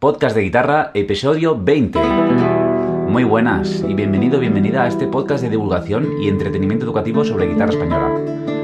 Podcast 0.00 0.34
de 0.34 0.40
Guitarra, 0.40 0.92
episodio 0.94 1.62
20. 1.62 2.00
Muy 3.06 3.22
buenas 3.22 3.84
y 3.86 3.92
bienvenido, 3.92 4.40
bienvenida 4.40 4.84
a 4.84 4.88
este 4.88 5.06
podcast 5.06 5.42
de 5.42 5.50
divulgación 5.50 6.22
y 6.22 6.28
entretenimiento 6.28 6.86
educativo 6.86 7.22
sobre 7.22 7.48
guitarra 7.48 7.72
española, 7.72 8.08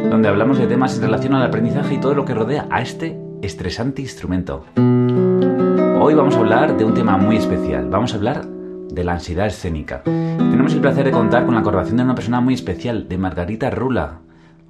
donde 0.08 0.28
hablamos 0.28 0.58
de 0.58 0.66
temas 0.66 0.96
en 0.96 1.02
relación 1.02 1.34
al 1.34 1.42
aprendizaje 1.42 1.96
y 1.96 1.98
todo 1.98 2.14
lo 2.14 2.24
que 2.24 2.32
rodea 2.32 2.66
a 2.70 2.80
este 2.80 3.20
estresante 3.42 4.00
instrumento. 4.00 4.64
Hoy 4.76 6.14
vamos 6.14 6.36
a 6.36 6.38
hablar 6.38 6.74
de 6.74 6.86
un 6.86 6.94
tema 6.94 7.18
muy 7.18 7.36
especial, 7.36 7.90
vamos 7.90 8.14
a 8.14 8.16
hablar 8.16 8.46
de 8.46 9.04
la 9.04 9.12
ansiedad 9.12 9.46
escénica. 9.46 10.04
Tenemos 10.04 10.72
el 10.72 10.80
placer 10.80 11.04
de 11.04 11.10
contar 11.10 11.44
con 11.44 11.54
la 11.54 11.62
colaboración 11.62 11.98
de 11.98 12.04
una 12.04 12.14
persona 12.14 12.40
muy 12.40 12.54
especial, 12.54 13.10
de 13.10 13.18
Margarita 13.18 13.68
Rula. 13.68 14.20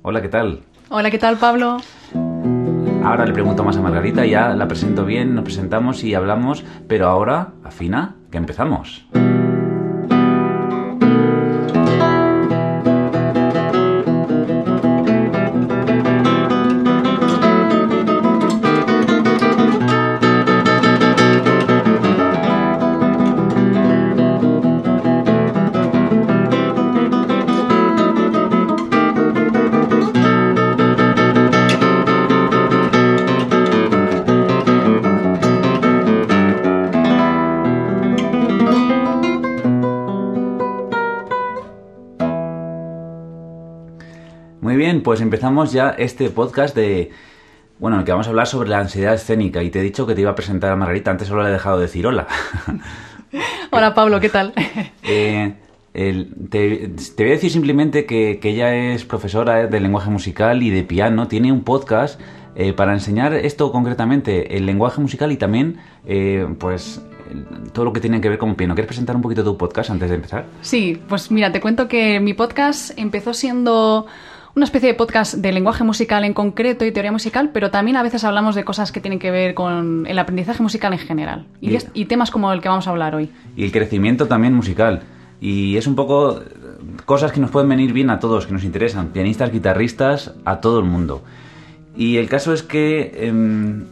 Hola, 0.03 0.21
¿qué 0.21 0.29
tal? 0.29 0.63
Hola, 0.89 1.13
¿qué 1.13 1.19
tal, 1.21 1.37
Pablo? 1.37 1.77
Ahora 3.07 3.25
le 3.25 3.33
pregunto 3.33 3.63
más 3.63 3.77
a 3.77 3.81
Margarita, 3.81 4.27
ya 4.27 4.49
la 4.57 4.67
presento 4.67 5.05
bien, 5.05 5.37
nos 5.37 5.45
presentamos 5.45 6.03
y 6.03 6.15
hablamos, 6.15 6.65
pero 6.89 7.07
ahora, 7.07 7.53
afina, 7.63 8.17
que 8.33 8.37
empezamos. 8.37 9.07
Pues 45.07 45.21
empezamos 45.21 45.71
ya 45.71 45.91
este 45.91 46.31
podcast 46.31 46.75
de... 46.75 47.13
Bueno, 47.79 47.95
en 47.95 48.01
el 48.01 48.05
que 48.05 48.11
vamos 48.11 48.27
a 48.27 48.31
hablar 48.31 48.49
sobre 48.49 48.69
la 48.69 48.81
ansiedad 48.81 49.15
escénica 49.15 49.63
y 49.63 49.71
te 49.71 49.79
he 49.79 49.83
dicho 49.83 50.05
que 50.05 50.17
te 50.17 50.23
iba 50.23 50.33
a 50.33 50.35
presentar 50.35 50.73
a 50.73 50.75
Margarita, 50.75 51.13
antes 51.13 51.29
solo 51.29 51.45
le 51.45 51.51
he 51.51 51.53
dejado 51.53 51.79
decir 51.79 52.09
hola. 52.09 52.27
Hola, 53.71 53.95
Pablo, 53.95 54.19
¿qué 54.19 54.31
tal? 54.31 54.53
Eh, 55.05 55.55
el- 55.95 56.35
te, 56.51 56.89
te 56.89 57.23
voy 57.23 57.31
a 57.31 57.35
decir 57.37 57.53
simplemente 57.53 58.05
que, 58.05 58.41
que 58.41 58.49
ella 58.51 58.75
es 58.75 59.05
profesora 59.05 59.69
de 59.69 59.79
lenguaje 59.79 60.11
musical 60.11 60.61
y 60.65 60.71
de 60.71 60.83
piano, 60.83 61.29
tiene 61.29 61.53
un 61.53 61.63
podcast 61.63 62.21
eh, 62.57 62.73
para 62.73 62.93
enseñar 62.93 63.33
esto 63.33 63.71
concretamente, 63.71 64.57
el 64.57 64.67
lenguaje 64.67 65.01
musical 65.01 65.31
y 65.31 65.37
también, 65.37 65.77
eh, 66.05 66.49
pues, 66.59 67.01
todo 67.73 67.85
lo 67.85 67.93
que 67.93 68.01
tiene 68.01 68.21
que 68.21 68.29
ver 68.29 68.39
con 68.39 68.57
piano. 68.57 68.75
¿Quieres 68.75 68.89
presentar 68.89 69.15
un 69.15 69.23
poquito 69.23 69.45
tu 69.45 69.57
podcast 69.57 69.89
antes 69.91 70.09
de 70.09 70.17
empezar? 70.17 70.47
Sí, 70.63 71.01
pues 71.09 71.31
mira, 71.31 71.53
te 71.53 71.61
cuento 71.61 71.87
que 71.87 72.19
mi 72.19 72.35
podcast 72.35 72.91
empezó 72.99 73.35
siendo 73.35 74.07
una 74.57 74.65
especie 74.65 74.89
de 74.89 74.95
podcast 74.95 75.35
de 75.35 75.53
lenguaje 75.53 75.85
musical 75.85 76.25
en 76.25 76.33
concreto 76.33 76.85
y 76.87 76.91
teoría 76.91 77.13
musical, 77.13 77.51
pero 77.53 77.71
también 77.71 77.97
a 77.99 78.03
veces 78.03 78.25
hablamos 78.25 78.55
de 78.55 78.65
cosas 78.65 78.91
que 78.91 79.01
tienen 79.03 79.19
que 79.19 79.31
ver 79.31 79.53
con 79.55 80.07
el 80.09 80.19
aprendizaje 80.19 80.63
musical 80.63 80.95
en 80.95 80.99
general 80.99 81.47
y, 81.61 81.71
Y- 81.73 81.77
es- 81.77 81.89
y 81.93 82.07
temas 82.07 82.31
como 82.31 82.51
el 82.53 82.63
que 82.63 82.69
vamos 82.71 82.87
a 82.89 82.91
hablar 82.91 83.15
hoy. 83.15 83.31
y 83.55 83.65
el 83.65 83.71
crecimiento 83.73 84.27
también 84.27 84.55
musical. 84.55 85.03
Y 85.43 85.77
es 85.77 85.87
un 85.87 85.95
poco 85.95 86.39
eh, 86.41 86.45
cosas 87.05 87.31
que 87.33 87.41
nos 87.41 87.51
pueden 87.51 87.69
venir 87.69 87.93
bien 87.93 88.09
a 88.09 88.19
todos, 88.19 88.47
que 88.47 88.55
nos 88.55 88.65
interesan, 88.65 89.09
pianistas, 89.09 89.53
guitarristas, 89.53 90.33
a 90.47 90.61
todo 90.63 90.79
el 90.81 90.87
mundo. 90.87 91.23
Y 91.95 92.17
el 92.17 92.27
caso 92.31 92.55
es 92.55 92.63
que, 92.63 93.13
em, 93.29 93.85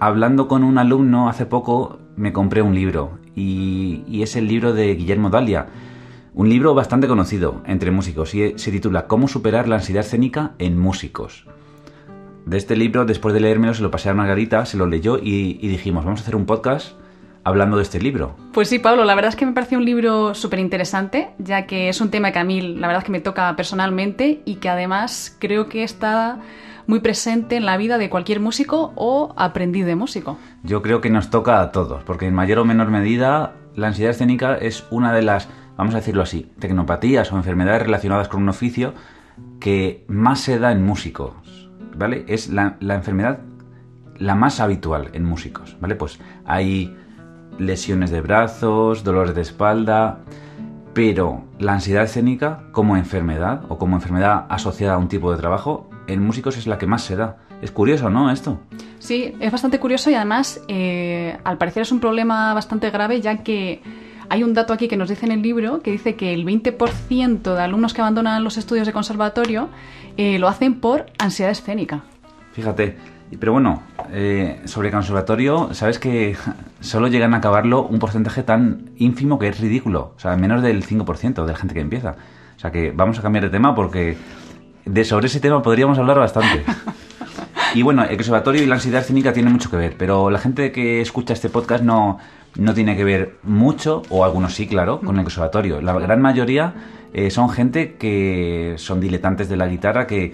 hablando 0.00 0.48
con 0.48 0.64
un 0.64 0.78
alumno 0.78 1.28
hace 1.28 1.44
poco, 1.44 1.98
me 2.16 2.32
compré 2.32 2.62
un 2.62 2.74
libro, 2.74 3.18
y, 3.34 4.02
y 4.08 4.22
es 4.22 4.36
el 4.36 4.48
libro 4.48 4.72
de 4.72 4.94
Guillermo 4.94 5.28
Dalia, 5.28 5.66
un 6.36 6.50
libro 6.50 6.74
bastante 6.74 7.08
conocido 7.08 7.62
entre 7.64 7.90
músicos, 7.90 8.34
y 8.34 8.58
se 8.58 8.70
titula 8.70 9.06
Cómo 9.06 9.26
superar 9.26 9.68
la 9.68 9.76
ansiedad 9.76 10.04
escénica 10.04 10.52
en 10.58 10.78
músicos. 10.78 11.46
De 12.44 12.58
este 12.58 12.76
libro, 12.76 13.06
después 13.06 13.32
de 13.32 13.40
leérmelo, 13.40 13.72
se 13.72 13.82
lo 13.82 13.90
pasé 13.90 14.10
a 14.10 14.14
Margarita, 14.14 14.66
se 14.66 14.76
lo 14.76 14.86
leyó 14.86 15.16
y, 15.16 15.58
y 15.62 15.68
dijimos, 15.68 16.04
vamos 16.04 16.20
a 16.20 16.22
hacer 16.22 16.36
un 16.36 16.44
podcast 16.44 16.92
hablando 17.42 17.78
de 17.78 17.84
este 17.84 17.98
libro. 18.00 18.36
Pues 18.52 18.68
sí, 18.68 18.78
Pablo, 18.78 19.04
la 19.04 19.14
verdad 19.14 19.30
es 19.30 19.36
que 19.36 19.46
me 19.46 19.52
pareció 19.52 19.78
un 19.78 19.86
libro 19.86 20.34
súper 20.34 20.58
interesante, 20.58 21.30
ya 21.38 21.66
que 21.66 21.88
es 21.88 22.02
un 22.02 22.10
tema 22.10 22.32
que 22.32 22.38
a 22.38 22.44
mí 22.44 22.60
la 22.60 22.86
verdad 22.86 22.98
es 22.98 23.06
que 23.06 23.12
me 23.12 23.20
toca 23.20 23.56
personalmente 23.56 24.42
y 24.44 24.56
que 24.56 24.68
además 24.68 25.34
creo 25.40 25.70
que 25.70 25.84
está 25.84 26.40
muy 26.86 27.00
presente 27.00 27.56
en 27.56 27.64
la 27.64 27.78
vida 27.78 27.96
de 27.96 28.10
cualquier 28.10 28.40
músico 28.40 28.92
o 28.94 29.32
aprendiz 29.38 29.86
de 29.86 29.96
músico. 29.96 30.36
Yo 30.62 30.82
creo 30.82 31.00
que 31.00 31.08
nos 31.08 31.30
toca 31.30 31.62
a 31.62 31.72
todos, 31.72 32.04
porque 32.04 32.26
en 32.26 32.34
mayor 32.34 32.58
o 32.58 32.66
menor 32.66 32.90
medida 32.90 33.54
la 33.74 33.88
ansiedad 33.88 34.10
escénica 34.10 34.56
es 34.56 34.84
una 34.90 35.12
de 35.12 35.22
las, 35.22 35.48
vamos 35.76 35.94
a 35.94 35.98
decirlo 35.98 36.22
así, 36.22 36.50
tecnopatías 36.58 37.32
o 37.32 37.36
enfermedades 37.36 37.82
relacionadas 37.82 38.28
con 38.28 38.42
un 38.42 38.48
oficio 38.48 38.94
que 39.60 40.04
más 40.08 40.40
se 40.40 40.58
da 40.58 40.72
en 40.72 40.84
músicos, 40.84 41.70
¿vale? 41.96 42.24
Es 42.28 42.48
la, 42.48 42.76
enfermedad 42.80 43.40
la 44.18 44.34
más 44.34 44.60
habitual 44.60 45.10
en 45.12 45.24
músicos, 45.24 45.76
¿vale? 45.80 45.94
Pues 45.94 46.18
hay 46.44 46.96
lesiones 47.58 48.10
de 48.10 48.20
brazos, 48.20 49.04
dolores 49.04 49.34
de 49.34 49.42
espalda, 49.42 50.20
pero 50.94 51.44
la 51.58 51.74
ansiedad 51.74 52.04
escénica 52.04 52.64
como 52.72 52.96
enfermedad 52.96 53.64
o 53.68 53.78
como 53.78 53.96
enfermedad 53.96 54.46
asociada 54.48 54.94
a 54.94 54.98
un 54.98 55.08
tipo 55.08 55.30
de 55.30 55.38
trabajo 55.38 55.90
en 56.06 56.22
músicos 56.22 56.56
es 56.56 56.66
la 56.66 56.78
que 56.78 56.86
más 56.86 57.02
se 57.02 57.16
da. 57.16 57.38
Es 57.60 57.70
curioso, 57.70 58.10
¿no? 58.10 58.30
Esto. 58.30 58.58
Sí, 58.98 59.34
es 59.40 59.52
bastante 59.52 59.78
curioso 59.78 60.10
y 60.10 60.14
además 60.14 60.62
eh, 60.68 61.38
al 61.44 61.58
parecer 61.58 61.82
es 61.82 61.92
un 61.92 62.00
problema 62.00 62.52
bastante 62.54 62.90
grave 62.90 63.20
ya 63.20 63.42
que 63.42 63.82
hay 64.28 64.42
un 64.42 64.54
dato 64.54 64.72
aquí 64.72 64.88
que 64.88 64.96
nos 64.96 65.08
dice 65.08 65.26
en 65.26 65.32
el 65.32 65.42
libro 65.42 65.80
que 65.80 65.90
dice 65.90 66.16
que 66.16 66.32
el 66.32 66.44
20% 66.44 67.54
de 67.54 67.62
alumnos 67.62 67.94
que 67.94 68.00
abandonan 68.00 68.42
los 68.44 68.56
estudios 68.56 68.86
de 68.86 68.92
conservatorio 68.92 69.68
eh, 70.16 70.38
lo 70.38 70.48
hacen 70.48 70.80
por 70.80 71.06
ansiedad 71.18 71.52
escénica. 71.52 72.02
Fíjate, 72.52 72.96
pero 73.38 73.52
bueno, 73.52 73.82
eh, 74.12 74.60
sobre 74.64 74.90
conservatorio, 74.90 75.74
sabes 75.74 75.98
que 75.98 76.36
solo 76.80 77.08
llegan 77.08 77.34
a 77.34 77.38
acabarlo 77.38 77.84
un 77.84 77.98
porcentaje 77.98 78.42
tan 78.42 78.90
ínfimo 78.96 79.38
que 79.38 79.48
es 79.48 79.60
ridículo. 79.60 80.14
O 80.16 80.20
sea, 80.20 80.36
menos 80.36 80.62
del 80.62 80.84
5% 80.84 81.44
de 81.44 81.52
la 81.52 81.58
gente 81.58 81.74
que 81.74 81.80
empieza. 81.80 82.16
O 82.56 82.58
sea 82.60 82.70
que 82.70 82.92
vamos 82.92 83.18
a 83.18 83.22
cambiar 83.22 83.44
de 83.44 83.50
tema 83.50 83.74
porque 83.74 84.16
de 84.84 85.04
sobre 85.04 85.26
ese 85.26 85.40
tema 85.40 85.62
podríamos 85.62 85.98
hablar 85.98 86.18
bastante. 86.18 86.64
Y 87.74 87.82
bueno, 87.82 88.04
el 88.04 88.16
conservatorio 88.16 88.62
y 88.62 88.66
la 88.66 88.76
ansiedad 88.76 89.02
escénica 89.02 89.34
tienen 89.34 89.52
mucho 89.52 89.70
que 89.70 89.76
ver, 89.76 89.96
pero 89.98 90.30
la 90.30 90.38
gente 90.38 90.72
que 90.72 91.02
escucha 91.02 91.34
este 91.34 91.50
podcast 91.50 91.84
no, 91.84 92.18
no 92.58 92.74
tiene 92.74 92.96
que 92.96 93.04
ver 93.04 93.38
mucho, 93.42 94.02
o 94.08 94.24
algunos 94.24 94.54
sí, 94.54 94.66
claro, 94.66 95.00
con 95.00 95.16
el 95.16 95.24
conservatorio. 95.24 95.80
La 95.80 95.92
gran 95.94 96.20
mayoría 96.20 96.74
eh, 97.12 97.30
son 97.30 97.50
gente 97.50 97.96
que 97.96 98.74
son 98.78 99.00
diletantes 99.00 99.48
de 99.48 99.56
la 99.56 99.66
guitarra, 99.66 100.06
que 100.06 100.32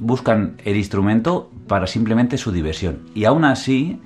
buscan 0.00 0.56
el 0.64 0.76
instrumento 0.76 1.50
para 1.66 1.86
simplemente 1.86 2.38
su 2.38 2.52
diversión. 2.52 3.00
Y 3.14 3.24
aún 3.24 3.44
así, 3.44 4.00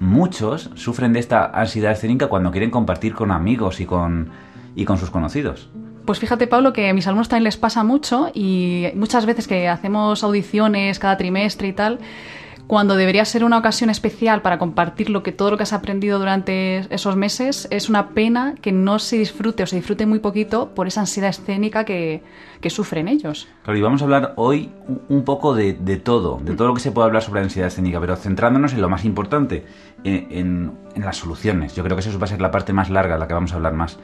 muchos 0.00 0.70
sufren 0.74 1.12
de 1.12 1.20
esta 1.20 1.46
ansiedad 1.46 1.92
escénica 1.92 2.26
cuando 2.26 2.50
quieren 2.50 2.70
compartir 2.70 3.14
con 3.14 3.30
amigos 3.30 3.80
y 3.80 3.86
con, 3.86 4.30
y 4.74 4.84
con 4.84 4.98
sus 4.98 5.10
conocidos. 5.10 5.70
Pues 6.04 6.18
fíjate, 6.18 6.48
Pablo, 6.48 6.72
que 6.72 6.88
a 6.88 6.94
mis 6.94 7.06
alumnos 7.06 7.28
también 7.28 7.44
les 7.44 7.56
pasa 7.56 7.84
mucho 7.84 8.30
y 8.34 8.88
muchas 8.94 9.24
veces 9.24 9.46
que 9.46 9.68
hacemos 9.68 10.24
audiciones 10.24 10.98
cada 10.98 11.16
trimestre 11.16 11.68
y 11.68 11.72
tal, 11.72 12.00
cuando 12.66 12.96
debería 12.96 13.24
ser 13.24 13.44
una 13.44 13.58
ocasión 13.58 13.90
especial 13.90 14.40
para 14.40 14.58
compartir 14.58 15.10
lo 15.10 15.22
que 15.22 15.32
todo 15.32 15.50
lo 15.50 15.56
que 15.56 15.64
has 15.64 15.72
aprendido 15.72 16.18
durante 16.18 16.78
esos 16.94 17.16
meses, 17.16 17.68
es 17.70 17.88
una 17.90 18.10
pena 18.10 18.54
que 18.62 18.72
no 18.72 18.98
se 18.98 19.16
disfrute 19.18 19.62
o 19.62 19.66
se 19.66 19.76
disfrute 19.76 20.06
muy 20.06 20.20
poquito 20.20 20.70
por 20.74 20.86
esa 20.86 21.00
ansiedad 21.00 21.28
escénica 21.30 21.84
que, 21.84 22.22
que 22.60 22.70
sufren 22.70 23.08
ellos. 23.08 23.46
Claro, 23.64 23.78
y 23.78 23.82
vamos 23.82 24.00
a 24.00 24.04
hablar 24.04 24.32
hoy 24.36 24.70
un- 25.08 25.24
poco 25.24 25.54
de, 25.54 25.74
de 25.74 25.96
todo, 25.98 26.40
de 26.42 26.54
todo 26.54 26.68
lo 26.68 26.74
que 26.74 26.80
se 26.80 26.92
puede 26.92 27.06
hablar 27.08 27.22
sobre 27.22 27.40
la 27.40 27.44
ansiedad 27.44 27.68
escénica, 27.68 28.00
pero 28.00 28.16
centrándonos 28.16 28.72
en 28.72 28.80
lo 28.80 28.88
más 28.88 29.04
importante, 29.04 29.64
en, 30.04 30.26
en- 30.30 30.72
en 30.94 31.02
las 31.02 31.16
soluciones. 31.18 31.74
Yo 31.74 31.82
creo 31.84 31.96
que 31.96 32.00
eso 32.08 32.18
va 32.18 32.24
a 32.24 32.28
ser 32.28 32.40
la 32.40 32.50
parte 32.50 32.72
más 32.72 32.88
larga, 32.90 33.18
la 33.18 33.26
que 33.28 33.34
vamos 33.34 33.52
a 33.52 33.56
hablar 33.56 33.74
más. 33.74 33.98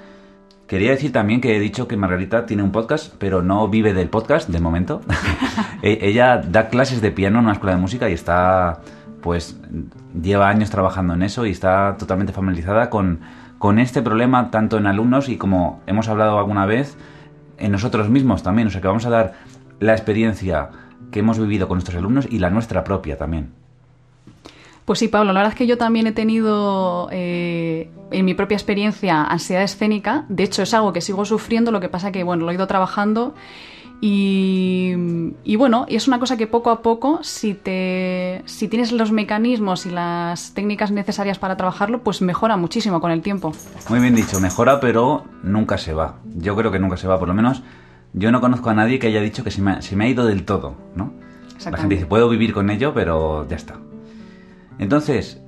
Quería 0.69 0.91
decir 0.91 1.12
también 1.12 1.41
que 1.41 1.56
he 1.56 1.61
dicho 1.61 1.88
que 1.88 1.97
Margarita 1.97 2.44
tiene 2.44 2.62
un 2.62 2.73
podcast, 2.73 3.15
pero 3.19 3.43
no 3.43 3.67
vive 3.69 3.94
del 3.94 4.11
podcast 4.11 4.49
de 4.50 4.61
momento. 4.61 5.00
E- 5.82 5.99
Ella 6.03 6.37
da 6.38 6.69
clases 6.69 7.00
de 7.00 7.11
piano 7.11 7.38
en 7.38 7.44
una 7.47 7.55
escuela 7.55 7.75
de 7.75 7.81
música 7.81 8.11
y 8.11 8.12
está, 8.12 8.81
pues, 9.23 9.59
lleva 10.20 10.49
años 10.50 10.69
trabajando 10.70 11.15
en 11.15 11.23
eso 11.23 11.47
y 11.47 11.50
está 11.53 11.97
totalmente 11.99 12.35
familiarizada 12.35 12.91
con, 12.91 13.20
con 13.59 13.79
este 13.79 14.03
problema, 14.03 14.50
tanto 14.50 14.76
en 14.76 14.87
alumnos 14.87 15.31
y 15.31 15.38
como 15.38 15.81
hemos 15.87 16.09
hablado 16.09 16.38
alguna 16.38 16.67
vez, 16.67 16.99
en 17.56 17.73
nosotros 17.73 18.11
mismos 18.11 18.43
también. 18.43 18.69
O 18.69 18.71
sea 18.71 18.82
que 18.82 18.88
vamos 18.88 19.06
a 19.06 19.11
dar 19.11 19.32
la 19.81 19.93
experiencia 19.93 20.69
que 21.11 21.21
hemos 21.21 21.38
vivido 21.38 21.67
con 21.67 21.76
nuestros 21.76 21.97
alumnos 21.97 22.26
y 22.31 22.41
la 22.41 22.50
nuestra 22.50 22.85
propia 22.85 23.17
también. 23.17 23.53
Pues 24.88 25.00
sí, 25.00 25.08
Pablo, 25.08 25.35
la 25.35 25.40
verdad 25.40 25.52
es 25.52 25.58
que 25.58 25.67
yo 25.67 25.76
también 25.76 26.06
he 26.06 26.12
tenido 26.12 27.11
eh, 27.12 27.90
en 28.11 28.25
mi 28.25 28.32
propia 28.32 28.55
experiencia 28.55 29.23
ansiedad 29.23 29.62
escénica. 29.62 30.25
De 30.31 30.44
hecho, 30.44 30.62
es 30.62 30.73
algo 30.73 30.94
que 30.94 31.02
sigo 31.02 31.26
sufriendo, 31.26 31.70
lo 31.73 31.79
que 31.79 31.90
pasa 31.90 32.11
que, 32.11 32.25
bueno, 32.25 32.46
lo 32.46 32.52
he 32.52 32.55
ido 32.55 32.67
trabajando 32.67 33.35
Y, 34.00 34.94
y, 35.44 35.56
bueno, 35.56 35.85
y 35.90 35.96
es 35.96 36.08
una 36.08 36.19
cosa 36.19 36.38
que 36.38 36.46
poco 36.46 36.70
a 36.70 36.81
poco, 36.81 37.19
si, 37.20 37.52
te, 37.52 38.40
si 38.46 38.67
tienes 38.69 38.90
los 38.93 39.12
mecanismos 39.12 39.85
y 39.85 39.90
las 39.90 40.55
técnicas 40.55 40.90
necesarias 40.90 41.38
para 41.38 41.58
trabajarlo, 41.58 42.02
pues 42.02 42.23
mejora 42.23 42.56
muchísimo 42.56 43.02
con 43.02 43.11
el 43.11 43.20
tiempo. 43.20 43.52
Muy 43.90 44.00
bien 44.00 44.14
dicho, 44.14 44.40
mejora, 44.40 44.81
pero 44.81 45.25
nunca 45.43 45.76
se 45.76 45.93
va. 45.93 46.20
Yo 46.35 46.56
creo 46.56 46.70
que 46.70 46.79
nunca 46.79 46.96
se 46.96 47.06
va, 47.06 47.19
por 47.19 47.29
lo 47.29 47.35
menos 47.35 47.62
yo 48.14 48.32
no 48.32 48.40
conozco 48.40 48.70
a 48.70 48.75
nadie 48.75 48.99
que 48.99 49.08
haya 49.08 49.20
dicho 49.20 49.44
que 49.44 49.50
se 49.50 49.61
me, 49.61 49.82
se 49.82 49.96
me 49.96 50.06
ha 50.06 50.08
ido 50.08 50.25
del 50.25 50.46
todo, 50.46 50.76
¿no? 50.94 51.12
La 51.70 51.76
gente 51.76 51.96
dice, 51.96 52.06
puedo 52.06 52.31
vivir 52.31 52.55
con 52.55 52.70
ello, 52.70 52.94
pero 52.94 53.46
ya 53.50 53.56
está. 53.56 53.75
Entonces, 54.78 55.42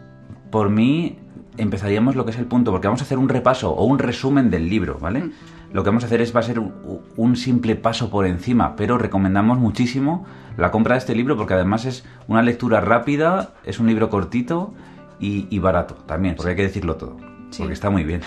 por 0.51 0.71
mí, 0.71 1.19
empezaríamos 1.57 2.17
lo 2.17 2.25
que 2.25 2.33
es 2.33 2.39
el 2.39 2.47
punto, 2.47 2.71
porque 2.71 2.89
vamos 2.89 3.01
a 3.01 3.05
hacer 3.05 3.19
un 3.19 3.29
repaso 3.29 3.73
o 3.73 3.85
un 3.85 3.99
resumen 3.99 4.51
del 4.51 4.69
libro, 4.69 4.99
¿vale? 4.99 5.21
Mm 5.21 5.33
lo 5.73 5.85
que 5.85 5.91
vamos 5.91 6.03
a 6.03 6.07
hacer 6.07 6.21
es 6.21 6.35
va 6.35 6.41
a 6.41 6.45
ser 6.45 6.59
un, 6.59 7.37
simple 7.37 7.77
paso 7.77 8.11
por 8.11 8.27
encima, 8.27 8.75
pero 8.77 8.99
recomendamos 8.99 9.59
muchísimo 9.59 10.27
la 10.57 10.71
compra 10.71 10.95
de 10.95 10.99
este 10.99 11.15
libro 11.15 11.37
porque 11.37 11.55
además 11.55 11.85
es 11.85 12.05
una 12.27 12.43
lectura 12.43 12.81
rápida, 12.81 13.55
es 13.65 13.79
un 13.79 13.87
libro 13.87 14.11
cortito 14.11 14.75
y, 15.21 15.59
barato 15.59 15.95
también, 16.07 16.35
porque 16.35 16.51
hay 16.51 16.57
que 16.57 16.63
decirlo 16.63 16.97
todo, 16.97 17.17
porque 17.57 17.73
está 17.73 17.91
muy 17.91 18.05
bien. 18.05 18.23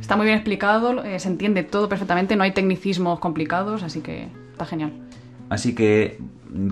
Está 0.00 0.16
muy 0.16 0.26
bien 0.26 0.36
explicado, 0.36 1.02
eh, 1.04 1.18
se 1.18 1.28
entiende 1.28 1.62
todo 1.62 1.88
perfectamente, 1.88 2.36
no 2.36 2.42
hay 2.42 2.52
tecnicismos 2.52 3.20
complicados, 3.20 3.82
así 3.82 4.00
que 4.00 4.28
está 4.52 4.66
genial. 4.66 4.92
Así 5.48 5.74
que, 5.74 6.20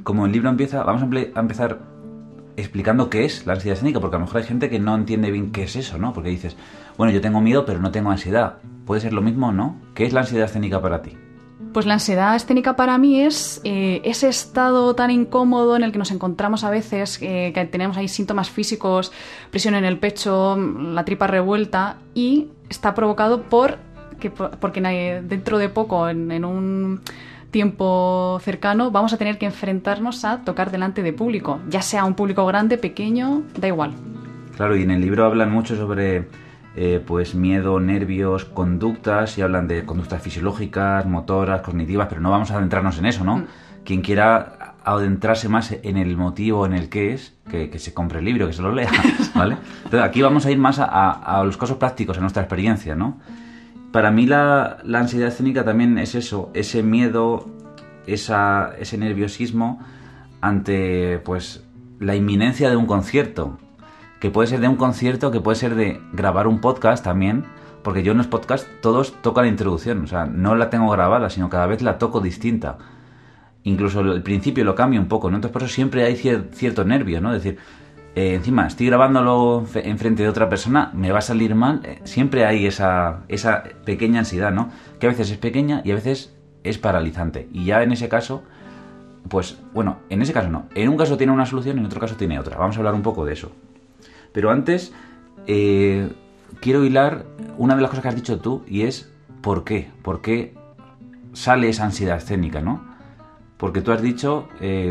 como 0.02 0.26
el 0.26 0.32
libro 0.32 0.50
empieza, 0.50 0.82
vamos 0.82 1.02
a, 1.02 1.40
empezar 1.40 1.80
explicando 2.56 3.10
qué 3.10 3.24
es 3.24 3.46
la 3.46 3.54
ansiedad 3.54 3.76
escénica, 3.76 4.00
porque 4.00 4.16
a 4.16 4.18
lo 4.18 4.26
mejor 4.26 4.40
hay 4.40 4.46
gente 4.46 4.70
que 4.70 4.78
no 4.78 4.94
entiende 4.94 5.30
bien 5.30 5.52
qué 5.52 5.64
es 5.64 5.76
eso, 5.76 5.98
¿no? 5.98 6.12
Porque 6.12 6.30
dices, 6.30 6.56
bueno, 6.96 7.12
yo 7.12 7.20
tengo 7.20 7.40
miedo, 7.40 7.64
pero 7.64 7.80
no 7.80 7.90
tengo 7.90 8.10
ansiedad. 8.10 8.58
¿Puede 8.86 9.00
ser 9.00 9.12
lo 9.12 9.22
mismo 9.22 9.48
o 9.48 9.52
no? 9.52 9.80
¿Qué 9.94 10.04
es 10.04 10.12
la 10.12 10.20
ansiedad 10.20 10.46
escénica 10.46 10.80
para 10.80 11.02
ti? 11.02 11.16
Pues 11.72 11.86
la 11.86 11.94
ansiedad 11.94 12.36
escénica 12.36 12.76
para 12.76 12.98
mí 12.98 13.20
es 13.20 13.60
eh, 13.64 14.00
ese 14.04 14.28
estado 14.28 14.94
tan 14.94 15.10
incómodo 15.10 15.74
en 15.74 15.82
el 15.82 15.90
que 15.90 15.98
nos 15.98 16.12
encontramos 16.12 16.62
a 16.62 16.70
veces, 16.70 17.18
eh, 17.20 17.50
que 17.52 17.64
tenemos 17.64 17.96
ahí 17.96 18.06
síntomas 18.06 18.48
físicos, 18.48 19.10
presión 19.50 19.74
en 19.74 19.84
el 19.84 19.98
pecho, 19.98 20.56
la 20.56 21.04
tripa 21.04 21.26
revuelta, 21.26 21.96
y 22.14 22.48
está 22.68 22.94
provocado 22.94 23.42
por 23.42 23.78
que, 24.20 24.30
porque 24.30 24.80
dentro 25.26 25.58
de 25.58 25.68
poco, 25.68 26.08
en 26.08 26.44
un 26.44 27.00
tiempo 27.54 28.40
cercano, 28.42 28.90
vamos 28.90 29.12
a 29.12 29.16
tener 29.16 29.38
que 29.38 29.46
enfrentarnos 29.46 30.24
a 30.24 30.42
tocar 30.42 30.72
delante 30.72 31.04
de 31.04 31.12
público, 31.12 31.60
ya 31.68 31.82
sea 31.82 32.04
un 32.04 32.14
público 32.14 32.44
grande, 32.46 32.78
pequeño, 32.78 33.44
da 33.56 33.68
igual. 33.68 33.92
Claro, 34.56 34.76
y 34.76 34.82
en 34.82 34.90
el 34.90 35.00
libro 35.00 35.24
hablan 35.24 35.52
mucho 35.52 35.76
sobre 35.76 36.26
eh, 36.74 37.00
pues 37.06 37.36
miedo, 37.36 37.78
nervios, 37.78 38.44
conductas, 38.44 39.38
y 39.38 39.42
hablan 39.42 39.68
de 39.68 39.84
conductas 39.84 40.20
fisiológicas, 40.20 41.06
motoras, 41.06 41.60
cognitivas, 41.60 42.08
pero 42.08 42.20
no 42.20 42.32
vamos 42.32 42.50
a 42.50 42.56
adentrarnos 42.56 42.98
en 42.98 43.06
eso, 43.06 43.22
¿no? 43.22 43.36
Mm. 43.36 43.46
Quien 43.84 44.02
quiera 44.02 44.74
adentrarse 44.82 45.48
más 45.48 45.76
en 45.80 45.96
el 45.96 46.16
motivo, 46.16 46.66
en 46.66 46.72
el 46.72 46.88
qué 46.88 47.14
es, 47.14 47.34
que, 47.48 47.78
se 47.78 47.94
compre 47.94 48.18
el 48.18 48.24
libro, 48.24 48.48
que 48.48 48.52
se 48.52 48.62
lo 48.62 48.72
lea, 48.72 48.90
¿vale? 49.36 49.58
Entonces 49.84 50.02
aquí 50.02 50.22
vamos 50.22 50.44
a 50.44 50.50
ir 50.50 50.58
más 50.58 50.80
a, 50.80 51.40
los 51.44 51.56
casos 51.56 51.76
prácticos, 51.76 52.18
a 52.18 52.20
nuestra 52.20 52.42
experiencia, 52.42 52.96
¿no? 52.96 53.20
Para 53.94 54.10
mí 54.10 54.26
la, 54.26 54.78
ansiedad 54.92 55.28
escénica 55.28 55.64
también 55.64 55.98
es 55.98 56.16
eso, 56.16 56.50
ese 56.52 56.82
miedo, 56.82 57.46
esa, 58.08 58.74
ese 58.76 58.98
nerviosismo 58.98 59.78
ante 60.40 61.20
pues 61.20 61.62
la 62.00 62.16
inminencia 62.16 62.68
de 62.70 62.74
un 62.74 62.86
concierto, 62.86 63.56
que 64.18 64.32
puede 64.32 64.48
ser 64.48 64.58
de 64.58 64.66
un 64.66 64.74
concierto, 64.74 65.30
que 65.30 65.40
puede 65.40 65.54
ser 65.54 65.76
de 65.76 66.00
grabar 66.12 66.48
un 66.48 66.60
podcast 66.60 67.04
también, 67.04 67.44
porque 67.84 68.02
yo 68.02 68.10
en 68.10 68.18
los 68.18 68.26
podcasts 68.26 68.68
todos 68.82 69.12
tocan 69.22 69.44
la 69.44 69.50
introducción, 69.52 70.02
o 70.02 70.06
sea, 70.08 70.26
no 70.26 70.56
la 70.56 70.70
tengo 70.70 70.90
grabada, 70.90 71.30
sino 71.30 71.48
cada 71.48 71.68
vez 71.68 71.80
la 71.80 71.96
toco 71.96 72.18
distinta. 72.18 72.78
Incluso 73.62 74.00
el 74.00 74.24
principio 74.24 74.64
lo 74.64 74.74
cambio 74.74 75.00
un 75.00 75.06
poco, 75.06 75.30
¿no? 75.30 75.36
Entonces 75.36 75.52
por 75.52 75.62
eso 75.62 75.72
siempre 75.72 76.02
hay 76.02 76.16
cierto 76.16 76.84
nervio, 76.84 77.20
¿no? 77.20 77.32
Es 77.32 77.44
decir, 77.44 77.60
eh, 78.16 78.34
encima, 78.34 78.68
estoy 78.68 78.86
grabándolo 78.86 79.64
enfrente 79.74 80.22
de 80.22 80.28
otra 80.28 80.48
persona, 80.48 80.92
me 80.94 81.10
va 81.10 81.18
a 81.18 81.22
salir 81.22 81.56
mal, 81.56 81.80
eh, 81.84 81.98
siempre 82.04 82.46
hay 82.46 82.64
esa, 82.64 83.24
esa 83.26 83.64
pequeña 83.84 84.20
ansiedad, 84.20 84.52
¿no? 84.52 84.70
Que 85.00 85.06
a 85.06 85.10
veces 85.10 85.32
es 85.32 85.38
pequeña 85.38 85.82
y 85.84 85.90
a 85.90 85.96
veces 85.96 86.32
es 86.62 86.78
paralizante. 86.78 87.48
Y 87.52 87.64
ya 87.64 87.82
en 87.82 87.90
ese 87.90 88.08
caso, 88.08 88.44
pues 89.28 89.58
bueno, 89.72 89.98
en 90.10 90.22
ese 90.22 90.32
caso 90.32 90.48
no. 90.48 90.66
En 90.76 90.88
un 90.88 90.96
caso 90.96 91.16
tiene 91.16 91.32
una 91.32 91.44
solución, 91.44 91.78
en 91.78 91.86
otro 91.86 91.98
caso 91.98 92.14
tiene 92.14 92.38
otra. 92.38 92.56
Vamos 92.56 92.76
a 92.76 92.78
hablar 92.78 92.94
un 92.94 93.02
poco 93.02 93.24
de 93.24 93.32
eso. 93.32 93.50
Pero 94.32 94.52
antes, 94.52 94.92
eh, 95.48 96.08
quiero 96.60 96.84
hilar 96.84 97.24
una 97.58 97.74
de 97.74 97.82
las 97.82 97.90
cosas 97.90 98.02
que 98.02 98.08
has 98.10 98.16
dicho 98.16 98.38
tú 98.38 98.62
y 98.68 98.82
es 98.82 99.12
¿por 99.40 99.64
qué? 99.64 99.90
¿Por 100.02 100.20
qué 100.20 100.54
sale 101.32 101.68
esa 101.68 101.84
ansiedad 101.84 102.18
escénica, 102.18 102.60
no? 102.60 102.80
Porque 103.56 103.80
tú 103.80 103.90
has 103.90 104.02
dicho 104.02 104.48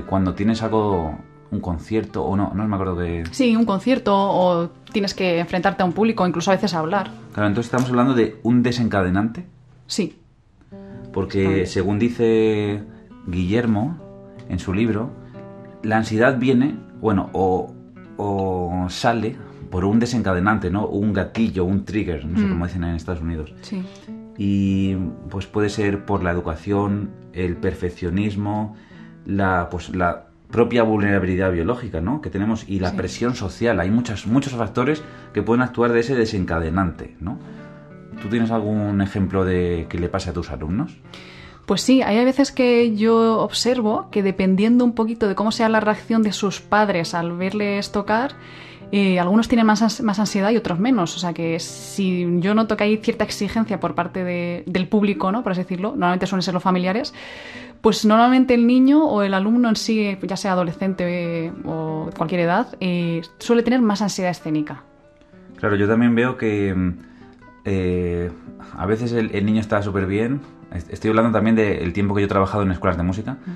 cuando 0.08 0.34
tienes 0.34 0.64
algo, 0.64 1.18
un 1.54 1.62
concierto, 1.62 2.24
o 2.24 2.36
no, 2.36 2.52
no 2.54 2.68
me 2.68 2.76
acuerdo 2.76 2.96
de... 2.96 3.24
Sí, 3.32 3.56
un 3.56 3.66
concierto, 3.66 4.14
o 4.16 4.70
tienes 4.92 5.14
que 5.14 5.40
enfrentarte 5.40 5.84
a 5.84 5.86
un 5.86 5.94
público, 5.94 6.26
incluso 6.28 6.52
a 6.52 6.56
veces 6.56 6.74
a 6.74 6.80
hablar. 6.80 7.12
Claro, 7.34 7.48
entonces 7.48 7.68
estamos 7.68 7.90
hablando 7.90 8.14
de 8.14 8.40
un 8.44 8.64
desencadenante. 8.64 9.46
Sí. 9.88 10.18
Porque 11.12 11.66
según 11.68 12.00
dice 12.00 12.84
Guillermo 13.28 13.98
en 14.50 14.58
su 14.58 14.74
libro, 14.74 15.12
la 15.84 15.98
ansiedad 15.98 16.40
viene, 16.40 16.76
bueno, 17.00 17.30
o, 17.34 17.72
o 18.18 18.88
sale 18.90 19.36
por 19.70 19.86
un 19.86 20.00
desencadenante, 20.00 20.72
¿no? 20.72 20.88
Un 20.88 21.14
gatillo, 21.14 21.66
un 21.66 21.86
trigger, 21.86 22.26
no 22.26 22.38
sé 22.40 22.46
mm. 22.46 22.50
cómo 22.50 22.66
dicen 22.66 22.84
en 22.84 22.96
Estados 22.96 23.22
Unidos. 23.22 23.54
Sí. 23.62 23.84
Y 24.38 24.96
pues 25.30 25.46
puede 25.46 25.70
ser 25.70 26.06
por 26.06 26.24
la 26.24 26.32
educación, 26.32 27.12
el 27.34 27.58
perfeccionismo, 27.58 28.76
la, 29.26 29.70
pues, 29.70 29.96
la 29.96 30.28
propia 30.54 30.84
vulnerabilidad 30.84 31.52
biológica, 31.52 32.00
¿no? 32.00 32.22
Que 32.22 32.30
tenemos 32.30 32.70
y 32.70 32.80
la 32.80 32.94
presión 32.94 33.34
social. 33.36 33.80
Hay 33.80 33.90
muchas, 33.90 34.28
muchos 34.28 34.54
factores 34.54 35.04
que 35.34 35.42
pueden 35.42 35.64
actuar 35.64 35.92
de 35.92 36.00
ese 36.00 36.16
desencadenante, 36.16 37.16
¿no? 37.20 37.40
¿Tú 38.22 38.30
tienes 38.30 38.52
algún 38.52 39.02
ejemplo 39.02 39.44
de 39.44 39.88
que 39.90 39.98
le 39.98 40.10
pase 40.10 40.30
a 40.30 40.34
tus 40.34 40.52
alumnos? 40.52 40.96
Pues 41.66 41.82
sí, 41.82 42.04
hay 42.04 42.24
veces 42.24 42.52
que 42.52 42.96
yo 42.96 43.40
observo 43.40 44.10
que 44.12 44.22
dependiendo 44.22 44.86
un 44.86 44.94
poquito 44.94 45.28
de 45.28 45.34
cómo 45.34 45.52
sea 45.52 45.70
la 45.70 45.80
reacción 45.80 46.22
de 46.22 46.32
sus 46.32 46.62
padres 46.62 47.16
al 47.16 47.32
verles 47.32 47.92
tocar, 47.92 48.34
eh, 48.92 49.20
algunos 49.20 49.48
tienen 49.48 49.66
más, 49.66 50.02
más 50.02 50.20
ansiedad 50.20 50.52
y 50.52 50.58
otros 50.58 50.78
menos. 50.78 51.16
O 51.16 51.20
sea 51.20 51.34
que 51.34 51.60
si 51.60 52.28
yo 52.42 52.54
noto 52.54 52.78
que 52.78 52.84
hay 52.84 52.98
cierta 52.98 53.24
exigencia 53.24 53.80
por 53.80 53.96
parte 53.96 54.24
del 54.24 54.88
público, 54.88 55.32
¿no? 55.32 55.42
Por 55.42 55.54
así 55.54 55.62
decirlo, 55.62 55.90
normalmente 55.94 56.28
suelen 56.28 56.44
ser 56.44 56.54
los 56.54 56.62
familiares, 56.62 57.12
pues 57.84 58.04
normalmente 58.04 58.56
el 58.56 58.66
niño 58.66 59.06
o 59.06 59.22
el 59.22 59.36
alumno 59.36 59.70
en 59.70 59.76
sí, 59.76 60.18
ya 60.24 60.38
sea 60.38 60.54
adolescente 60.54 61.46
eh, 61.46 61.54
o 61.64 62.08
de 62.10 62.18
cualquier 62.18 62.42
edad, 62.42 62.76
eh, 62.80 63.22
suele 63.38 63.62
tener 63.62 63.82
más 63.82 64.02
ansiedad 64.02 64.32
escénica. 64.32 64.82
Claro, 65.58 65.76
yo 65.76 65.88
también 65.88 66.16
veo 66.16 66.36
que 66.38 66.74
a 68.76 68.86
veces 68.88 69.12
el 69.14 69.46
niño 69.46 69.62
está 69.62 69.82
súper 69.84 70.08
bien, 70.08 70.42
Estoy 70.74 71.10
hablando 71.10 71.32
también 71.32 71.56
del 71.56 71.94
tiempo 71.94 72.16
que 72.16 72.22
yo 72.22 72.26
he 72.26 72.30
trabajado 72.30 72.64
en 72.64 72.72
escuelas 72.72 72.98
de 72.98 73.04
música. 73.04 73.34
Mm. 73.34 73.52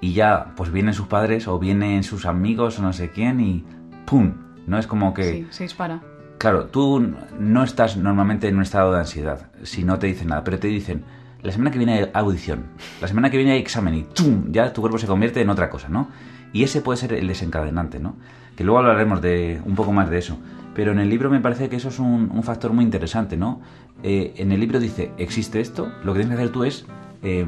Y 0.00 0.12
ya, 0.12 0.52
pues 0.56 0.70
vienen 0.70 0.94
sus 0.94 1.06
padres 1.06 1.48
o 1.48 1.58
vienen 1.58 2.02
sus 2.04 2.26
amigos 2.26 2.78
o 2.78 2.82
no 2.82 2.92
sé 2.92 3.10
quién 3.10 3.40
y 3.40 3.64
¡pum! 4.04 4.32
¿No? 4.66 4.78
Es 4.78 4.86
como 4.86 5.14
que... 5.14 5.24
Sí, 5.24 5.46
se 5.50 5.64
dispara. 5.64 6.00
Claro, 6.38 6.66
tú 6.66 7.14
no 7.38 7.64
estás 7.64 7.96
normalmente 7.96 8.48
en 8.48 8.56
un 8.56 8.62
estado 8.62 8.92
de 8.92 9.00
ansiedad 9.00 9.50
si 9.64 9.82
no 9.82 9.98
te 9.98 10.06
dicen 10.06 10.28
nada, 10.28 10.44
pero 10.44 10.58
te 10.58 10.68
dicen, 10.68 11.02
la 11.42 11.52
semana 11.52 11.70
que 11.70 11.78
viene 11.78 11.94
hay 11.94 12.10
audición, 12.14 12.66
la 13.00 13.08
semana 13.08 13.30
que 13.30 13.36
viene 13.36 13.52
hay 13.52 13.60
examen 13.60 13.94
y 13.94 14.02
¡tum! 14.02 14.50
Ya 14.50 14.72
tu 14.72 14.80
cuerpo 14.80 14.98
se 14.98 15.06
convierte 15.06 15.40
en 15.40 15.50
otra 15.50 15.70
cosa, 15.70 15.88
¿no? 15.88 16.08
Y 16.52 16.64
ese 16.64 16.80
puede 16.80 16.96
ser 16.96 17.12
el 17.12 17.28
desencadenante, 17.28 18.00
¿no? 18.00 18.16
Que 18.56 18.64
luego 18.64 18.78
hablaremos 18.80 19.22
de 19.22 19.60
un 19.64 19.74
poco 19.74 19.92
más 19.92 20.10
de 20.10 20.18
eso. 20.18 20.38
Pero 20.74 20.92
en 20.92 20.98
el 20.98 21.08
libro 21.08 21.30
me 21.30 21.40
parece 21.40 21.68
que 21.68 21.76
eso 21.76 21.88
es 21.88 21.98
un, 21.98 22.42
factor 22.42 22.72
muy 22.72 22.84
interesante, 22.84 23.36
¿no? 23.36 23.60
Eh, 24.02 24.34
en 24.36 24.52
el 24.52 24.60
libro 24.60 24.80
dice, 24.80 25.12
existe 25.18 25.60
esto, 25.60 25.92
lo 26.04 26.12
que 26.12 26.20
tienes 26.20 26.36
que 26.36 26.42
hacer 26.42 26.52
tú 26.52 26.64
es 26.64 26.86
eh, 27.22 27.46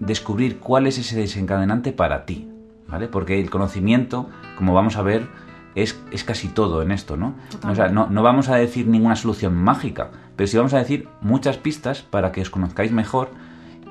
descubrir 0.00 0.58
cuál 0.58 0.86
es 0.86 0.98
ese 0.98 1.16
desencadenante 1.18 1.92
para 1.92 2.24
ti, 2.24 2.48
¿vale? 2.88 3.08
Porque 3.08 3.40
el 3.40 3.50
conocimiento, 3.50 4.28
como 4.56 4.74
vamos 4.74 4.96
a 4.96 5.02
ver, 5.02 5.28
es, 5.74 5.98
es 6.10 6.24
casi 6.24 6.48
todo 6.48 6.82
en 6.82 6.90
esto, 6.92 7.16
¿no? 7.16 7.34
O 7.66 7.74
sea, 7.74 7.88
no, 7.88 8.08
no 8.08 8.22
vamos 8.22 8.48
a 8.48 8.56
decir 8.56 8.86
ninguna 8.86 9.16
solución 9.16 9.54
mágica, 9.54 10.10
pero 10.38 10.46
sí 10.46 10.56
vamos 10.56 10.72
a 10.72 10.78
decir 10.78 11.08
muchas 11.20 11.58
pistas 11.58 12.00
para 12.00 12.32
que 12.32 12.40
os 12.40 12.48
conozcáis 12.48 12.92
mejor 12.92 13.28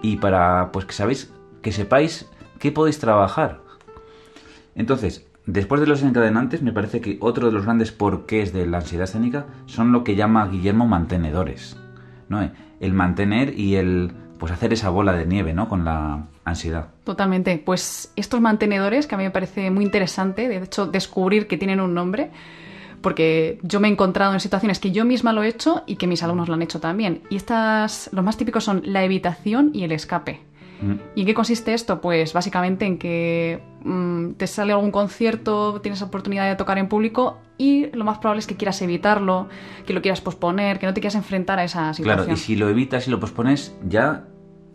y 0.02 0.16
para 0.16 0.72
pues 0.72 0.86
que 0.86 0.94
sabéis, 0.94 1.32
que 1.62 1.72
sepáis 1.72 2.28
qué 2.58 2.72
podéis 2.72 2.98
trabajar. 2.98 3.62
Entonces, 4.74 5.28
Después 5.48 5.80
de 5.80 5.88
los 5.88 6.04
encadenantes, 6.04 6.62
me 6.62 6.74
parece 6.74 7.00
que 7.00 7.18
otro 7.22 7.48
de 7.48 7.54
los 7.54 7.64
grandes 7.64 7.94
porqués 7.94 8.52
de 8.52 8.68
la 8.68 8.80
ansiedad 8.80 9.06
escénica 9.06 9.46
son 9.66 9.94
lo 9.94 10.04
que 10.04 10.18
llama 10.18 10.46
Guillermo 10.46 10.86
mantenedores. 10.86 11.78
¿no? 12.28 12.52
El 12.82 12.94
mantener 12.94 13.58
y 13.58 13.76
el 13.76 14.12
pues 14.40 14.52
hacer 14.52 14.74
esa 14.74 14.90
bola 14.90 15.14
de 15.14 15.26
nieve, 15.26 15.54
¿no? 15.54 15.70
Con 15.70 15.86
la 15.86 16.28
ansiedad. 16.44 16.90
Totalmente. 17.06 17.62
Pues 17.66 18.12
estos 18.18 18.42
mantenedores, 18.42 19.08
que 19.08 19.16
a 19.16 19.18
mí 19.18 19.24
me 19.24 19.32
parece 19.32 19.72
muy 19.72 19.86
interesante, 19.86 20.48
de 20.48 20.58
hecho, 20.58 20.86
descubrir 20.86 21.48
que 21.48 21.58
tienen 21.58 21.80
un 21.80 21.94
nombre, 21.94 22.30
porque 23.02 23.60
yo 23.64 23.80
me 23.80 23.88
he 23.88 23.92
encontrado 23.92 24.34
en 24.34 24.40
situaciones 24.40 24.80
que 24.80 24.92
yo 24.92 25.06
misma 25.06 25.34
lo 25.34 25.44
he 25.44 25.48
hecho 25.48 25.84
y 25.86 25.96
que 25.96 26.08
mis 26.08 26.24
alumnos 26.24 26.48
lo 26.48 26.56
han 26.56 26.62
hecho 26.62 26.80
también. 26.80 27.22
Y 27.30 27.36
estas, 27.36 28.10
los 28.12 28.24
más 28.24 28.38
típicos 28.38 28.64
son 28.64 28.82
la 28.86 29.04
evitación 29.04 29.72
y 29.74 29.84
el 29.84 29.92
escape. 29.92 30.42
Mm. 30.82 30.94
¿Y 31.16 31.22
en 31.22 31.28
qué 31.28 31.34
consiste 31.34 31.74
esto? 31.74 32.02
Pues 32.02 32.34
básicamente 32.34 32.86
en 32.86 32.98
que 32.98 33.62
mm, 33.84 34.34
te 34.34 34.48
sale 34.48 34.74
algún 34.74 34.92
concierto, 34.92 35.82
tienes 35.82 36.02
oportunidad 36.02 36.48
de 36.48 36.56
tocar 36.56 36.78
en 36.78 36.88
público 36.88 37.38
y 37.58 37.88
lo 37.96 38.06
más 38.06 38.20
probable 38.20 38.40
es 38.40 38.48
que 38.48 38.56
quieras 38.56 38.82
evitarlo, 38.82 39.48
que 39.86 39.94
lo 39.94 40.02
quieras 40.02 40.22
posponer, 40.22 40.80
que 40.80 40.86
no 40.86 40.94
te 40.94 41.02
quieras 41.02 41.16
enfrentar 41.16 41.60
a 41.60 41.64
esa 41.64 41.94
situación. 41.94 42.26
Claro, 42.26 42.34
y 42.34 42.38
si 42.38 42.56
lo 42.56 42.70
evitas 42.70 43.08
y 43.08 43.12
lo 43.12 43.20
pospones, 43.20 43.76
ya 43.88 44.28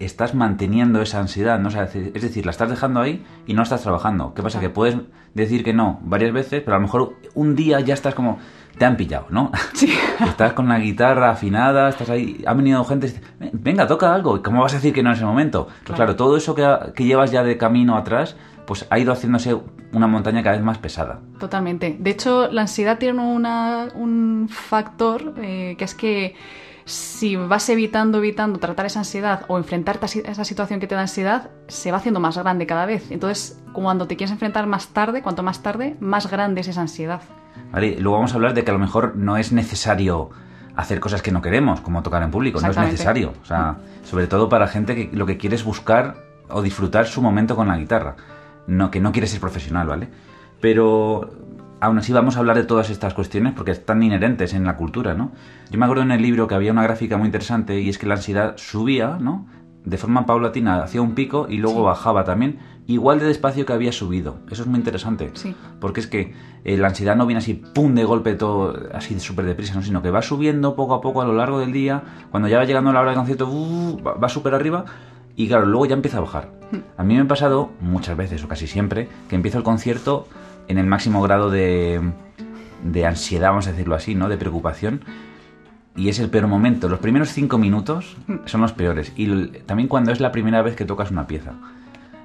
estás 0.04 0.34
manteniendo 0.34 1.00
esa 1.02 1.20
ansiedad, 1.20 1.58
¿no? 1.58 1.68
O 1.68 1.70
sea, 1.70 1.84
es 1.84 2.22
decir, 2.22 2.44
la 2.46 2.50
estás 2.50 2.70
dejando 2.70 3.00
ahí 3.00 3.24
y 3.46 3.54
no 3.54 3.62
estás 3.62 3.82
trabajando. 3.82 4.34
¿Qué 4.34 4.42
pasa? 4.42 4.60
Que 4.60 4.70
puedes 4.70 4.96
decir 5.34 5.64
que 5.64 5.72
no 5.72 5.98
varias 6.02 6.32
veces, 6.32 6.62
pero 6.62 6.76
a 6.76 6.78
lo 6.78 6.82
mejor 6.86 7.14
un 7.34 7.54
día 7.56 7.80
ya 7.80 7.94
estás 7.94 8.14
como... 8.14 8.38
Te 8.78 8.86
han 8.86 8.96
pillado, 8.96 9.26
¿no? 9.28 9.52
Sí. 9.74 9.92
estás 10.26 10.54
con 10.54 10.66
la 10.68 10.78
guitarra 10.78 11.30
afinada, 11.30 11.90
estás 11.90 12.08
ahí... 12.08 12.42
Ha 12.46 12.54
venido 12.54 12.82
gente 12.84 13.12
venga, 13.52 13.86
toca 13.86 14.14
algo. 14.14 14.38
¿Y 14.38 14.40
cómo 14.42 14.62
vas 14.62 14.72
a 14.72 14.76
decir 14.76 14.94
que 14.94 15.02
no 15.02 15.10
en 15.10 15.16
ese 15.16 15.24
momento? 15.26 15.66
Pues 15.66 15.78
Claro. 15.84 15.96
claro, 15.96 16.16
todo 16.16 16.36
eso 16.38 16.54
que, 16.54 16.66
que 16.94 17.04
llevas 17.04 17.30
ya 17.30 17.42
de 17.44 17.58
camino 17.58 17.96
atrás, 17.98 18.34
pues 18.66 18.86
ha 18.88 18.98
ido 18.98 19.12
haciéndose 19.12 19.58
una 19.92 20.06
montaña 20.06 20.42
cada 20.42 20.56
vez 20.56 20.64
más 20.64 20.78
pesada. 20.78 21.20
Totalmente. 21.38 21.96
De 22.00 22.10
hecho, 22.10 22.48
la 22.50 22.62
ansiedad 22.62 22.96
tiene 22.98 23.20
una- 23.20 23.88
un 23.94 24.48
factor 24.50 25.34
eh, 25.42 25.74
que 25.76 25.84
es 25.84 25.94
que 25.94 26.34
si 26.92 27.36
vas 27.36 27.68
evitando, 27.70 28.18
evitando 28.18 28.58
tratar 28.58 28.86
esa 28.86 29.00
ansiedad 29.00 29.44
o 29.48 29.56
enfrentarte 29.56 30.06
a 30.26 30.30
esa 30.30 30.44
situación 30.44 30.78
que 30.78 30.86
te 30.86 30.94
da 30.94 31.00
ansiedad, 31.00 31.50
se 31.68 31.90
va 31.90 31.96
haciendo 31.96 32.20
más 32.20 32.36
grande 32.36 32.66
cada 32.66 32.84
vez. 32.84 33.10
Entonces, 33.10 33.58
cuando 33.72 34.06
te 34.06 34.16
quieres 34.16 34.32
enfrentar 34.32 34.66
más 34.66 34.88
tarde, 34.88 35.22
cuanto 35.22 35.42
más 35.42 35.62
tarde, 35.62 35.96
más 36.00 36.30
grande 36.30 36.60
es 36.60 36.68
esa 36.68 36.82
ansiedad. 36.82 37.22
¿Vale? 37.70 37.96
Luego 37.98 38.16
vamos 38.16 38.32
a 38.32 38.34
hablar 38.36 38.52
de 38.52 38.64
que 38.64 38.70
a 38.70 38.74
lo 38.74 38.80
mejor 38.80 39.16
no 39.16 39.38
es 39.38 39.52
necesario 39.52 40.30
hacer 40.76 41.00
cosas 41.00 41.22
que 41.22 41.32
no 41.32 41.40
queremos, 41.40 41.80
como 41.80 42.02
tocar 42.02 42.22
en 42.22 42.30
público, 42.30 42.60
no 42.60 42.70
es 42.70 42.76
necesario. 42.76 43.32
O 43.42 43.46
sea, 43.46 43.78
sobre 44.04 44.26
todo 44.26 44.48
para 44.48 44.68
gente 44.68 44.94
que 44.94 45.16
lo 45.16 45.24
que 45.24 45.38
quiere 45.38 45.56
es 45.56 45.64
buscar 45.64 46.16
o 46.50 46.60
disfrutar 46.60 47.06
su 47.06 47.22
momento 47.22 47.56
con 47.56 47.68
la 47.68 47.78
guitarra, 47.78 48.16
no 48.66 48.90
que 48.90 49.00
no 49.00 49.12
quiere 49.12 49.26
ser 49.26 49.40
profesional, 49.40 49.86
¿vale? 49.86 50.08
Pero 50.60 51.30
aún 51.82 51.98
así 51.98 52.12
vamos 52.12 52.36
a 52.36 52.38
hablar 52.38 52.56
de 52.56 52.62
todas 52.62 52.90
estas 52.90 53.12
cuestiones 53.12 53.54
porque 53.54 53.72
están 53.72 54.04
inherentes 54.04 54.54
en 54.54 54.62
la 54.64 54.76
cultura, 54.76 55.14
¿no? 55.14 55.32
Yo 55.68 55.80
me 55.80 55.84
acuerdo 55.84 56.04
en 56.04 56.12
el 56.12 56.22
libro 56.22 56.46
que 56.46 56.54
había 56.54 56.70
una 56.70 56.84
gráfica 56.84 57.16
muy 57.16 57.26
interesante 57.26 57.80
y 57.80 57.88
es 57.88 57.98
que 57.98 58.06
la 58.06 58.14
ansiedad 58.14 58.54
subía, 58.56 59.18
¿no? 59.20 59.48
De 59.84 59.98
forma 59.98 60.24
paulatina 60.24 60.80
hacia 60.80 61.02
un 61.02 61.16
pico 61.16 61.48
y 61.50 61.56
luego 61.56 61.80
Sí. 61.80 61.84
bajaba 61.86 62.22
también, 62.22 62.60
igual 62.86 63.18
de 63.18 63.26
despacio 63.26 63.66
que 63.66 63.72
había 63.72 63.90
subido. 63.90 64.36
Eso 64.48 64.62
es 64.62 64.68
muy 64.68 64.78
interesante. 64.78 65.32
Sí. 65.34 65.56
Porque 65.80 65.98
es 65.98 66.06
que 66.06 66.34
eh, 66.62 66.76
la 66.76 66.86
ansiedad 66.86 67.16
no 67.16 67.26
viene 67.26 67.38
así, 67.38 67.54
pum, 67.54 67.96
de 67.96 68.04
golpe, 68.04 68.34
todo 68.34 68.78
así 68.94 69.18
súper 69.18 69.44
deprisa, 69.44 69.74
¿no? 69.74 69.82
sino 69.82 70.02
que 70.02 70.10
va 70.10 70.22
subiendo 70.22 70.76
poco 70.76 70.94
a 70.94 71.00
poco 71.00 71.20
a 71.20 71.24
lo 71.24 71.32
largo 71.32 71.58
del 71.58 71.72
día. 71.72 72.04
Cuando 72.30 72.48
ya 72.48 72.58
va 72.58 72.64
llegando 72.64 72.92
la 72.92 73.00
hora 73.00 73.10
del 73.10 73.18
concierto, 73.18 73.48
uh, 73.48 74.00
va, 74.04 74.28
súper 74.28 74.54
arriba 74.54 74.84
y 75.34 75.48
claro, 75.48 75.66
luego 75.66 75.86
ya 75.86 75.94
empieza 75.94 76.18
a 76.18 76.20
bajar. 76.20 76.52
A 76.96 77.02
mí 77.02 77.16
me 77.16 77.22
ha 77.22 77.26
pasado 77.26 77.72
muchas 77.80 78.16
veces, 78.16 78.44
o 78.44 78.48
casi 78.48 78.68
siempre, 78.68 79.08
que 79.28 79.34
empiezo 79.34 79.58
el 79.58 79.64
concierto 79.64 80.28
en 80.68 80.78
el 80.78 80.86
máximo 80.86 81.22
grado 81.22 81.50
de, 81.50 82.00
de 82.82 83.06
ansiedad, 83.06 83.50
vamos 83.50 83.66
a 83.66 83.72
decirlo 83.72 83.94
así, 83.94 84.14
¿no? 84.14 84.28
De 84.28 84.36
preocupación. 84.36 85.04
Y 85.94 86.08
es 86.08 86.18
el 86.18 86.30
peor 86.30 86.46
momento. 86.46 86.88
Los 86.88 87.00
primeros 87.00 87.30
cinco 87.30 87.58
minutos 87.58 88.16
son 88.46 88.60
los 88.62 88.72
peores. 88.72 89.12
Y 89.16 89.46
también 89.66 89.88
cuando 89.88 90.10
es 90.10 90.20
la 90.20 90.32
primera 90.32 90.62
vez 90.62 90.74
que 90.74 90.84
tocas 90.84 91.10
una 91.10 91.26
pieza. 91.26 91.52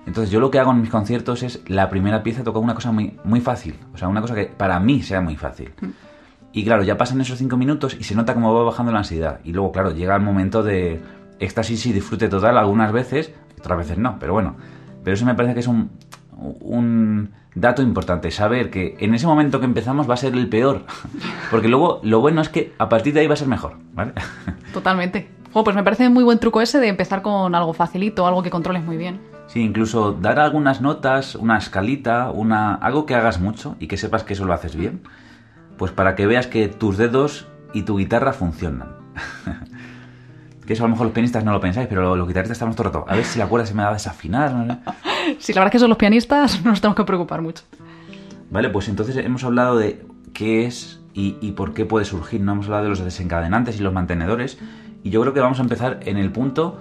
Entonces 0.06 0.32
yo 0.32 0.39
lo 0.39 0.50
que 0.50 0.60
hago 0.60 0.72
en 0.72 0.79
mis 0.79 0.89
conciertos 0.89 1.44
es 1.44 1.62
la 1.67 1.89
primera 1.89 2.24
pieza 2.24 2.44
tocar 2.44 2.63
una 2.63 2.75
cosa 2.75 2.94
muy, 2.94 3.20
muy 3.25 3.41
fácil. 3.41 3.75
O 3.94 3.98
sea, 3.98 4.08
una 4.08 4.22
cosa 4.22 4.36
que 4.36 4.46
para 4.46 4.79
mí 4.79 5.03
sea 5.03 5.20
muy 5.20 5.36
fácil. 5.36 5.74
Y 6.53 6.63
claro, 6.63 6.84
ya 6.84 6.98
pasan 6.98 7.20
esos 7.20 7.38
cinco 7.38 7.58
minutos 7.58 7.98
y 8.00 8.06
se 8.06 8.15
nota 8.15 8.34
cómo 8.34 8.53
va 8.53 8.63
bajando 8.63 8.94
la 8.94 9.00
ansiedad. 9.00 9.41
Y 9.44 9.51
luego, 9.51 9.74
claro, 9.74 9.91
llega 9.91 10.15
el 10.15 10.22
momento 10.22 10.63
de 10.63 11.01
éxtasis 11.39 11.86
y 11.88 11.94
disfrute 11.94 12.29
total 12.29 12.58
algunas 12.58 12.94
veces, 12.94 13.34
otras 13.60 13.79
veces 13.79 13.98
no, 13.98 14.17
pero 14.17 14.32
bueno. 14.32 14.56
Pero 15.03 15.13
eso 15.13 15.25
me 15.25 15.36
parece 15.36 15.53
que 15.53 15.60
es 15.60 15.67
un, 15.67 15.91
un 16.38 17.32
dato 17.56 17.82
importante, 17.82 18.32
saber 18.32 18.70
que 18.70 18.96
en 19.00 19.13
ese 19.13 19.27
momento 19.27 19.60
que 19.60 19.65
empezamos 19.65 20.10
va 20.10 20.13
a 20.13 20.17
ser 20.17 20.34
el 20.34 20.48
peor. 20.48 20.86
Porque 21.51 21.67
luego 21.67 22.00
lo 22.03 22.20
bueno 22.22 22.41
es 22.41 22.50
que 22.50 22.74
a 22.77 22.89
partir 22.89 23.13
de 23.13 23.22
ahí 23.22 23.27
va 23.27 23.34
a 23.34 23.38
ser 23.38 23.48
mejor, 23.48 23.77
¿vale? 23.94 24.13
Totalmente. 24.74 25.29
Jo, 25.53 25.63
pues 25.63 25.75
me 25.75 25.84
parece 25.84 26.10
muy 26.10 26.24
buen 26.24 26.39
truco 26.39 26.62
ese 26.62 26.79
de 26.79 26.88
empezar 26.88 27.22
con 27.22 27.56
algo 27.56 27.74
facilito, 27.74 28.27
algo 28.27 28.44
que 28.44 28.50
controles 28.50 28.84
muy 28.84 28.98
bien. 28.98 29.20
Sí, 29.48 29.62
incluso 29.62 30.12
dar 30.12 30.39
algunas 30.39 30.82
notas, 30.82 31.36
una 31.36 31.58
escalita, 31.58 32.32
una 32.32 32.75
algo 32.75 33.06
que 33.06 33.15
hagas 33.15 33.39
mucho 33.39 33.75
y 33.79 33.88
que 33.88 33.98
sepas 33.98 34.24
que 34.24 34.34
eso 34.34 34.46
lo 34.46 34.53
haces 34.53 34.75
bien, 34.75 35.01
pues 35.77 35.91
para 35.91 36.15
que 36.15 36.27
veas 36.27 36.48
que 36.48 36.67
tus 36.67 36.98
dedos 36.98 37.48
y 37.74 37.84
tu 37.84 37.98
guitarra 37.98 38.34
funcionan. 38.34 38.89
que 40.67 40.74
eso 40.74 40.83
a 40.83 40.88
lo 40.88 40.91
mejor 40.91 41.07
los 41.07 41.13
pianistas 41.13 41.43
no 41.43 41.51
lo 41.53 41.59
pensáis, 41.59 41.88
pero 41.88 42.15
los 42.15 42.27
guitarristas 42.27 42.57
estamos 42.57 42.75
todo 42.75 42.88
el 42.89 42.93
rato. 42.93 43.05
A 43.09 43.15
ver 43.15 43.25
si 43.25 43.39
la 43.39 43.47
cuerda 43.47 43.65
se 43.65 43.74
me 43.74 43.81
va 43.83 43.89
a 43.89 43.93
desafinar. 43.93 44.53
no. 44.53 44.79
Sí, 45.39 45.51
la 45.53 45.59
verdad 45.62 45.67
es 45.67 45.71
que 45.71 45.79
son 45.79 45.89
los 45.89 45.97
pianistas, 45.97 46.63
no 46.63 46.69
nos 46.71 46.81
tenemos 46.81 46.95
que 46.95 47.03
preocupar 47.03 47.41
mucho. 47.41 47.63
Vale, 48.51 48.69
pues 48.69 48.88
entonces 48.88 49.15
hemos 49.17 49.43
hablado 49.43 49.77
de 49.77 50.05
qué 50.33 50.65
es 50.65 51.00
y, 51.13 51.36
y 51.41 51.51
por 51.53 51.74
qué 51.74 51.86
puede 51.86 52.05
surgir. 52.05 52.39
No 52.41 52.51
hemos 52.53 52.65
hablado 52.67 52.83
de 52.83 52.89
los 52.91 53.00
desencadenantes 53.03 53.77
y 53.79 53.83
los 53.83 53.93
mantenedores. 53.93 54.57
Y 55.03 55.09
yo 55.09 55.19
creo 55.21 55.33
que 55.33 55.39
vamos 55.41 55.59
a 55.59 55.63
empezar 55.63 56.00
en 56.05 56.17
el 56.17 56.31
punto 56.31 56.79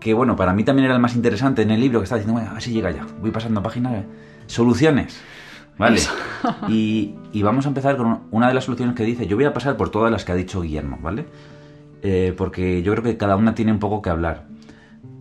que, 0.00 0.14
bueno, 0.14 0.34
para 0.34 0.52
mí 0.52 0.64
también 0.64 0.86
era 0.86 0.94
el 0.94 1.00
más 1.00 1.14
interesante 1.14 1.62
en 1.62 1.70
el 1.70 1.80
libro 1.80 2.00
que 2.00 2.04
estaba 2.04 2.18
diciendo, 2.18 2.34
bueno, 2.40 2.50
a 2.50 2.54
ver 2.54 2.62
si 2.62 2.72
llega 2.72 2.90
ya. 2.90 3.06
Voy 3.20 3.30
pasando 3.30 3.62
páginas. 3.62 3.92
eh. 3.92 4.04
Soluciones. 4.46 5.20
Vale. 5.78 6.00
Y, 6.68 7.14
y 7.32 7.42
vamos 7.42 7.66
a 7.66 7.68
empezar 7.68 7.96
con 7.96 8.20
una 8.30 8.48
de 8.48 8.54
las 8.54 8.64
soluciones 8.64 8.94
que 8.96 9.04
dice. 9.04 9.26
Yo 9.26 9.36
voy 9.36 9.44
a 9.44 9.52
pasar 9.54 9.76
por 9.76 9.90
todas 9.90 10.10
las 10.10 10.24
que 10.24 10.32
ha 10.32 10.34
dicho 10.34 10.60
Guillermo, 10.60 10.98
¿vale? 11.00 11.26
Eh, 12.02 12.34
porque 12.36 12.82
yo 12.82 12.92
creo 12.92 13.04
que 13.04 13.16
cada 13.16 13.36
una 13.36 13.54
tiene 13.54 13.72
un 13.72 13.78
poco 13.78 14.02
que 14.02 14.10
hablar. 14.10 14.44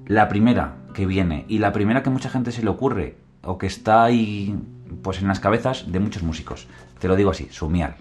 La 0.07 0.27
primera 0.27 0.75
que 0.93 1.05
viene 1.05 1.45
y 1.47 1.59
la 1.59 1.71
primera 1.71 2.03
que 2.03 2.09
mucha 2.09 2.29
gente 2.29 2.51
se 2.51 2.63
le 2.63 2.69
ocurre 2.69 3.17
o 3.43 3.57
que 3.57 3.67
está 3.67 4.03
ahí 4.03 4.57
pues 5.01 5.21
en 5.21 5.27
las 5.27 5.39
cabezas 5.39 5.91
de 5.91 5.99
muchos 5.99 6.23
músicos. 6.23 6.67
Te 6.99 7.07
lo 7.07 7.15
digo 7.15 7.31
así, 7.31 7.47
sumial. 7.51 7.95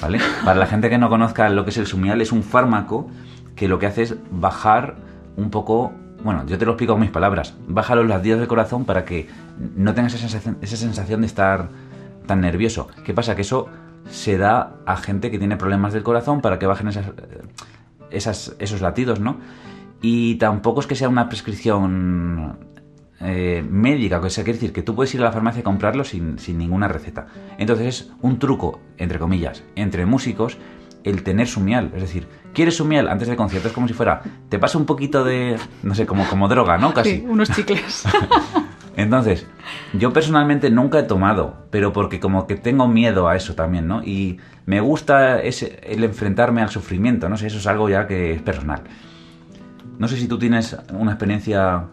¿Vale? 0.00 0.18
Para 0.44 0.58
la 0.58 0.66
gente 0.66 0.90
que 0.90 0.98
no 0.98 1.08
conozca 1.08 1.48
lo 1.48 1.64
que 1.64 1.70
es 1.70 1.78
el 1.78 1.86
sumial, 1.86 2.20
es 2.20 2.32
un 2.32 2.42
fármaco 2.42 3.08
que 3.54 3.68
lo 3.68 3.78
que 3.78 3.86
hace 3.86 4.02
es 4.02 4.16
bajar 4.30 4.96
un 5.36 5.50
poco, 5.50 5.92
bueno, 6.24 6.44
yo 6.46 6.58
te 6.58 6.64
lo 6.64 6.72
explico 6.72 6.94
con 6.94 7.00
mis 7.00 7.10
palabras, 7.10 7.54
baja 7.68 7.94
los 7.94 8.06
latidos 8.06 8.40
del 8.40 8.48
corazón 8.48 8.84
para 8.84 9.04
que 9.04 9.28
no 9.76 9.94
tengas 9.94 10.14
esa 10.14 10.28
sensación, 10.28 10.58
esa 10.60 10.76
sensación 10.76 11.20
de 11.20 11.26
estar 11.26 11.68
tan 12.26 12.40
nervioso. 12.40 12.88
¿Qué 13.04 13.14
pasa? 13.14 13.34
Que 13.34 13.42
eso 13.42 13.68
se 14.10 14.38
da 14.38 14.74
a 14.86 14.96
gente 14.96 15.30
que 15.30 15.38
tiene 15.38 15.56
problemas 15.56 15.92
del 15.92 16.02
corazón 16.02 16.40
para 16.40 16.58
que 16.58 16.66
bajen 16.66 16.88
esas, 16.88 17.06
esas- 18.10 18.54
esos 18.58 18.80
latidos, 18.80 19.20
¿no? 19.20 19.38
Y 20.02 20.36
tampoco 20.36 20.80
es 20.80 20.86
que 20.86 20.94
sea 20.94 21.08
una 21.08 21.28
prescripción 21.28 22.58
eh, 23.22 23.62
médica, 23.68 24.18
o 24.18 24.30
sea, 24.30 24.44
quiere 24.44 24.58
decir 24.58 24.72
que 24.72 24.82
tú 24.82 24.94
puedes 24.94 25.14
ir 25.14 25.20
a 25.20 25.24
la 25.24 25.32
farmacia 25.32 25.60
a 25.60 25.64
comprarlo 25.64 26.04
sin, 26.04 26.38
sin 26.38 26.56
ninguna 26.56 26.88
receta. 26.88 27.26
Entonces 27.58 27.86
es 27.86 28.10
un 28.22 28.38
truco, 28.38 28.80
entre 28.96 29.18
comillas, 29.18 29.62
entre 29.76 30.06
músicos 30.06 30.56
el 31.04 31.22
tener 31.22 31.46
su 31.46 31.60
miel. 31.60 31.90
Es 31.94 32.00
decir, 32.00 32.26
¿quieres 32.54 32.76
su 32.76 32.86
miel 32.86 33.08
antes 33.08 33.28
del 33.28 33.36
concierto? 33.36 33.68
Es 33.68 33.74
como 33.74 33.88
si 33.88 33.92
fuera, 33.94 34.22
te 34.48 34.58
pasa 34.58 34.78
un 34.78 34.86
poquito 34.86 35.22
de, 35.22 35.58
no 35.82 35.94
sé, 35.94 36.06
como, 36.06 36.26
como 36.30 36.48
droga, 36.48 36.78
¿no? 36.78 36.94
Casi. 36.94 37.18
Sí, 37.18 37.24
unos 37.28 37.50
chicles. 37.50 38.04
Entonces, 39.02 39.46
yo 39.92 40.12
personalmente 40.12 40.70
nunca 40.70 40.98
he 40.98 41.02
tomado, 41.04 41.56
pero 41.70 41.92
porque 41.92 42.20
como 42.20 42.46
que 42.46 42.56
tengo 42.56 42.88
miedo 42.88 43.28
a 43.28 43.36
eso 43.36 43.54
también, 43.54 43.86
¿no? 43.86 44.02
Y 44.02 44.38
me 44.66 44.80
gusta 44.80 45.40
ese, 45.40 45.80
el 45.82 46.04
enfrentarme 46.04 46.62
al 46.62 46.70
sufrimiento, 46.70 47.28
no 47.28 47.36
sé, 47.36 47.46
eso 47.46 47.58
es 47.58 47.66
algo 47.66 47.88
ya 47.88 48.06
que 48.06 48.32
es 48.32 48.42
personal. 48.42 48.82
No 49.98 50.08
sé 50.08 50.16
si 50.16 50.28
tú 50.28 50.38
tienes 50.38 50.76
una 50.92 51.12
experiencia... 51.12 51.84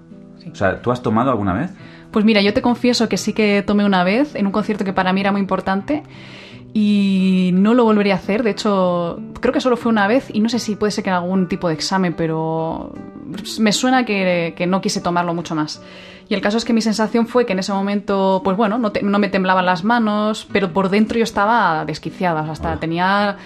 O 0.51 0.55
sea, 0.55 0.81
¿tú 0.81 0.91
has 0.91 1.01
tomado 1.01 1.31
alguna 1.31 1.53
vez? 1.53 1.71
Pues 2.11 2.23
mira, 2.23 2.41
yo 2.41 2.53
te 2.53 2.61
confieso 2.61 3.09
que 3.09 3.17
sí 3.17 3.33
que 3.33 3.63
tomé 3.65 3.83
una 3.83 4.03
vez 4.03 4.35
en 4.35 4.45
un 4.45 4.51
concierto 4.51 4.85
que 4.85 4.93
para 4.93 5.11
mí 5.11 5.21
era 5.21 5.31
muy 5.31 5.41
importante 5.41 6.03
y 6.73 7.51
no 7.53 7.73
lo 7.73 7.83
volvería 7.83 8.13
a 8.13 8.17
hacer. 8.17 8.43
De 8.43 8.51
hecho, 8.51 9.19
creo 9.39 9.53
que 9.53 9.61
solo 9.61 9.77
fue 9.77 9.91
una 9.91 10.07
vez 10.07 10.29
y 10.33 10.39
no 10.39 10.49
sé 10.49 10.59
si 10.59 10.75
puede 10.75 10.91
ser 10.91 11.03
que 11.03 11.09
en 11.09 11.15
algún 11.15 11.47
tipo 11.47 11.67
de 11.67 11.73
examen, 11.73 12.13
pero 12.13 12.93
me 13.59 13.71
suena 13.71 14.05
que, 14.05 14.53
que 14.55 14.67
no 14.67 14.81
quise 14.81 15.01
tomarlo 15.01 15.33
mucho 15.33 15.55
más. 15.55 15.81
Y 16.29 16.33
el 16.33 16.41
caso 16.41 16.57
es 16.57 16.65
que 16.65 16.73
mi 16.73 16.81
sensación 16.81 17.27
fue 17.27 17.45
que 17.45 17.53
en 17.53 17.59
ese 17.59 17.71
momento, 17.71 18.41
pues 18.43 18.57
bueno, 18.57 18.77
no, 18.77 19.19
me 19.19 19.29
temblaban 19.29 19.65
las 19.65 19.83
manos, 19.83 20.47
pero 20.51 20.73
por 20.73 20.89
dentro 20.89 21.17
yo 21.17 21.23
estaba 21.23 21.85
desquiciada, 21.85 22.41
o 22.41 22.43
sea, 22.43 22.53
hasta 22.53 22.79
tenía... 22.79 23.37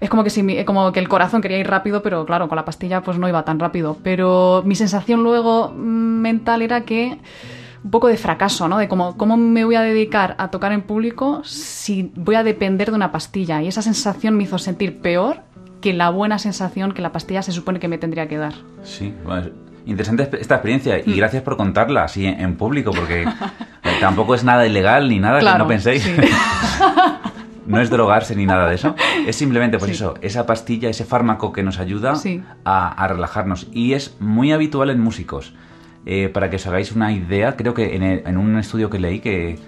Es 0.00 0.10
como 0.10 0.22
que, 0.22 0.30
si 0.30 0.64
como 0.64 0.92
que 0.92 1.00
el 1.00 1.08
corazón 1.08 1.42
quería 1.42 1.58
ir 1.58 1.66
rápido, 1.66 2.02
pero 2.02 2.24
claro, 2.24 2.48
con 2.48 2.54
la 2.54 2.64
pastilla 2.64 3.02
pues 3.02 3.18
no 3.18 3.28
iba 3.28 3.44
tan 3.44 3.58
rápido. 3.58 3.96
Pero 4.04 4.62
mi 4.64 4.76
sensación 4.76 5.24
luego 5.24 5.72
mm, 5.74 6.20
mental 6.20 6.62
era 6.62 6.82
que 6.82 7.18
un 7.84 7.90
poco 7.90 8.08
de 8.08 8.16
fracaso, 8.16 8.68
¿no? 8.68 8.78
De 8.78 8.88
cómo, 8.88 9.16
cómo 9.16 9.36
me 9.36 9.64
voy 9.64 9.74
a 9.76 9.82
dedicar 9.82 10.34
a 10.38 10.50
tocar 10.50 10.72
en 10.72 10.82
público 10.82 11.42
si 11.44 12.12
voy 12.16 12.34
a 12.34 12.42
depender 12.42 12.90
de 12.90 12.96
una 12.96 13.12
pastilla. 13.12 13.62
Y 13.62 13.68
esa 13.68 13.82
sensación 13.82 14.36
me 14.36 14.44
hizo 14.44 14.58
sentir 14.58 14.98
peor 15.00 15.40
que 15.80 15.92
la 15.92 16.10
buena 16.10 16.38
sensación 16.38 16.92
que 16.92 17.02
la 17.02 17.12
pastilla 17.12 17.42
se 17.42 17.52
supone 17.52 17.78
que 17.78 17.88
me 17.88 17.98
tendría 17.98 18.26
que 18.26 18.36
dar. 18.36 18.54
Sí, 18.82 19.14
bueno, 19.24 19.48
interesante 19.86 20.28
esta 20.40 20.56
experiencia 20.56 20.98
y 20.98 21.14
gracias 21.16 21.42
por 21.44 21.56
contarla 21.56 22.02
así 22.04 22.26
en, 22.26 22.56
público 22.56 22.90
porque 22.90 23.22
eh, 23.22 23.26
tampoco 24.00 24.34
es 24.34 24.42
nada 24.42 24.66
ilegal 24.66 25.08
ni 25.08 25.20
nada, 25.20 25.38
que 25.38 25.58
no 25.58 25.66
penséis. 25.68 26.02
sí. 26.02 26.12
no 27.66 27.80
es 27.80 27.90
drogarse 27.90 28.34
ni 28.34 28.46
nada 28.46 28.68
de 28.68 28.74
eso. 28.74 28.94
Es 29.26 29.36
simplemente, 29.36 29.78
pues 29.78 29.90
Sí. 29.90 29.94
eso, 29.96 30.14
esa 30.20 30.46
pastilla, 30.46 30.88
ese 30.88 31.04
fármaco 31.04 31.52
que 31.52 31.62
nos 31.62 31.78
ayuda 31.78 32.16
Sí. 32.16 32.42
a, 32.64 32.88
a 32.88 33.08
relajarnos. 33.08 33.68
Y 33.72 33.92
es 33.92 34.16
muy 34.20 34.52
habitual 34.52 34.90
en 34.90 35.00
músicos. 35.00 35.54
Eh, 36.10 36.28
para 36.30 36.48
que 36.50 36.56
os 36.56 36.66
hagáis 36.66 36.90
una 36.92 37.12
idea, 37.12 37.54
creo 37.56 37.74
que 37.74 37.94
en, 37.94 38.02
el- 38.02 38.22
en 38.26 38.36
un 38.38 38.56
estudio 38.58 38.88
que 38.90 38.98
leí 38.98 39.20
que 39.20 39.58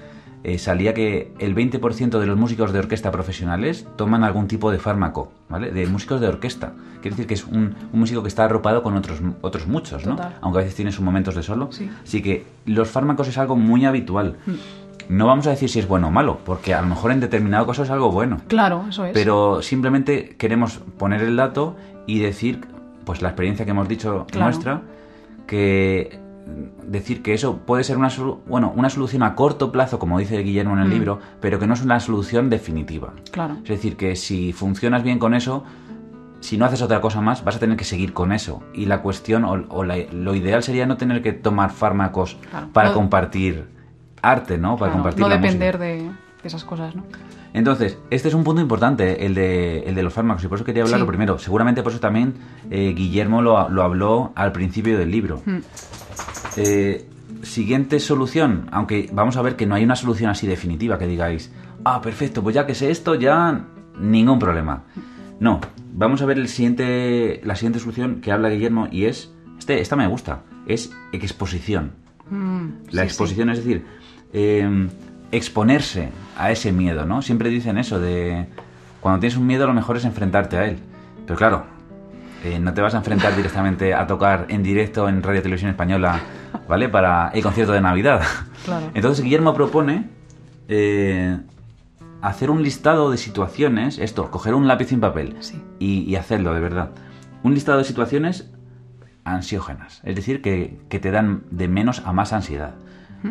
eh, 0.43 0.57
salía 0.59 0.95
que 0.95 1.33
el 1.39 1.55
20% 1.55 2.19
de 2.19 2.27
los 2.27 2.37
músicos 2.39 2.73
de 2.73 2.79
orquesta 2.79 3.11
profesionales 3.13 3.87
toman 3.97 4.25
algún 4.25 4.49
tipo 4.49 4.71
de 4.73 4.79
fármaco, 4.79 5.31
¿vale? 5.51 5.71
De 5.71 5.87
músicos 5.87 6.19
de 6.19 6.29
orquesta. 6.29 6.73
Quiere 7.03 7.11
decir 7.11 7.27
que 7.27 7.35
es 7.35 7.45
un, 7.47 7.75
un 7.93 8.01
músico 8.01 8.23
que 8.23 8.29
está 8.29 8.47
arropado 8.47 8.83
con 8.83 8.97
otros, 8.97 9.21
otros 9.43 9.67
muchos, 9.67 10.07
¿no? 10.07 10.17
Total. 10.17 10.39
Aunque 10.41 10.59
a 10.61 10.63
veces 10.63 10.75
tiene 10.77 10.93
sus 10.93 11.05
momentos 11.05 11.35
de 11.35 11.43
solo. 11.43 11.69
Sí. 11.73 11.91
Así 12.03 12.23
que 12.23 12.45
los 12.65 12.89
fármacos 12.89 13.29
es 13.29 13.37
algo 13.37 13.55
muy 13.55 13.85
habitual. 13.85 14.37
No 15.11 15.27
vamos 15.27 15.47
a 15.47 15.51
decir 15.51 15.69
si 15.69 15.79
es 15.79 15.87
bueno 15.89 16.09
o 16.09 16.11
malo, 16.11 16.39
porque 16.45 16.73
a 16.73 16.81
lo 16.81 16.89
mejor 16.89 17.13
en 17.13 17.21
determinado 17.21 17.67
caso 17.67 17.83
es 17.83 17.91
algo 17.91 18.11
bueno. 18.11 18.39
Claro, 18.49 18.87
eso 18.89 19.05
es. 19.05 19.13
Pero 19.13 19.61
simplemente 19.61 20.37
queremos 20.39 20.79
poner 20.97 21.21
el 21.23 21.37
dato 21.37 21.77
y 22.07 22.19
decir, 22.21 22.61
pues 23.05 23.21
la 23.21 23.29
experiencia 23.29 23.67
que 23.67 23.73
hemos 23.73 23.89
dicho 23.89 24.27
Claro. 24.31 24.47
nuestra, 24.47 24.83
que 25.47 26.19
decir 26.87 27.23
que 27.23 27.35
eso 27.35 27.59
puede 27.59 27.85
ser 27.85 27.97
una, 27.97 28.09
bueno, 28.47 28.73
una 28.75 28.91
solución 28.91 29.23
a 29.23 29.35
corto 29.35 29.71
plazo, 29.71 29.99
como 29.99 30.19
dice 30.19 30.39
Guillermo 30.39 30.75
en 30.75 30.81
el 30.81 30.89
Mm. 30.89 30.93
libro, 30.93 31.19
pero 31.41 31.59
que 31.59 31.67
no 31.67 31.75
es 31.75 31.83
una 31.83 32.01
solución 32.01 32.51
definitiva. 32.51 33.13
Claro. 33.31 33.57
Es 33.63 33.69
decir, 33.69 33.97
que 33.97 34.17
si 34.17 34.53
funcionas 34.53 35.03
bien 35.03 35.19
con 35.19 35.35
eso, 35.35 35.65
si 36.41 36.57
no 36.57 36.65
haces 36.65 36.83
otra 36.83 37.01
cosa 37.01 37.21
más, 37.21 37.45
vas 37.45 37.57
a 37.57 37.59
tener 37.61 37.77
que 37.77 37.85
seguir 37.85 38.13
con 38.13 38.33
eso. 38.33 38.63
Y 38.75 38.87
la 38.87 39.03
cuestión, 39.03 39.45
o, 39.45 39.53
o 39.69 39.85
la- 39.85 39.99
lo 40.13 40.35
ideal 40.35 40.63
sería 40.63 40.87
no 40.87 40.97
tener 40.97 41.23
que 41.23 41.33
tomar 41.33 41.71
fármacos 41.71 42.39
Claro. 42.51 42.69
para 42.73 42.89
No- 42.89 42.95
compartir 42.95 43.67
arte, 44.23 44.59
¿no? 44.59 44.77
Para 44.77 44.93
Claro, 44.93 44.93
compartir 44.95 45.21
no 45.23 45.29
la 45.29 45.37
depender 45.37 45.79
de, 45.79 45.97
de 46.05 46.11
esas 46.43 46.65
cosas, 46.65 46.95
¿no? 46.97 47.05
Entonces, 47.53 47.99
este 48.11 48.29
es 48.29 48.35
un 48.35 48.45
punto 48.45 48.61
importante, 48.63 49.27
el 49.27 49.35
de, 49.35 49.81
el 49.81 49.95
de 49.97 50.03
los 50.05 50.13
fármacos, 50.13 50.45
y 50.45 50.47
por 50.49 50.57
eso 50.57 50.65
quería 50.65 50.85
hablarlo 50.85 51.05
Sí. 51.05 51.09
primero. 51.09 51.39
Seguramente 51.39 51.83
por 51.83 51.91
eso 51.93 52.01
también 52.01 52.35
eh, 52.71 52.93
Guillermo 52.97 53.43
lo, 53.43 53.69
lo 53.69 53.83
habló 53.83 54.33
al 54.37 54.53
principio 54.53 54.97
del 54.97 55.11
libro. 55.11 55.43
Mm. 55.45 55.59
Eh, 56.57 57.07
siguiente 57.43 58.01
solución, 58.01 58.69
aunque 58.73 59.09
vamos 59.13 59.37
a 59.37 59.43
ver 59.43 59.57
que 59.57 59.67
no 59.67 59.75
hay 59.75 59.85
una 59.85 59.97
solución 59.97 60.31
así 60.31 60.47
definitiva 60.47 60.99
que 60.99 61.07
digáis, 61.07 61.53
ah, 61.85 62.01
perfecto, 62.03 62.43
pues 62.43 62.55
ya 62.55 62.67
que 62.67 62.75
sé 62.75 62.91
esto, 62.91 63.15
ya 63.15 63.67
ningún 63.99 64.39
problema. 64.39 64.85
No, 65.39 65.61
vamos 65.93 66.23
a 66.23 66.27
ver 66.27 66.39
el 66.39 66.49
siguiente, 66.49 67.41
la 67.45 67.55
siguiente 67.57 67.79
solución 67.79 68.21
que 68.21 68.33
habla 68.33 68.51
Guillermo 68.51 68.89
y 68.91 69.05
es, 69.05 69.33
este, 69.59 69.81
esta 69.81 69.97
me 69.97 70.07
gusta, 70.07 70.43
es 70.67 70.91
exposición. 71.13 71.93
Mm, 72.29 72.67
La 72.91 73.03
sí, 73.03 73.09
exposición 73.09 73.51
es 73.51 73.59
decir, 73.59 73.85
eh, 74.33 74.89
exponerse 75.33 76.11
a 76.37 76.51
ese 76.51 76.73
miedo, 76.73 77.07
¿no? 77.07 77.23
Siempre 77.23 77.49
dicen 77.49 77.79
eso 77.79 78.01
de 78.01 78.47
cuando 79.01 79.21
tienes 79.21 79.39
un 79.39 79.47
miedo 79.47 79.67
lo 79.67 79.75
mejor 79.75 79.97
es 79.97 80.05
enfrentarte 80.05 80.57
a 80.57 80.67
él. 80.67 80.79
Pero 81.27 81.39
claro, 81.39 81.65
eh, 82.45 82.59
no 82.61 82.73
te 82.75 82.81
vas 82.81 82.95
a 82.95 82.99
enfrentar 82.99 83.37
directamente 83.37 83.95
a 83.95 84.07
tocar 84.07 84.47
en 84.49 84.63
directo 84.63 85.09
en 85.09 85.23
Radio 85.23 85.43
Televisión 85.43 85.71
Española, 85.71 86.21
¿vale? 86.69 86.89
Para 86.89 87.29
el 87.31 87.43
concierto 87.43 87.73
de 87.73 87.81
Navidad. 87.81 88.23
Claro. 88.65 88.91
Entonces 88.95 89.25
Guillermo 89.25 89.55
propone 89.55 90.09
eh, 90.69 91.39
hacer 92.23 92.51
un 92.51 92.63
listado 92.63 93.11
de 93.11 93.17
situaciones, 93.17 93.99
esto, 93.99 94.31
coger 94.31 94.55
un 94.55 94.69
lápiz 94.69 94.93
y 94.93 94.95
un 94.95 95.01
papel 95.01 95.37
Sí. 95.41 95.63
y, 95.79 96.01
y 96.03 96.17
hacerlo 96.17 96.55
de 96.55 96.61
verdad. 96.61 96.91
Un 97.43 97.55
listado 97.55 97.79
de 97.79 97.85
situaciones 97.85 98.51
ansiógenas, 99.25 100.01
es 100.05 100.17
decir, 100.17 100.43
que, 100.43 100.81
que 100.89 100.99
te 100.99 101.11
dan 101.11 101.43
de 101.51 101.69
menos 101.69 102.03
a 102.05 102.13
más 102.13 102.33
ansiedad. 102.33 102.75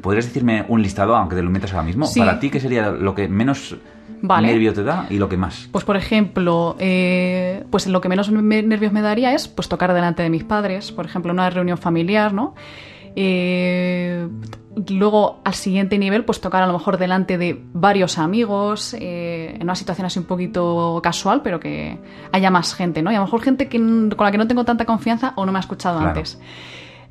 ¿Podrías 0.01 0.25
decirme 0.25 0.65
un 0.67 0.81
listado, 0.81 1.15
aunque 1.15 1.35
te 1.35 1.41
lo 1.41 1.49
metas 1.49 1.71
ahora 1.73 1.83
mismo? 1.85 2.05
Sí. 2.05 2.19
Para 2.19 2.39
ti, 2.39 2.49
¿qué 2.49 2.59
sería 2.59 2.91
lo 2.91 3.15
que 3.15 3.27
menos 3.27 3.75
Vale. 4.21 4.47
nervio 4.47 4.73
te 4.73 4.83
da 4.83 5.07
y 5.09 5.17
lo 5.17 5.27
que 5.29 5.37
más? 5.37 5.67
Pues 5.71 5.83
por 5.85 5.95
ejemplo, 5.97 6.75
eh, 6.79 7.63
pues 7.71 7.87
lo 7.87 7.99
que 8.01 8.09
menos 8.09 8.29
me- 8.31 8.61
nervios 8.63 8.91
me 8.93 9.01
daría 9.01 9.33
es 9.33 9.47
pues 9.47 9.67
tocar 9.69 9.93
delante 9.93 10.21
de 10.23 10.29
mis 10.29 10.43
padres, 10.43 10.91
por 10.91 11.05
ejemplo, 11.05 11.31
en 11.31 11.39
una 11.39 11.49
reunión 11.49 11.77
familiar, 11.77 12.33
¿no? 12.33 12.53
Eh, 13.15 14.27
luego 14.89 15.41
al 15.43 15.53
siguiente 15.53 15.97
nivel, 15.97 16.23
pues 16.25 16.39
tocar 16.39 16.63
a 16.63 16.67
lo 16.67 16.73
mejor 16.73 16.97
delante 16.97 17.37
de 17.37 17.61
varios 17.73 18.17
amigos, 18.17 18.93
eh, 18.97 19.53
en 19.55 19.63
una 19.63 19.75
situación 19.75 20.05
así 20.05 20.19
un 20.19 20.25
poquito 20.25 20.99
casual, 21.03 21.41
pero 21.43 21.59
que 21.59 21.97
haya 22.31 22.49
más 22.51 22.73
gente, 22.75 23.01
¿no? 23.01 23.11
Y 23.11 23.15
a 23.15 23.19
lo 23.19 23.25
mejor 23.25 23.41
gente 23.41 23.67
que, 23.67 23.77
con 23.79 24.25
la 24.25 24.31
que 24.31 24.37
no 24.37 24.47
tengo 24.47 24.63
tanta 24.65 24.85
confianza 24.85 25.33
o 25.35 25.45
no 25.45 25.51
me 25.51 25.57
ha 25.57 25.61
escuchado 25.61 25.97
Claro. 25.97 26.09
antes. 26.15 26.39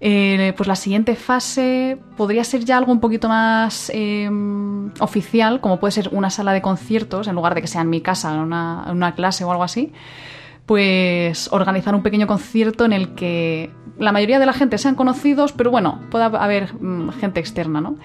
Eh, 0.00 0.54
pues 0.56 0.68
la 0.68 0.76
siguiente 0.76 1.16
fase 1.16 1.98
podría 2.16 2.44
ser 2.44 2.64
ya 2.64 2.78
algo 2.78 2.92
un 2.92 3.00
poquito 3.00 3.28
más 3.28 3.90
eh, 3.92 4.30
oficial, 5.00 5.60
como 5.60 5.80
puede 5.80 5.90
ser 5.90 6.10
una 6.12 6.30
sala 6.30 6.52
de 6.52 6.62
conciertos, 6.62 7.26
en 7.26 7.34
lugar 7.34 7.54
de 7.54 7.62
que 7.62 7.66
sea 7.66 7.80
en 7.80 7.90
mi 7.90 8.00
casa, 8.00 8.32
en 8.32 8.40
una, 8.40 8.86
una 8.92 9.14
clase 9.14 9.44
o 9.44 9.50
algo 9.50 9.64
así. 9.64 9.92
Pues 10.66 11.48
organizar 11.52 11.94
un 11.94 12.02
pequeño 12.02 12.26
concierto 12.26 12.84
en 12.84 12.92
el 12.92 13.14
que 13.14 13.70
la 13.98 14.12
mayoría 14.12 14.38
de 14.38 14.46
la 14.46 14.52
gente 14.52 14.78
sean 14.78 14.94
conocidos, 14.94 15.52
pero 15.52 15.70
bueno, 15.70 16.00
pueda 16.10 16.26
haber 16.26 16.74
mm, 16.74 17.10
gente 17.20 17.40
externa, 17.40 17.80
¿no? 17.80 17.96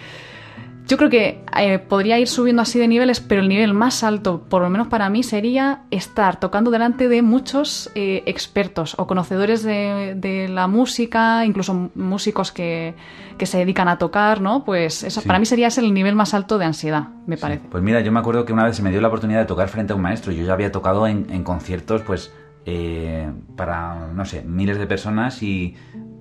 Yo 0.85 0.97
creo 0.97 1.09
que 1.09 1.43
eh, 1.57 1.79
podría 1.79 2.19
ir 2.19 2.27
subiendo 2.27 2.61
así 2.61 2.77
de 2.77 2.89
niveles, 2.89 3.21
pero 3.21 3.41
el 3.41 3.47
nivel 3.47 3.73
más 3.73 4.03
alto, 4.03 4.41
por 4.49 4.61
lo 4.61 4.69
menos 4.69 4.87
para 4.89 5.09
mí, 5.09 5.23
sería 5.23 5.83
estar 5.91 6.39
tocando 6.41 6.71
delante 6.71 7.07
de 7.07 7.21
muchos 7.21 7.89
eh, 7.95 8.21
expertos 8.25 8.93
o 8.99 9.07
conocedores 9.07 9.63
de, 9.63 10.13
de 10.17 10.49
la 10.49 10.67
música, 10.67 11.45
incluso 11.45 11.89
músicos 11.95 12.51
que, 12.51 12.95
que 13.37 13.45
se 13.45 13.59
dedican 13.59 13.87
a 13.87 13.97
tocar, 13.97 14.41
¿no? 14.41 14.65
Pues 14.65 15.03
eso, 15.03 15.21
Sí. 15.21 15.27
para 15.27 15.39
mí 15.39 15.45
sería 15.45 15.67
ese 15.67 15.79
el 15.79 15.93
nivel 15.93 16.15
más 16.15 16.33
alto 16.33 16.57
de 16.57 16.65
ansiedad, 16.65 17.07
me 17.27 17.37
Sí. 17.37 17.41
parece. 17.41 17.67
Pues 17.69 17.81
mira, 17.81 18.01
yo 18.01 18.11
me 18.11 18.19
acuerdo 18.19 18.43
que 18.43 18.51
una 18.51 18.65
vez 18.65 18.75
se 18.75 18.83
me 18.83 18.91
dio 18.91 18.99
la 18.99 19.07
oportunidad 19.07 19.39
de 19.39 19.45
tocar 19.45 19.69
frente 19.69 19.93
a 19.93 19.95
un 19.95 20.01
maestro. 20.01 20.33
Yo 20.33 20.43
ya 20.43 20.51
había 20.53 20.71
tocado 20.73 21.07
en, 21.07 21.27
en 21.29 21.43
conciertos, 21.45 22.01
pues, 22.01 22.33
eh, 22.65 23.31
para, 23.55 24.07
no 24.13 24.25
sé, 24.25 24.43
miles 24.43 24.77
de 24.77 24.85
personas 24.85 25.41
y, 25.43 25.75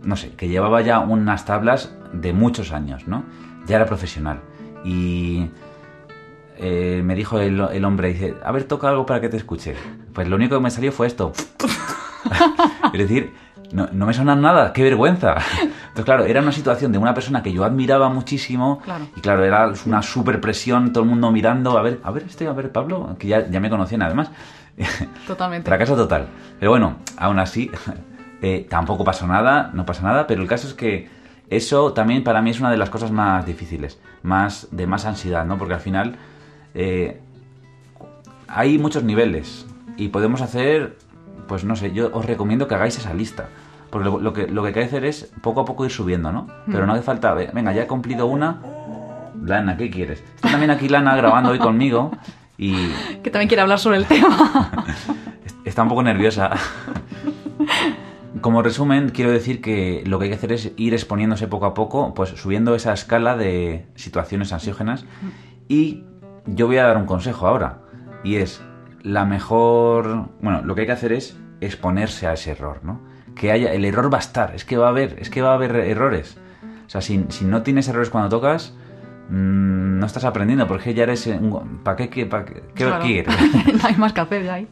no 0.04 0.14
sé, 0.14 0.30
que 0.36 0.48
llevaba 0.48 0.82
ya 0.82 1.00
unas 1.00 1.44
tablas 1.44 1.96
de 2.12 2.32
muchos 2.32 2.70
años, 2.72 3.08
¿no? 3.08 3.24
Ya 3.66 3.76
era 3.76 3.86
profesional. 3.86 4.40
Y 4.84 5.48
eh, 6.56 7.02
me 7.04 7.14
dijo 7.14 7.38
el, 7.38 7.60
el 7.60 7.84
hombre, 7.84 8.12
dice, 8.12 8.34
a 8.44 8.52
ver, 8.52 8.64
toca 8.64 8.88
algo 8.88 9.06
para 9.06 9.20
que 9.20 9.28
te 9.28 9.36
escuche. 9.36 9.74
Pues 10.12 10.28
lo 10.28 10.36
único 10.36 10.56
que 10.56 10.62
me 10.62 10.70
salió 10.70 10.92
fue 10.92 11.06
esto. 11.06 11.32
es 12.92 12.98
decir, 12.98 13.32
no, 13.72 13.88
no 13.92 14.06
me 14.06 14.14
suena 14.14 14.36
nada, 14.36 14.72
qué 14.72 14.82
vergüenza. 14.82 15.36
Entonces, 15.60 16.04
claro, 16.04 16.24
era 16.24 16.40
una 16.40 16.52
situación 16.52 16.92
de 16.92 16.98
una 16.98 17.14
persona 17.14 17.42
que 17.42 17.52
yo 17.52 17.64
admiraba 17.64 18.08
muchísimo. 18.08 18.80
Claro. 18.84 19.06
Y 19.16 19.20
claro, 19.20 19.44
era 19.44 19.72
una 19.86 20.02
super 20.02 20.40
presión, 20.40 20.92
todo 20.92 21.04
el 21.04 21.10
mundo 21.10 21.30
mirando, 21.32 21.76
a 21.78 21.82
ver, 21.82 22.00
a 22.02 22.10
ver, 22.10 22.24
este, 22.24 22.46
a 22.46 22.52
ver, 22.52 22.70
Pablo, 22.70 23.16
que 23.18 23.28
ya, 23.28 23.48
ya 23.48 23.60
me 23.60 23.70
conocían 23.70 24.02
además. 24.02 24.30
Totalmente. 25.26 25.66
Fracaso 25.68 25.96
total. 25.96 26.28
Pero 26.58 26.70
bueno, 26.70 26.96
aún 27.16 27.38
así, 27.38 27.70
eh, 28.42 28.66
tampoco 28.68 29.04
pasó 29.04 29.26
nada, 29.26 29.70
no 29.72 29.86
pasa 29.86 30.02
nada, 30.02 30.26
pero 30.26 30.42
el 30.42 30.48
caso 30.48 30.68
es 30.68 30.74
que 30.74 31.08
eso 31.48 31.92
también 31.92 32.24
para 32.24 32.40
mí 32.42 32.50
es 32.50 32.60
una 32.60 32.70
de 32.70 32.76
las 32.76 32.90
cosas 32.90 33.10
más 33.10 33.44
difíciles, 33.44 33.98
más 34.22 34.68
de 34.70 34.86
más 34.86 35.04
ansiedad, 35.06 35.44
¿no? 35.44 35.58
Porque 35.58 35.74
al 35.74 35.80
final 35.80 36.16
eh, 36.74 37.20
hay 38.48 38.78
muchos 38.78 39.02
niveles 39.04 39.66
y 39.96 40.08
podemos 40.08 40.40
hacer, 40.42 40.96
pues 41.48 41.64
no 41.64 41.76
sé, 41.76 41.92
yo 41.92 42.10
os 42.12 42.24
recomiendo 42.24 42.68
que 42.68 42.74
hagáis 42.74 42.98
esa 42.98 43.14
lista. 43.14 43.48
Porque 43.90 44.06
lo, 44.08 44.20
lo 44.20 44.32
que, 44.32 44.46
lo 44.46 44.62
que 44.62 44.68
hay 44.68 44.74
que 44.74 44.84
hacer 44.84 45.04
es 45.04 45.30
poco 45.42 45.60
a 45.60 45.64
poco 45.66 45.84
ir 45.84 45.90
subiendo, 45.90 46.32
¿no? 46.32 46.46
Pero 46.66 46.86
no 46.86 46.94
hace 46.94 47.02
falta, 47.02 47.34
ve- 47.34 47.50
venga, 47.52 47.72
ya 47.72 47.82
he 47.82 47.86
cumplido 47.86 48.26
una. 48.26 48.60
Lana, 49.44 49.76
¿qué 49.76 49.90
quieres? 49.90 50.22
Está 50.36 50.50
también 50.50 50.70
aquí 50.70 50.88
Lana 50.88 51.14
grabando 51.16 51.50
hoy 51.50 51.58
conmigo 51.58 52.10
y 52.56 52.74
Que 53.22 53.30
también 53.30 53.48
quiere 53.48 53.60
hablar 53.62 53.78
sobre 53.78 53.98
el 53.98 54.06
tema. 54.06 54.70
Está 55.66 55.82
un 55.82 55.88
poco 55.90 56.02
nerviosa. 56.02 56.50
Como 58.40 58.62
resumen, 58.62 59.10
quiero 59.10 59.30
decir 59.30 59.60
que 59.60 60.02
lo 60.06 60.18
que 60.18 60.24
hay 60.24 60.30
que 60.30 60.36
hacer 60.36 60.52
es 60.52 60.72
ir 60.76 60.94
exponiéndose 60.94 61.48
poco 61.48 61.66
a 61.66 61.74
poco, 61.74 62.14
pues 62.14 62.30
subiendo 62.30 62.74
esa 62.74 62.92
escala 62.94 63.36
de 63.36 63.86
situaciones 63.94 64.52
ansiógenas. 64.52 65.04
Y 65.68 66.04
yo 66.46 66.66
voy 66.66 66.78
a 66.78 66.84
dar 66.84 66.96
un 66.96 67.04
consejo 67.06 67.46
ahora. 67.46 67.80
Y 68.24 68.36
es 68.36 68.62
la 69.02 69.24
mejor. 69.26 70.30
Bueno, 70.40 70.62
lo 70.62 70.74
que 70.74 70.82
hay 70.82 70.86
que 70.86 70.92
hacer 70.92 71.12
es 71.12 71.36
exponerse 71.60 72.26
a 72.26 72.32
ese 72.32 72.52
error, 72.52 72.80
¿no? 72.82 73.00
Que 73.34 73.52
haya. 73.52 73.72
El 73.72 73.84
error 73.84 74.12
va 74.12 74.16
a 74.18 74.20
estar, 74.20 74.54
es 74.54 74.64
que 74.64 74.76
va 74.76 74.86
a 74.86 74.90
haber, 74.90 75.16
es 75.18 75.28
que 75.28 75.42
va 75.42 75.50
a 75.50 75.54
haber 75.54 75.76
errores. 75.76 76.38
O 76.86 76.90
sea, 76.90 77.00
si, 77.00 77.24
si 77.28 77.44
no 77.44 77.62
tienes 77.62 77.86
errores 77.88 78.10
cuando 78.10 78.28
tocas, 78.28 78.74
mm, 79.28 79.98
no 79.98 80.06
estás 80.06 80.24
aprendiendo, 80.24 80.66
porque 80.66 80.94
ya 80.94 81.02
eres. 81.04 81.28
¿Para 81.84 81.96
qué, 81.96 82.08
qué, 82.08 82.28
qué- 82.28 82.44
qué 82.74 82.84
Claro. 82.84 83.04
quieres? 83.04 83.34
no 83.82 83.88
hay 83.88 83.96
más 83.96 84.12
que 84.12 84.20
hacer 84.22 84.44
ya 84.44 84.54
ahí. 84.54 84.68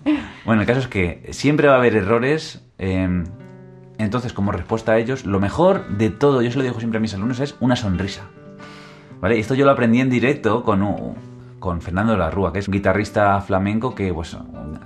Bueno, 0.46 0.62
el 0.62 0.66
caso 0.66 0.81
es 0.81 0.88
que 0.88 1.29
siempre 1.33 1.68
va 1.68 1.75
a 1.75 1.79
haber 1.79 1.94
errores. 1.96 2.64
eh, 2.79 3.25
entonces, 4.03 4.33
como 4.33 4.53
respuesta 4.53 4.93
a 4.93 4.99
ellos, 4.99 5.27
lo 5.27 5.41
mejor 5.41 5.89
de 5.89 6.11
todo, 6.11 6.43
yo 6.43 6.51
se 6.51 6.59
lo 6.59 6.65
digo 6.65 6.79
siempre 6.79 6.99
a 6.99 7.01
mis 7.01 7.15
alumnos, 7.15 7.41
es 7.41 7.57
una 7.61 7.77
sonrisa. 7.77 8.23
¿Vale? 9.21 9.39
Esto 9.39 9.55
yo 9.55 9.65
lo 9.67 9.73
aprendí 9.73 10.01
en 10.01 10.09
directo 10.11 10.63
con, 10.63 10.83
un- 10.83 11.15
con 11.59 11.83
Fernando 11.83 12.13
de 12.13 12.19
la 12.19 12.31
Rúa, 12.31 12.53
que 12.55 12.59
es 12.59 12.69
un 12.69 12.73
guitarrista 12.73 13.39
flamenco 13.43 13.95
que, 13.95 14.15
pues, 14.15 14.35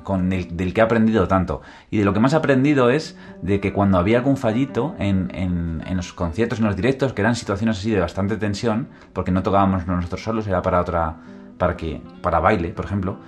con 0.03 0.33
el, 0.33 0.57
del 0.57 0.75
que 0.75 0.81
he 0.81 0.85
aprendido 0.85 1.29
tanto. 1.29 1.63
Y 1.91 1.99
de 1.99 2.05
lo 2.05 2.13
que 2.13 2.19
más 2.21 2.33
he 2.33 2.37
aprendido 2.37 2.91
es 2.91 3.17
de 3.43 3.61
que 3.61 3.73
cuando 3.73 3.97
había 3.99 4.19
algún 4.19 4.37
fallito 4.37 4.97
en, 4.99 5.31
en- 5.35 5.83
en 5.87 5.97
los 5.97 6.13
conciertos, 6.13 6.59
en 6.59 6.65
los 6.65 6.75
directos, 6.75 7.13
que 7.13 7.23
eran 7.23 7.37
situaciones 7.37 7.79
así 7.79 7.91
de 7.93 8.01
bastante 8.01 8.37
tensión, 8.37 8.89
porque 9.13 9.31
no 9.31 9.43
tocábamos 9.45 9.87
nosotros 9.87 10.23
solos, 10.25 10.47
era 10.49 10.63
para 10.63 10.81
otra, 10.81 11.17
para 11.59 11.77
que, 11.77 12.03
para 12.21 12.41
baile, 12.41 12.71
por 12.71 12.87
ejemplo, 12.87 13.19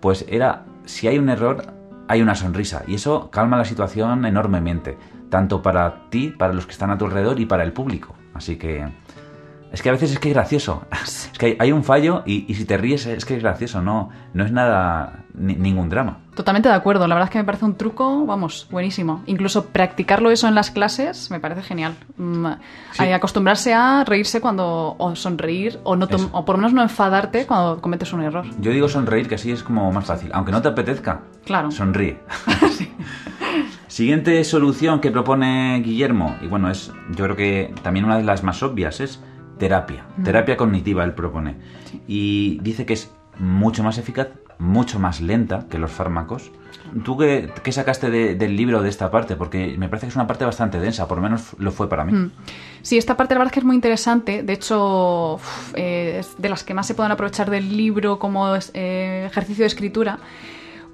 pues 0.00 0.26
era, 0.28 0.64
si 0.84 1.08
hay 1.08 1.18
un 1.18 1.30
error, 1.30 1.64
hay 2.08 2.20
una 2.20 2.34
sonrisa. 2.34 2.82
Y 2.86 2.96
eso 2.96 3.30
calma 3.30 3.56
la 3.56 3.64
situación 3.64 4.26
enormemente, 4.26 4.98
tanto 5.32 5.62
para 5.62 6.10
ti, 6.10 6.28
para 6.28 6.52
los 6.52 6.66
que 6.66 6.72
están 6.72 6.90
a 6.90 6.98
tu 6.98 7.06
alrededor 7.06 7.40
y 7.40 7.46
para 7.46 7.64
el 7.64 7.72
público. 7.72 8.14
Así 8.34 8.56
que 8.56 8.86
es 9.72 9.80
que 9.80 9.88
a 9.88 9.92
veces 9.92 10.12
es 10.12 10.18
que 10.18 10.28
es 10.28 10.34
gracioso. 10.34 10.84
Es 11.32 11.38
que 11.38 11.46
hay, 11.46 11.56
hay 11.58 11.72
un 11.72 11.82
fallo 11.82 12.22
y, 12.26 12.44
y 12.46 12.54
si 12.54 12.66
te 12.66 12.76
ríes 12.76 13.06
es 13.06 13.24
que 13.24 13.34
es 13.36 13.42
gracioso, 13.42 13.80
no, 13.80 14.10
no 14.34 14.44
es 14.44 14.52
nada, 14.52 15.24
ni- 15.34 15.56
ningún 15.56 15.88
drama. 15.88 16.18
Totalmente 16.36 16.68
de 16.68 16.74
acuerdo. 16.74 17.06
La 17.08 17.14
verdad 17.14 17.28
es 17.28 17.32
que 17.32 17.38
me 17.38 17.44
parece 17.44 17.64
un 17.64 17.74
truco, 17.76 18.24
vamos, 18.26 18.68
buenísimo. 18.70 19.22
Incluso 19.26 19.66
practicarlo 19.66 20.30
eso 20.30 20.46
en 20.46 20.54
las 20.54 20.70
clases 20.70 21.30
me 21.30 21.40
parece 21.40 21.62
genial. 21.62 21.94
Mm, 22.18 22.46
Sí. 22.92 23.04
acostumbrarse 23.10 23.72
a 23.74 24.04
reírse 24.04 24.40
cuando 24.40 24.94
o 24.98 25.16
sonreír 25.16 25.80
o 25.84 25.96
no 25.96 26.06
Eso. 26.06 26.28
o 26.32 26.44
por 26.44 26.54
lo 26.56 26.58
menos 26.60 26.74
no 26.74 26.82
enfadarte 26.82 27.46
cuando 27.46 27.80
cometes 27.80 28.12
un 28.12 28.22
error. 28.22 28.44
Yo 28.60 28.70
digo 28.70 28.88
sonreír, 28.88 29.26
que 29.28 29.34
así 29.36 29.50
es 29.50 29.62
como 29.64 29.90
más 29.90 30.04
fácil. 30.04 30.30
Aunque 30.34 30.52
no 30.52 30.60
te 30.62 30.68
apetezca, 30.68 31.22
Claro. 31.44 31.70
sonríe. 31.72 32.20
Siguiente 33.92 34.42
solución 34.44 35.00
que 35.00 35.10
propone 35.10 35.78
Guillermo, 35.84 36.34
y 36.40 36.46
bueno, 36.46 36.70
es 36.70 36.90
yo 37.14 37.24
creo 37.26 37.36
que 37.36 37.74
también 37.82 38.06
una 38.06 38.16
de 38.16 38.24
las 38.24 38.42
más 38.42 38.62
obvias, 38.62 39.00
es 39.00 39.20
terapia. 39.58 40.06
Terapia 40.24 40.56
cognitiva 40.56 41.04
él 41.04 41.12
propone. 41.12 41.56
Y 42.08 42.58
dice 42.62 42.86
que 42.86 42.94
es 42.94 43.12
mucho 43.38 43.82
más 43.82 43.98
eficaz, 43.98 44.28
mucho 44.58 44.98
más 44.98 45.20
lenta 45.20 45.66
que 45.68 45.76
los 45.76 45.90
fármacos. 45.92 46.50
¿Tú 47.04 47.18
qué, 47.18 47.50
qué 47.62 47.70
sacaste 47.70 48.10
de- 48.10 48.34
del 48.34 48.56
libro 48.56 48.80
de 48.82 48.88
esta 48.88 49.10
parte? 49.10 49.36
Porque 49.36 49.76
me 49.76 49.90
parece 49.90 50.06
que 50.06 50.10
es 50.10 50.16
una 50.16 50.26
parte 50.26 50.46
bastante 50.46 50.80
densa, 50.80 51.06
por 51.06 51.18
lo 51.18 51.22
menos 51.24 51.54
lo 51.58 51.70
fue 51.70 51.90
para 51.90 52.06
mí. 52.06 52.14
Mm. 52.14 52.30
Sí, 52.80 52.96
esta 52.96 53.18
parte 53.18 53.34
la 53.34 53.40
verdad 53.40 53.50
es 53.50 53.54
que 53.54 53.60
es 53.60 53.66
muy 53.66 53.74
interesante. 53.76 54.42
De 54.42 54.54
hecho, 54.54 55.38
eh, 55.74 56.16
es 56.20 56.34
de 56.38 56.48
las 56.48 56.64
que 56.64 56.72
más 56.72 56.86
se 56.86 56.94
pueden 56.94 57.12
aprovechar 57.12 57.50
del 57.50 57.76
libro 57.76 58.18
como 58.18 58.54
eh, 58.72 59.24
ejercicio 59.30 59.64
de 59.64 59.66
escritura, 59.68 60.18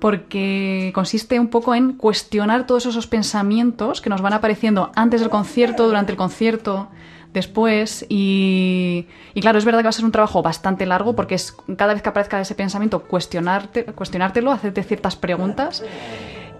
porque 0.00 0.92
consiste 0.94 1.40
un 1.40 1.48
poco 1.48 1.74
en 1.74 1.94
cuestionar 1.94 2.66
todos 2.66 2.86
esos 2.86 3.06
pensamientos 3.06 4.00
que 4.00 4.10
nos 4.10 4.22
van 4.22 4.32
apareciendo 4.32 4.92
antes 4.94 5.20
del 5.20 5.30
concierto, 5.30 5.86
durante 5.86 6.12
el 6.12 6.18
concierto, 6.18 6.88
después. 7.32 8.06
Y, 8.08 9.06
claro, 9.40 9.58
es 9.58 9.64
verdad 9.64 9.80
que 9.80 9.84
va 9.84 9.90
a 9.90 9.92
ser 9.92 10.04
un 10.04 10.12
trabajo 10.12 10.42
bastante 10.42 10.86
largo 10.86 11.16
porque 11.16 11.34
es 11.34 11.56
cada 11.76 11.94
vez 11.94 12.02
que 12.02 12.08
aparezca 12.08 12.40
ese 12.40 12.54
pensamiento, 12.54 13.02
cuestionarte, 13.02 13.84
cuestionártelo, 13.86 14.52
hacerte 14.52 14.82
ciertas 14.82 15.16
preguntas. 15.16 15.84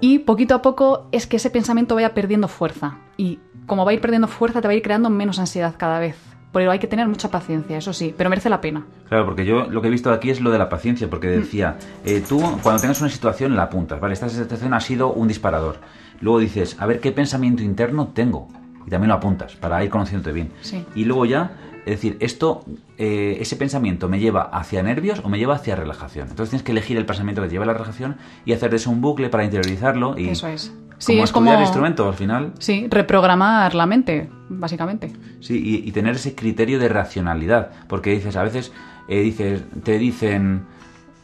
Y 0.01 0.20
poquito 0.20 0.55
a 0.55 0.62
poco 0.62 1.09
es 1.12 1.27
que 1.27 1.37
ese 1.37 1.51
pensamiento 1.51 1.94
vaya 1.94 2.14
perdiendo 2.14 2.48
fuerza. 2.48 2.98
Y 3.16 3.40
como 3.66 3.85
va 3.85 3.90
a 3.90 3.94
ir 3.94 4.01
perdiendo 4.01 4.29
fuerza, 4.29 4.61
te 4.61 4.68
va 4.68 4.72
a 4.72 4.77
ir 4.77 4.83
creando 4.83 5.11
menos 5.11 5.38
ansiedad 5.38 5.74
cada 5.77 5.98
vez. 5.98 6.28
Pero 6.52 6.70
hay 6.70 6.78
que 6.78 6.87
tener 6.87 7.06
mucha 7.06 7.30
paciencia, 7.30 7.76
eso 7.76 7.92
sí, 7.92 8.14
pero 8.16 8.30
merece 8.30 8.48
la 8.48 8.61
pena. 8.61 8.87
Claro, 9.08 9.26
porque 9.26 9.44
yo 9.44 9.66
lo 9.66 9.82
que 9.82 9.88
he 9.88 9.90
visto 9.90 10.11
aquí 10.11 10.30
es 10.30 10.40
lo 10.40 10.50
de 10.50 10.58
la 10.58 10.68
paciencia, 10.68 11.08
porque 11.11 11.28
decía, 11.28 11.76
eh, 12.04 12.22
tú 12.26 12.40
cuando 12.62 12.80
tengas 12.80 13.00
una 13.00 13.11
situación 13.11 13.54
la 13.54 13.64
apuntas, 13.64 14.00
¿vale? 14.00 14.14
Esta 14.14 14.28
situación 14.28 14.72
ha 14.72 14.80
sido 14.80 15.12
un 15.12 15.28
disparador. 15.28 15.76
Luego 16.20 16.38
dices, 16.38 16.76
a 16.78 16.87
ver 16.87 17.00
qué 17.00 17.12
pensamiento 17.12 17.62
interno 17.62 18.08
tengo. 18.08 18.48
Y 18.87 18.90
también 18.90 19.08
lo 19.08 19.14
apuntas 19.14 19.54
para 19.56 19.84
ir 19.84 19.90
conociéndote 19.90 20.32
bien. 20.32 20.50
Sí. 20.62 20.84
Y 20.94 21.04
luego 21.04 21.26
ya, 21.26 21.52
es 21.80 21.96
decir, 21.96 22.16
esto, 22.20 22.64
eh, 22.96 23.37
ese 23.40 23.56
pensamiento 23.56 24.08
me 24.08 24.18
lleva 24.18 24.44
hacia 24.44 24.82
nervios 24.82 25.20
o 25.22 25.28
me 25.28 25.38
lleva 25.38 25.56
hacia 25.56 25.76
relajación. 25.76 26.28
Entonces 26.30 26.50
tienes 26.50 26.64
que 26.64 26.72
elegir 26.72 26.96
el 26.96 27.04
pensamiento 27.04 27.42
que 27.42 27.48
te 27.48 27.52
lleva 27.52 27.64
a 27.64 27.66
la 27.66 27.74
relajación 27.74 28.16
y 28.46 28.54
hacer 28.54 28.70
de 28.70 28.76
eso 28.76 28.90
un 28.90 29.02
bucle 29.02 29.28
para 29.28 29.44
interiorizarlo. 29.44 30.18
Y 30.18 30.30
Eso 30.30 30.48
es. 30.48 30.72
Como 30.98 31.06
Sí, 31.06 31.18
es 31.18 31.24
estudiar 31.24 31.54
como- 31.54 31.64
instrumentos 31.64 32.06
al 32.08 32.14
final. 32.14 32.52
Sí, 32.58 32.87
reprogramar 32.90 33.74
la 33.74 33.87
mente, 33.87 34.28
básicamente. 34.48 35.12
Sí, 35.40 35.82
y, 35.84 35.88
y 35.88 35.92
tener 35.92 36.16
ese 36.16 36.34
criterio 36.34 36.78
de 36.78 36.88
racionalidad. 36.88 37.70
Porque 37.88 38.11
dices, 38.11 38.37
a 38.37 38.42
veces 38.42 38.72
eh, 39.08 39.20
dices, 39.20 39.62
te 39.84 39.98
dicen 39.98 40.64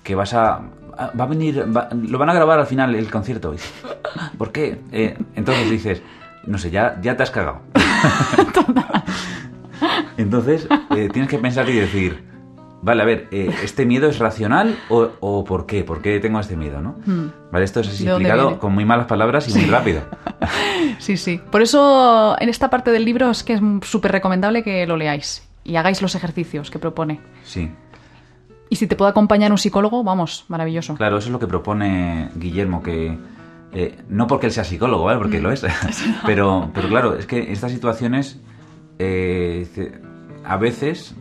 que 0.02 0.14
vas 0.14 0.32
a. 0.34 0.60
Va 1.18 1.24
a 1.24 1.26
venir. 1.26 1.64
va- 1.76 1.88
lo 1.92 2.18
van 2.18 2.30
a 2.30 2.34
grabar 2.34 2.60
al 2.60 2.66
final 2.66 2.94
el 2.94 3.10
concierto. 3.10 3.50
Dices, 3.50 3.72
¿Por 4.38 4.52
qué? 4.52 4.78
Eh, 4.92 5.16
entonces 5.34 5.68
dices, 5.70 6.02
no 6.46 6.56
sé, 6.58 6.70
ya, 6.70 6.98
ya 7.02 7.16
te 7.16 7.24
has 7.24 7.30
cagado. 7.32 7.60
entonces 10.16 10.66
eh, 10.96 11.08
tienes 11.12 11.28
que 11.30 11.38
pensar 11.38 11.68
y 11.68 11.74
decir, 11.74 12.22
vale, 12.84 13.02
a 13.02 13.04
ver, 13.04 13.28
eh, 13.30 13.50
¿este 13.62 13.86
miedo 13.86 14.08
es 14.08 14.18
racional 14.18 14.78
o, 14.90 15.08
o 15.20 15.44
por 15.44 15.66
qué? 15.66 15.82
¿Por 15.84 16.02
qué 16.02 16.20
tengo 16.20 16.38
este 16.38 16.56
miedo? 16.56 16.80
¿no? 16.80 16.96
Vale, 17.50 17.64
esto 17.64 17.80
es 17.80 17.88
así 17.88 18.04
Hmm. 18.04 18.06
¿De 18.06 18.12
dónde 18.12 18.28
explicado 18.28 18.58
con 18.58 18.74
muy 18.74 18.84
malas 18.84 19.06
palabras 19.06 19.48
y 19.48 19.58
muy 19.58 19.68
rápido. 19.68 20.02
Sí, 20.98 21.16
sí. 21.16 21.40
Por 21.50 21.60
eso 21.60 22.36
en 22.38 22.48
esta 22.48 22.70
parte 22.70 22.92
del 22.92 23.04
libro 23.04 23.30
es 23.30 23.42
que 23.42 23.54
es 23.54 23.60
súper 23.82 24.12
recomendable 24.12 24.62
que 24.62 24.86
lo 24.86 24.96
leáis 24.96 25.46
y 25.64 25.76
hagáis 25.76 26.00
los 26.02 26.14
ejercicios 26.14 26.70
que 26.70 26.78
propone. 26.78 27.20
Sí. 27.42 27.70
Y 28.70 28.76
si 28.76 28.86
te 28.86 28.94
puede 28.94 29.10
acompañar 29.10 29.50
un 29.50 29.58
psicólogo, 29.58 30.04
vamos, 30.04 30.44
maravilloso. 30.48 30.94
Claro, 30.94 31.18
eso 31.18 31.28
es 31.28 31.32
lo 31.32 31.38
que 31.38 31.46
propone 31.46 32.30
Guillermo, 32.36 32.82
que 32.82 33.18
eh, 33.72 33.98
no 34.08 34.26
porque 34.26 34.46
él 34.46 34.52
sea 34.52 34.64
psicólogo, 34.64 35.04
¿vale? 35.04 35.18
Porque 35.18 35.40
lo 35.40 35.50
es. 35.50 35.66
pero, 36.26 36.70
pero 36.72 36.88
claro, 36.88 37.16
es 37.16 37.26
que 37.26 37.52
estas 37.52 37.72
situaciones 37.72 38.40
eh, 38.98 39.66
a 40.44 40.56
veces 40.56 41.14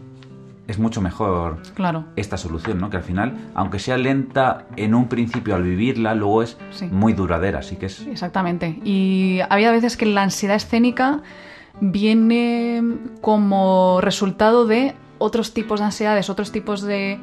es 0.68 0.80
mucho 0.80 1.02
mejor 1.02 1.62
Claro. 1.74 2.06
esta 2.16 2.38
solución, 2.38 2.80
¿no? 2.80 2.90
Que 2.90 2.98
al 2.98 3.04
final, 3.04 3.38
aunque 3.54 3.80
sea 3.80 3.98
lenta 3.98 4.66
en 4.78 4.96
un 4.96 5.08
principio 5.10 5.56
al 5.56 5.64
vivirla, 5.64 6.16
luego 6.16 6.42
es 6.44 6.58
Sí. 6.72 6.86
muy 6.86 7.14
duradera, 7.14 7.60
así 7.60 7.76
que 7.76 7.88
es... 7.88 8.02
Exactamente. 8.08 8.80
Y 8.86 9.40
había 9.50 9.72
veces 9.72 9.98
que 9.98 10.06
la 10.06 10.22
ansiedad 10.24 10.56
escénica 10.56 11.22
viene 11.82 12.82
como 13.22 14.00
resultado 14.02 14.66
de 14.66 14.96
otros 15.18 15.54
tipos 15.54 15.80
de 15.80 15.86
ansiedades, 15.86 16.30
otros 16.30 16.52
tipos 16.52 16.82
de, 16.82 17.20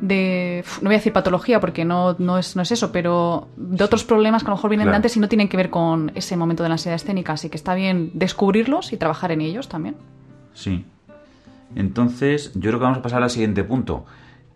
de- 0.00 0.64
no 0.80 0.88
voy 0.88 0.94
a 0.94 0.98
decir 0.98 1.12
patología 1.12 1.60
porque 1.60 1.84
no, 1.84 2.14
no, 2.18 2.38
es, 2.38 2.56
no 2.56 2.62
es 2.62 2.72
eso, 2.72 2.92
pero 2.92 3.48
de 3.56 3.84
otros 3.84 4.04
problemas 4.04 4.42
que 4.42 4.48
a 4.48 4.50
lo 4.50 4.56
mejor 4.56 4.70
vienen 4.70 4.86
Claro. 4.86 4.92
de 4.94 4.96
antes 4.96 5.16
y 5.16 5.20
no 5.20 5.28
tienen 5.28 5.48
que 5.48 5.56
ver 5.56 5.68
con 5.70 6.12
ese 6.14 6.36
momento 6.36 6.62
de 6.62 6.68
la 6.70 6.74
ansiedad 6.74 6.96
escénica. 6.96 7.32
Así 7.34 7.48
que 7.50 7.56
está 7.56 7.74
bien 7.74 8.10
descubrirlos 8.14 8.92
y 8.92 8.96
trabajar 8.96 9.32
en 9.32 9.40
ellos 9.42 9.68
también. 9.68 9.96
Sí. 10.54 10.84
Entonces, 11.74 12.52
yo 12.54 12.70
creo 12.70 12.78
que 12.78 12.84
vamos 12.84 12.98
a 12.98 13.02
pasar 13.02 13.22
al 13.22 13.30
siguiente 13.30 13.64
punto. 13.64 14.04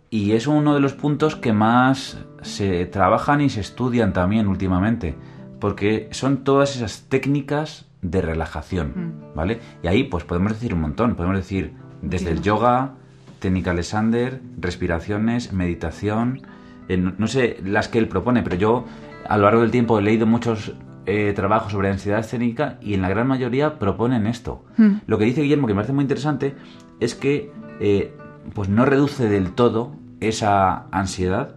Y 0.09 0.31
es 0.31 0.47
uno 0.47 0.73
de 0.73 0.79
los 0.79 0.93
puntos 0.93 1.35
que 1.35 1.53
más 1.53 2.17
se 2.41 2.85
trabajan 2.85 3.41
y 3.41 3.49
se 3.49 3.61
estudian 3.61 4.13
también 4.13 4.47
últimamente. 4.47 5.15
Porque 5.59 6.07
son 6.11 6.43
todas 6.43 6.75
esas 6.75 7.05
técnicas 7.09 7.85
de 8.01 8.21
relajación, 8.21 9.15
¿vale? 9.35 9.59
Y 9.83 9.87
ahí 9.87 10.03
pues 10.03 10.23
podemos 10.23 10.53
decir 10.53 10.73
un 10.73 10.81
montón. 10.81 11.15
Podemos 11.15 11.37
decir 11.37 11.73
desde 12.01 12.31
el 12.31 12.41
yoga, 12.41 12.93
técnica 13.39 13.71
Alexander, 13.71 14.41
respiraciones, 14.59 15.51
meditación, 15.51 16.41
eh, 16.87 16.97
no, 16.97 17.13
no 17.17 17.27
sé 17.27 17.57
las 17.63 17.87
que 17.87 17.97
él 17.97 18.07
propone, 18.07 18.43
pero 18.43 18.55
yo 18.55 18.85
a 19.27 19.37
lo 19.37 19.43
largo 19.43 19.61
del 19.61 19.71
tiempo 19.71 19.99
he 19.99 20.01
leído 20.01 20.25
muchos 20.25 20.73
eh, 21.09 21.31
trabajos 21.33 21.71
sobre 21.71 21.89
ansiedad 21.89 22.19
escénica 22.19 22.77
y 22.81 22.93
en 22.93 23.01
la 23.01 23.07
gran 23.07 23.27
mayoría 23.27 23.79
proponen 23.79 24.27
esto. 24.27 24.65
Mm. 24.75 24.95
Lo 25.07 25.17
que 25.17 25.23
dice 25.23 25.41
Guillermo, 25.41 25.65
que 25.65 25.73
me 25.73 25.77
parece 25.77 25.93
muy 25.93 26.01
interesante, 26.01 26.55
es 26.99 27.15
que 27.15 27.51
eh, 27.79 28.13
pues 28.53 28.69
no 28.69 28.85
reduce 28.85 29.27
del 29.29 29.51
todo 29.51 29.95
esa 30.19 30.87
ansiedad 30.91 31.55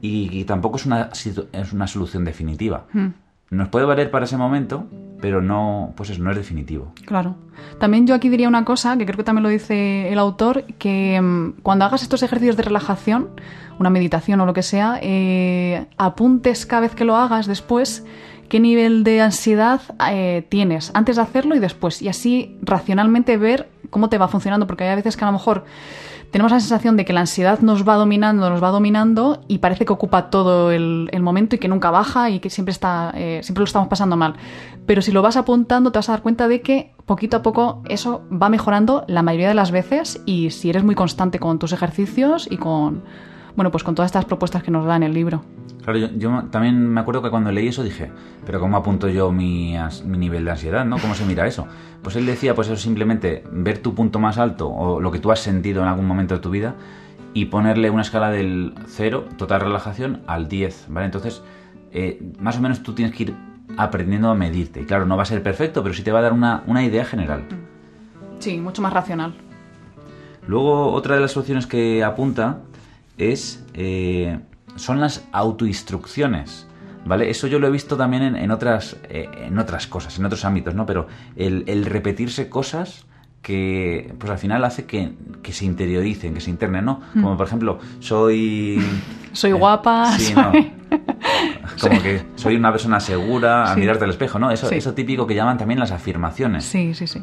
y, 0.00 0.28
y 0.32 0.44
tampoco 0.44 0.76
es 0.76 0.86
una, 0.86 1.10
es 1.12 1.72
una 1.72 1.86
solución 1.86 2.24
definitiva. 2.24 2.86
Mm. 2.92 3.08
Nos 3.50 3.68
puede 3.68 3.86
valer 3.86 4.10
para 4.10 4.26
ese 4.26 4.36
momento, 4.36 4.86
pero 5.20 5.40
no, 5.42 5.92
pues 5.96 6.10
eso, 6.10 6.22
no 6.22 6.30
es 6.30 6.36
definitivo. 6.36 6.92
Claro. 7.06 7.36
También 7.80 8.06
yo 8.06 8.14
aquí 8.14 8.28
diría 8.28 8.48
una 8.48 8.64
cosa, 8.64 8.96
que 8.96 9.04
creo 9.04 9.16
que 9.16 9.24
también 9.24 9.42
lo 9.42 9.48
dice 9.48 10.12
el 10.12 10.18
autor, 10.18 10.64
que 10.78 11.20
mm, 11.20 11.60
cuando 11.62 11.84
hagas 11.84 12.02
estos 12.02 12.22
ejercicios 12.22 12.56
de 12.56 12.62
relajación, 12.62 13.30
una 13.78 13.90
meditación 13.90 14.40
o 14.40 14.46
lo 14.46 14.52
que 14.52 14.62
sea, 14.62 14.98
eh, 15.02 15.86
apuntes 15.96 16.66
cada 16.66 16.82
vez 16.82 16.94
que 16.94 17.04
lo 17.04 17.16
hagas 17.16 17.46
después 17.46 18.04
qué 18.48 18.60
nivel 18.60 19.04
de 19.04 19.20
ansiedad 19.20 19.80
eh, 20.10 20.46
tienes 20.48 20.90
antes 20.94 21.16
de 21.16 21.22
hacerlo 21.22 21.54
y 21.54 21.58
después. 21.58 22.02
Y 22.02 22.08
así 22.08 22.56
racionalmente 22.62 23.36
ver 23.36 23.68
cómo 23.90 24.08
te 24.08 24.18
va 24.18 24.28
funcionando, 24.28 24.66
porque 24.66 24.84
hay 24.84 24.96
veces 24.96 25.16
que 25.16 25.24
a 25.24 25.28
lo 25.28 25.32
mejor 25.32 25.64
tenemos 26.30 26.52
la 26.52 26.60
sensación 26.60 26.96
de 26.96 27.04
que 27.04 27.12
la 27.12 27.20
ansiedad 27.20 27.60
nos 27.60 27.88
va 27.88 27.94
dominando, 27.94 28.50
nos 28.50 28.62
va 28.62 28.68
dominando 28.68 29.40
y 29.48 29.58
parece 29.58 29.86
que 29.86 29.92
ocupa 29.92 30.28
todo 30.28 30.70
el, 30.70 31.08
momento 31.20 31.56
y 31.56 31.58
que 31.58 31.68
nunca 31.68 31.90
baja 31.90 32.28
y 32.30 32.40
que 32.40 32.50
siempre 32.50 32.72
está, 32.72 33.12
eh, 33.14 33.40
siempre 33.42 33.60
lo 33.60 33.64
estamos 33.64 33.88
pasando 33.88 34.16
mal. 34.16 34.34
Pero 34.86 35.00
si 35.00 35.10
lo 35.10 35.22
vas 35.22 35.36
apuntando, 35.36 35.90
te 35.90 35.98
vas 35.98 36.08
a 36.08 36.12
dar 36.12 36.22
cuenta 36.22 36.48
de 36.48 36.60
que 36.60 36.92
poquito 37.06 37.38
a 37.38 37.42
poco 37.42 37.82
eso 37.88 38.22
va 38.30 38.48
mejorando 38.50 39.04
la 39.08 39.22
mayoría 39.22 39.48
de 39.48 39.54
las 39.54 39.70
veces 39.70 40.20
y 40.26 40.50
si 40.50 40.68
eres 40.68 40.84
muy 40.84 40.94
constante 40.94 41.38
con 41.38 41.58
tus 41.58 41.72
ejercicios 41.72 42.46
y 42.50 42.58
con, 42.58 43.02
bueno, 43.56 43.70
pues 43.70 43.84
con 43.84 43.94
todas 43.94 44.08
estas 44.08 44.24
propuestas 44.24 44.62
que 44.62 44.70
nos 44.70 44.84
da 44.86 44.96
en 44.96 45.02
el 45.02 45.14
libro. 45.14 45.42
Claro, 45.82 45.98
yo, 45.98 46.08
yo 46.16 46.44
también 46.50 46.86
me 46.88 47.00
acuerdo 47.00 47.22
que 47.22 47.30
cuando 47.30 47.50
leí 47.50 47.68
eso 47.68 47.82
dije, 47.82 48.10
pero 48.44 48.60
¿cómo 48.60 48.76
apunto 48.76 49.08
yo 49.08 49.32
mi, 49.32 49.76
as- 49.76 50.04
mi 50.04 50.18
nivel 50.18 50.44
de 50.44 50.50
ansiedad? 50.50 50.84
¿no? 50.84 50.98
¿Cómo 50.98 51.14
se 51.14 51.24
mira 51.24 51.46
eso? 51.46 51.66
Pues 52.02 52.14
él 52.16 52.26
decía, 52.26 52.54
pues 52.54 52.68
eso 52.68 52.76
simplemente 52.76 53.42
ver 53.50 53.78
tu 53.78 53.94
punto 53.94 54.18
más 54.18 54.38
alto 54.38 54.68
o 54.68 55.00
lo 55.00 55.10
que 55.10 55.18
tú 55.18 55.32
has 55.32 55.40
sentido 55.40 55.82
en 55.82 55.88
algún 55.88 56.06
momento 56.06 56.34
de 56.34 56.40
tu 56.40 56.50
vida 56.50 56.74
y 57.34 57.46
ponerle 57.46 57.90
una 57.90 58.02
escala 58.02 58.30
del 58.30 58.74
0, 58.86 59.24
total 59.36 59.60
relajación, 59.60 60.22
al 60.26 60.48
10, 60.48 60.86
¿vale? 60.88 61.06
Entonces, 61.06 61.42
eh, 61.92 62.22
más 62.38 62.58
o 62.58 62.60
menos 62.60 62.82
tú 62.82 62.92
tienes 62.94 63.14
que 63.14 63.22
ir 63.24 63.34
aprendiendo 63.76 64.28
a 64.30 64.34
medirte. 64.34 64.80
Y 64.82 64.84
claro, 64.84 65.06
no 65.06 65.16
va 65.16 65.22
a 65.22 65.26
ser 65.26 65.42
perfecto, 65.42 65.82
pero 65.82 65.94
sí 65.94 66.02
te 66.02 66.10
va 66.12 66.18
a 66.18 66.22
dar 66.22 66.32
una, 66.32 66.62
una 66.66 66.82
idea 66.84 67.04
general. 67.04 67.44
Sí, 68.40 68.58
mucho 68.58 68.82
más 68.82 68.92
racional. 68.92 69.34
Luego, 70.46 70.92
otra 70.92 71.14
de 71.16 71.20
las 71.20 71.32
soluciones 71.32 71.66
que 71.66 72.02
apunta 72.02 72.60
es 73.18 73.64
eh, 73.74 74.38
son 74.76 75.00
las 75.00 75.24
autoinstrucciones. 75.32 76.64
¿Vale? 77.04 77.30
Eso 77.30 77.46
yo 77.46 77.58
lo 77.58 77.66
he 77.68 77.70
visto 77.70 77.96
también 77.96 78.22
en, 78.22 78.36
en 78.36 78.50
otras, 78.50 78.96
eh, 79.08 79.30
en 79.46 79.58
otras 79.58 79.86
cosas, 79.86 80.18
en 80.18 80.26
otros 80.26 80.44
ámbitos, 80.44 80.74
¿no? 80.74 80.84
Pero 80.84 81.06
el, 81.36 81.64
el 81.66 81.86
repetirse 81.86 82.50
cosas 82.50 83.06
que 83.40 84.12
pues 84.18 84.30
al 84.30 84.36
final 84.36 84.62
hace 84.64 84.84
que, 84.84 85.12
que 85.42 85.52
se 85.54 85.64
interioricen, 85.64 86.34
que 86.34 86.40
se 86.40 86.50
internen, 86.50 86.84
¿no? 86.84 87.00
Como 87.14 87.34
por 87.36 87.46
ejemplo, 87.46 87.78
soy... 88.00 88.78
Soy 89.32 89.52
guapa, 89.52 90.12
sí, 90.18 90.34
soy- 90.34 90.34
no. 90.34 90.52
Como 91.80 92.02
que 92.02 92.22
soy 92.34 92.56
una 92.56 92.72
persona 92.72 92.98
segura 93.00 93.70
a 93.70 93.74
Sí. 93.74 93.80
mirarte 93.80 94.04
al 94.04 94.10
espejo, 94.10 94.38
¿no? 94.38 94.50
Eso, 94.50 94.70
eso 94.70 94.92
típico 94.92 95.26
que 95.26 95.34
llaman 95.34 95.56
también 95.56 95.78
las 95.80 95.92
afirmaciones. 95.92 96.64
Sí, 96.64 96.92
sí, 96.94 97.06
sí. 97.06 97.22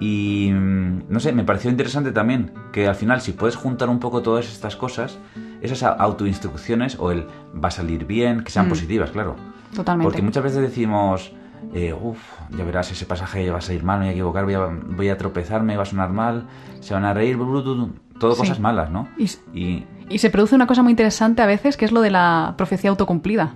Y 0.00 0.50
mm, 0.52 1.02
no 1.08 1.20
sé, 1.20 1.32
me 1.32 1.44
pareció 1.44 1.70
interesante 1.70 2.10
también 2.12 2.52
que 2.72 2.88
al 2.88 2.94
final 2.94 3.20
si 3.20 3.32
puedes 3.32 3.54
juntar 3.56 3.88
un 3.90 4.00
poco 4.00 4.22
todas 4.22 4.46
estas 4.50 4.74
cosas, 4.76 5.18
esas 5.60 5.82
autoinstrucciones 5.82 6.96
o 6.98 7.10
el 7.12 7.26
va 7.62 7.68
a 7.68 7.70
salir 7.70 8.06
bien, 8.06 8.42
que 8.42 8.50
sean 8.50 8.66
Mm. 8.66 8.70
positivas, 8.70 9.10
claro. 9.10 9.36
Totalmente. 9.74 10.04
Porque 10.10 10.22
muchas 10.22 10.42
veces 10.42 10.62
decimos, 10.62 11.32
eh, 11.74 11.92
uff, 11.92 12.18
ya 12.56 12.64
verás, 12.64 12.90
ese 12.90 13.04
pasaje 13.04 13.50
va 13.50 13.58
a 13.58 13.60
salir 13.60 13.84
mal, 13.84 13.98
me 13.98 14.06
voy 14.06 14.08
a 14.10 14.12
equivocar, 14.12 14.44
voy 14.44 14.54
a, 14.54 14.60
voy 14.96 15.08
a 15.10 15.18
tropezarme, 15.18 15.76
va 15.76 15.82
a 15.82 15.86
sonar 15.86 16.10
mal, 16.10 16.44
se 16.80 16.94
van 16.94 17.04
a 17.04 17.12
reír, 17.12 17.36
blu, 17.36 17.46
blu, 17.46 17.62
blu, 17.62 17.90
todo 18.18 18.32
Sí. 18.32 18.38
cosas 18.40 18.58
malas, 18.58 18.90
¿no? 18.90 19.06
Y 19.52 19.84
Y 20.12 20.18
se 20.18 20.28
produce 20.30 20.56
una 20.56 20.66
cosa 20.66 20.82
muy 20.82 20.90
interesante 20.90 21.40
a 21.40 21.46
veces, 21.46 21.76
que 21.76 21.84
es 21.84 21.92
lo 21.92 22.00
de 22.00 22.10
la 22.10 22.54
profecía 22.56 22.90
autocumplida, 22.90 23.52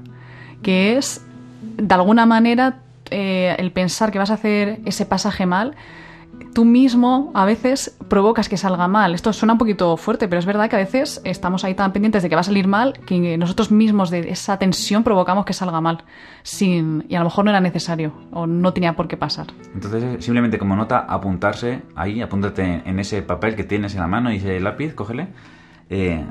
que 0.62 0.96
es, 0.96 1.24
de 1.78 1.92
alguna 1.94 2.26
manera, 2.26 2.76
eh, 3.11 3.57
el 3.59 3.72
pensar 3.72 4.12
que 4.12 4.18
vas 4.20 4.30
a 4.30 4.35
hacer 4.35 4.78
ese 4.85 5.04
pasaje 5.04 5.46
mal, 5.46 5.74
tú 6.55 6.64
mismo 6.64 7.31
a 7.35 7.44
veces 7.44 7.97
provocas 8.09 8.49
que 8.49 8.57
salga 8.57 8.87
mal. 8.88 9.14
Esto 9.14 9.33
suena 9.33 9.55
un 9.55 9.59
poquito 9.59 9.97
fuerte, 9.97 10.29
pero 10.29 10.38
es 10.38 10.47
verdad 10.47 10.70
que 10.70 10.77
a 10.77 10.79
veces 10.79 11.20
estamos 11.25 11.64
ahí 11.64 11.75
tan 11.75 11.92
pendientes 11.92 12.23
de 12.23 12.29
que 12.29 12.35
va 12.37 12.42
a 12.42 12.44
salir 12.44 12.66
mal 12.68 12.92
que 13.07 13.37
nosotros 13.37 13.70
mismos 13.70 14.11
de 14.11 14.31
esa 14.31 14.59
tensión 14.59 15.03
provocamos 15.05 15.44
que 15.44 15.53
salga 15.53 15.81
mal, 15.81 16.05
sin 16.42 17.05
y 17.09 17.16
a 17.16 17.18
lo 17.18 17.25
mejor 17.27 17.44
no 17.44 17.51
era 17.51 17.61
necesario 17.61 18.12
o 18.33 18.47
no 18.47 18.73
tenía 18.73 18.94
por 18.94 19.09
qué 19.09 19.16
pasar. 19.16 19.47
entonces 19.75 20.25
simplemente 20.25 20.59
como 20.59 20.77
nota 20.77 20.99
apuntarse 21.01 21.83
ahí, 21.97 22.20
apúntate 22.20 22.83
en 22.85 22.99
ese 22.99 23.23
papel 23.23 23.57
que 23.57 23.64
tienes 23.64 23.94
en 23.94 24.01
la 24.01 24.07
mano 24.07 24.33
y 24.33 24.37
ese 24.37 24.61
lápiz, 24.61 24.94
cógele. 24.94 25.29
eh, 25.90 26.25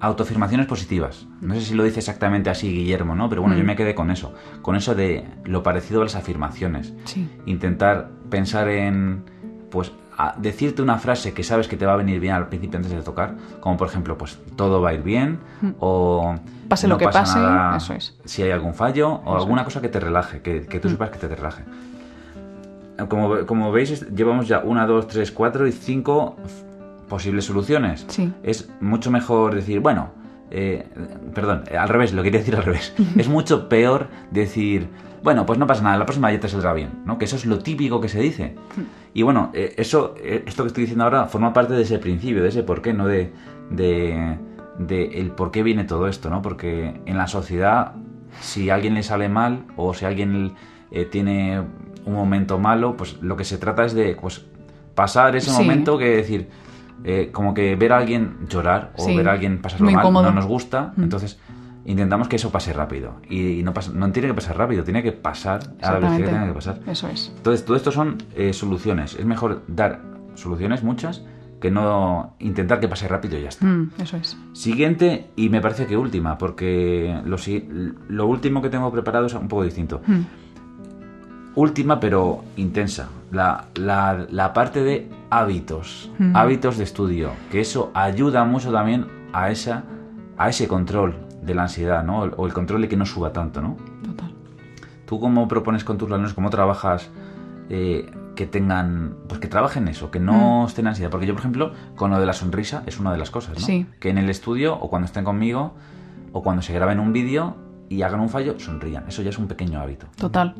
autoafirmaciones 0.00 0.66
positivas. 0.66 1.26
No 1.40 1.54
sé 1.54 1.60
si 1.62 1.74
lo 1.74 1.82
dice 1.84 2.00
exactamente 2.00 2.50
así 2.50 2.70
Guillermo, 2.70 3.14
¿no? 3.14 3.28
Pero 3.28 3.40
bueno, 3.42 3.56
yo 3.56 3.62
Mm. 3.64 3.66
me 3.66 3.76
quedé 3.76 3.94
con 3.94 4.10
eso, 4.10 4.34
con 4.62 4.76
eso 4.76 4.94
de 4.94 5.24
lo 5.44 5.62
parecido 5.62 6.00
a 6.00 6.04
las 6.04 6.14
afirmaciones. 6.16 6.92
Sí. 7.04 7.28
Intentar 7.46 8.10
pensar 8.28 8.68
en, 8.68 9.24
pues, 9.70 9.92
a- 10.18 10.34
decirte 10.38 10.82
una 10.82 10.98
frase 10.98 11.32
que 11.34 11.42
sabes 11.42 11.66
que 11.68 11.76
te 11.76 11.86
va 11.86 11.94
a 11.94 11.96
venir 11.96 12.20
bien 12.20 12.34
al 12.34 12.48
principio 12.48 12.76
antes 12.78 12.92
de 12.92 13.00
tocar, 13.02 13.36
como 13.60 13.76
por 13.76 13.88
ejemplo, 13.88 14.16
pues, 14.18 14.38
todo 14.56 14.80
va 14.82 14.90
a 14.90 14.94
ir 14.94 15.02
bien, 15.02 15.38
o 15.80 16.34
Mm. 16.34 16.68
Pase 16.68 16.88
no 16.88 16.94
lo 16.94 16.98
que 16.98 17.04
pasa 17.04 17.20
pase, 17.20 17.38
nada 17.38 17.76
eso 17.76 17.92
es. 17.94 18.18
si 18.24 18.42
hay 18.42 18.50
algún 18.50 18.74
fallo, 18.74 19.08
o 19.12 19.20
Eso 19.22 19.36
alguna 19.36 19.60
es. 19.62 19.66
cosa 19.66 19.80
que 19.80 19.88
te 19.88 20.00
relaje, 20.00 20.40
que, 20.42 20.66
que 20.66 20.78
tú 20.80 20.88
Mm. 20.88 20.92
sepas 20.92 21.10
que 21.10 21.18
te 21.18 21.28
relaje. 21.28 21.62
Como, 23.08 23.44
como 23.46 23.70
veis, 23.72 24.08
llevamos 24.14 24.48
ya 24.48 24.60
una, 24.60 24.86
dos, 24.86 25.06
tres, 25.06 25.30
cuatro 25.30 25.66
y 25.66 25.72
cinco 25.72 26.36
posibles 27.08 27.44
soluciones. 27.44 28.04
Sí. 28.08 28.32
Es 28.42 28.68
mucho 28.80 29.10
mejor 29.10 29.54
decir, 29.54 29.80
bueno, 29.80 30.10
eh, 30.50 30.86
perdón, 31.34 31.64
eh, 31.70 31.76
al 31.76 31.88
revés, 31.88 32.12
lo 32.12 32.22
quería 32.22 32.40
decir 32.40 32.56
al 32.56 32.62
revés. 32.64 32.94
es 33.16 33.28
mucho 33.28 33.68
peor 33.68 34.08
decir, 34.30 34.88
bueno, 35.22 35.44
pues 35.46 35.58
no 35.58 35.66
pasa 35.66 35.82
nada, 35.82 35.96
la 35.98 36.06
próxima 36.06 36.30
ya 36.32 36.40
te 36.40 36.48
saldrá 36.48 36.72
bien, 36.72 36.90
¿no? 37.04 37.18
Que 37.18 37.24
eso 37.24 37.36
es 37.36 37.46
lo 37.46 37.58
típico 37.58 38.00
que 38.00 38.08
se 38.08 38.20
dice. 38.20 38.54
Y 39.14 39.22
bueno, 39.22 39.50
eh, 39.54 39.74
eso, 39.76 40.14
eh, 40.22 40.44
esto 40.46 40.62
que 40.62 40.68
estoy 40.68 40.82
diciendo 40.82 41.04
ahora 41.04 41.26
forma 41.26 41.52
parte 41.52 41.74
de 41.74 41.82
ese 41.82 41.98
principio, 41.98 42.42
de 42.42 42.48
ese 42.50 42.62
por 42.62 42.82
qué, 42.82 42.92
no 42.92 43.06
de, 43.06 43.32
de, 43.70 44.38
de 44.78 45.20
el 45.20 45.30
por 45.30 45.50
qué 45.50 45.62
viene 45.62 45.84
todo 45.84 46.06
esto, 46.06 46.30
¿no? 46.30 46.42
Porque 46.42 47.00
en 47.06 47.16
la 47.16 47.26
sociedad, 47.26 47.92
si 48.40 48.70
a 48.70 48.74
alguien 48.74 48.94
le 48.94 49.02
sale 49.02 49.28
mal 49.28 49.64
o 49.76 49.94
si 49.94 50.04
alguien 50.04 50.54
tiene 51.10 51.62
un 52.04 52.14
momento 52.14 52.58
malo, 52.58 52.96
pues 52.96 53.20
lo 53.20 53.36
que 53.36 53.44
se 53.44 53.58
trata 53.58 53.84
es 53.84 53.92
de 53.94 54.16
pues, 54.20 54.44
pasar 54.94 55.34
ese 55.34 55.50
Sí. 55.50 55.56
momento 55.60 55.98
que 55.98 56.08
decir, 56.16 56.48
eh, 57.04 57.30
como 57.32 57.54
que 57.54 57.76
ver 57.76 57.92
a 57.92 57.98
alguien 57.98 58.36
llorar 58.48 58.92
o 58.96 59.04
Sí. 59.04 59.16
ver 59.16 59.28
a 59.28 59.32
alguien 59.32 59.60
pasarlo 59.62 59.86
mal 59.86 59.94
incómodo. 59.94 60.24
no 60.26 60.32
nos 60.32 60.46
gusta, 60.46 60.92
Mm. 60.96 61.02
entonces 61.04 61.38
intentamos 61.84 62.26
que 62.28 62.36
eso 62.36 62.50
pase 62.50 62.72
rápido. 62.72 63.14
Y, 63.30 63.62
no, 63.62 63.72
pasa- 63.72 63.92
no 63.94 64.10
tiene 64.10 64.28
que 64.28 64.34
pasar 64.34 64.58
rápido, 64.58 64.82
tiene 64.82 65.02
que 65.04 65.12
pasar 65.12 65.60
a 65.82 65.92
la 65.92 65.98
velocidad 66.00 66.26
que 66.26 66.32
tenga 66.32 66.46
que 66.48 66.52
pasar. 66.54 66.80
Eso 66.86 67.06
es. 67.08 67.32
Entonces, 67.36 67.64
todo 67.64 67.76
esto 67.76 67.92
son 67.92 68.18
eh, 68.34 68.52
soluciones. 68.52 69.14
Es 69.14 69.24
mejor 69.24 69.62
dar 69.68 70.00
soluciones, 70.34 70.82
muchas, 70.82 71.22
que 71.60 71.70
no 71.70 72.34
intentar 72.40 72.80
que 72.80 72.88
pase 72.88 73.06
rápido 73.08 73.38
y 73.38 73.42
ya 73.42 73.48
está. 73.50 73.64
Mm, 73.64 73.90
eso 73.98 74.16
es. 74.16 74.36
Siguiente, 74.52 75.30
y 75.36 75.48
me 75.48 75.60
parece 75.60 75.86
que 75.86 75.96
última, 75.96 76.36
porque 76.38 77.18
lo, 77.24 77.36
lo 78.08 78.26
último 78.26 78.60
que 78.62 78.68
tengo 78.68 78.90
preparado 78.90 79.26
es 79.26 79.34
un 79.34 79.46
poco 79.48 79.62
distinto. 79.62 80.02
Mm. 80.06 80.20
Última, 81.54 81.98
pero 82.00 82.44
intensa. 82.56 83.08
La, 83.32 83.66
la- 83.76 84.26
la 84.30 84.52
parte 84.52 84.82
de 84.82 85.08
hábitos. 85.30 86.10
Mm. 86.18 86.36
Hábitos 86.36 86.78
de 86.78 86.84
estudio. 86.84 87.30
Que 87.50 87.60
eso 87.60 87.90
ayuda 87.94 88.44
mucho 88.44 88.72
también 88.72 89.06
a, 89.32 89.50
esa, 89.50 89.84
a 90.36 90.48
ese 90.48 90.68
control 90.68 91.16
de 91.42 91.54
la 91.54 91.62
ansiedad, 91.62 92.02
¿no? 92.04 92.20
O 92.20 92.46
el 92.46 92.52
control 92.52 92.82
de 92.82 92.88
que 92.88 92.96
no 92.96 93.06
suba 93.06 93.32
tanto, 93.32 93.60
¿no? 93.62 93.76
Total. 94.04 94.34
¿Tú 95.06 95.20
cómo 95.20 95.46
propones 95.48 95.84
con 95.84 95.98
tus 95.98 96.10
alumnos, 96.10 96.34
cómo 96.34 96.50
trabajas 96.50 97.10
eh, 97.70 98.10
que 98.34 98.46
tengan, 98.46 99.14
pues 99.28 99.40
que 99.40 99.48
trabajen 99.48 99.88
eso, 99.88 100.10
que 100.10 100.18
no 100.20 100.62
Mm. 100.62 100.66
estén 100.66 100.86
ansiedad? 100.88 101.10
Porque 101.10 101.26
yo, 101.26 101.32
por 101.34 101.40
ejemplo, 101.40 101.72
con 101.94 102.10
lo 102.10 102.18
de 102.20 102.26
la 102.26 102.32
sonrisa 102.32 102.82
es 102.86 102.98
una 102.98 103.12
de 103.12 103.18
las 103.18 103.30
cosas, 103.30 103.58
¿no? 103.58 103.64
Sí. 103.64 103.86
Que 104.00 104.10
en 104.10 104.18
el 104.18 104.28
estudio 104.30 104.74
o 104.74 104.90
cuando 104.90 105.06
estén 105.06 105.24
conmigo 105.24 105.74
o 106.32 106.42
cuando 106.42 106.62
se 106.62 106.72
graben 106.72 106.98
un 107.00 107.12
vídeo 107.12 107.56
y 107.88 108.02
hagan 108.02 108.20
un 108.20 108.28
fallo, 108.28 108.58
sonrían. 108.58 109.04
Eso 109.08 109.22
ya 109.22 109.30
es 109.30 109.38
un 109.38 109.46
pequeño 109.46 109.80
hábito. 109.80 110.06
Total. 110.16 110.54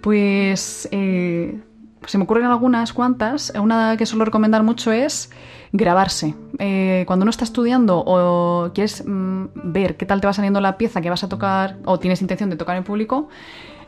Pues 0.00 0.88
eh, 0.92 1.60
se 2.06 2.18
me 2.18 2.24
ocurren 2.24 2.44
algunas 2.46 2.92
cuantas. 2.92 3.52
Una 3.60 3.96
que 3.96 4.06
suelo 4.06 4.24
recomendar 4.24 4.62
mucho 4.62 4.92
es 4.92 5.30
grabarse. 5.72 6.34
Eh, 6.58 7.04
cuando 7.06 7.24
uno 7.24 7.30
está 7.30 7.44
estudiando 7.44 8.02
o 8.04 8.70
quieres 8.72 9.04
mm, 9.06 9.44
ver 9.54 9.96
qué 9.96 10.06
tal 10.06 10.20
te 10.20 10.26
va 10.26 10.32
saliendo 10.32 10.60
la 10.60 10.76
pieza 10.76 11.00
que 11.00 11.10
vas 11.10 11.24
a 11.24 11.28
tocar 11.28 11.76
o 11.84 11.98
tienes 11.98 12.20
intención 12.22 12.50
de 12.50 12.56
tocar 12.56 12.76
en 12.76 12.84
público, 12.84 13.28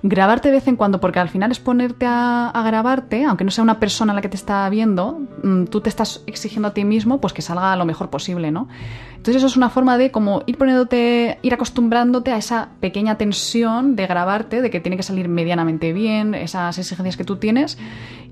grabarte 0.03 0.49
de 0.49 0.55
vez 0.57 0.67
en 0.69 0.77
cuando, 0.77 1.01
porque 1.01 1.21
al 1.21 1.29
final 1.29 1.53
es 1.53 1.61
ponerte 1.61 2.07
a, 2.09 2.51
grabarte, 2.67 3.25
aunque 3.25 3.45
no 3.45 3.51
sea 3.51 3.62
una 3.62 3.79
persona 3.79 4.12
la 4.15 4.21
que 4.21 4.29
te 4.29 4.37
está 4.37 4.69
viendo, 4.69 5.21
mm, 5.43 5.65
tú 5.65 5.81
te 5.81 5.88
estás 5.88 6.23
exigiendo 6.27 6.69
a 6.69 6.75
ti 6.75 6.85
mismo 6.85 7.21
pues 7.21 7.33
que 7.33 7.43
salga 7.43 7.77
lo 7.77 7.85
mejor 7.85 8.11
posible, 8.11 8.51
¿no? 8.51 8.69
Entonces 9.11 9.37
eso 9.37 9.47
es 9.47 9.57
una 9.57 9.71
forma 9.71 9.99
de 9.99 10.11
como 10.11 10.43
ir 10.47 10.59
poniéndote, 10.59 11.38
ir 11.43 11.55
acostumbrándote 11.55 12.33
a 12.33 12.37
esa 12.37 12.71
pequeña 12.81 13.17
tensión 13.17 13.95
de 13.95 14.07
grabarte, 14.09 14.61
de 14.62 14.71
que 14.71 14.81
tiene 14.81 14.97
que 14.97 15.05
salir 15.05 15.29
medianamente 15.29 15.93
bien, 15.93 16.35
esas 16.35 16.77
exigencias 16.79 17.17
que 17.17 17.25
tú 17.25 17.37
tienes, 17.37 17.79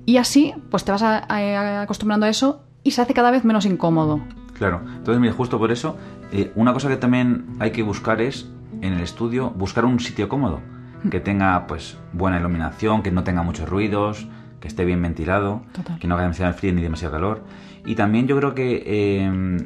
y 0.05 0.17
así 0.17 0.53
pues 0.69 0.83
te 0.83 0.91
vas 0.91 1.01
a- 1.03 1.23
a- 1.29 1.81
acostumbrando 1.83 2.25
a 2.25 2.29
eso 2.29 2.63
y 2.83 2.91
se 2.91 3.01
hace 3.01 3.13
cada 3.13 3.31
vez 3.31 3.45
menos 3.45 3.65
incómodo. 3.65 4.19
Claro. 4.57 4.81
Entonces, 4.97 5.19
mira, 5.21 5.33
justo 5.33 5.57
por 5.57 5.71
eso, 5.71 5.95
eh, 6.33 6.51
una 6.55 6.73
cosa 6.73 6.89
que 6.89 6.97
también 6.97 7.45
hay 7.59 7.71
que 7.71 7.81
buscar 7.83 8.21
es, 8.21 8.49
en 8.81 8.93
el 8.93 9.01
estudio, 9.01 9.51
buscar 9.51 9.85
un 9.85 9.99
sitio 9.99 10.27
cómodo. 10.27 10.59
Que 11.09 11.19
tenga, 11.19 11.65
pues, 11.67 11.97
buena 12.13 12.39
iluminación, 12.39 13.01
que 13.01 13.11
no 13.11 13.23
tenga 13.23 13.41
muchos 13.43 13.67
ruidos, 13.67 14.27
que 14.59 14.67
esté 14.67 14.85
bien 14.85 15.01
ventilado, 15.01 15.63
Total. 15.73 15.97
que 15.99 16.07
no 16.07 16.13
haga 16.15 16.23
demasiado 16.23 16.53
frío 16.53 16.73
ni 16.73 16.81
demasiado 16.83 17.13
calor. 17.13 17.43
Y 17.85 17.95
también 17.95 18.27
yo 18.27 18.37
creo 18.37 18.53
que 18.53 18.83
eh, 18.85 19.57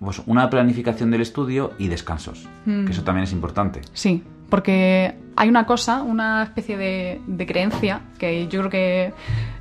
pues 0.00 0.20
una 0.26 0.50
planificación 0.50 1.10
del 1.12 1.20
estudio 1.20 1.72
y 1.78 1.88
descansos, 1.88 2.48
Mm. 2.66 2.84
que 2.86 2.92
eso 2.92 3.04
también 3.04 3.24
es 3.24 3.32
importante. 3.32 3.80
Sí, 3.92 4.22
porque 4.50 5.14
hay 5.36 5.48
una 5.48 5.64
cosa, 5.66 6.02
una 6.02 6.42
especie 6.42 6.76
de, 6.76 7.20
de 7.26 7.46
creencia, 7.46 8.00
que 8.18 8.48
yo 8.48 8.58
creo 8.60 8.70
que, 8.70 9.12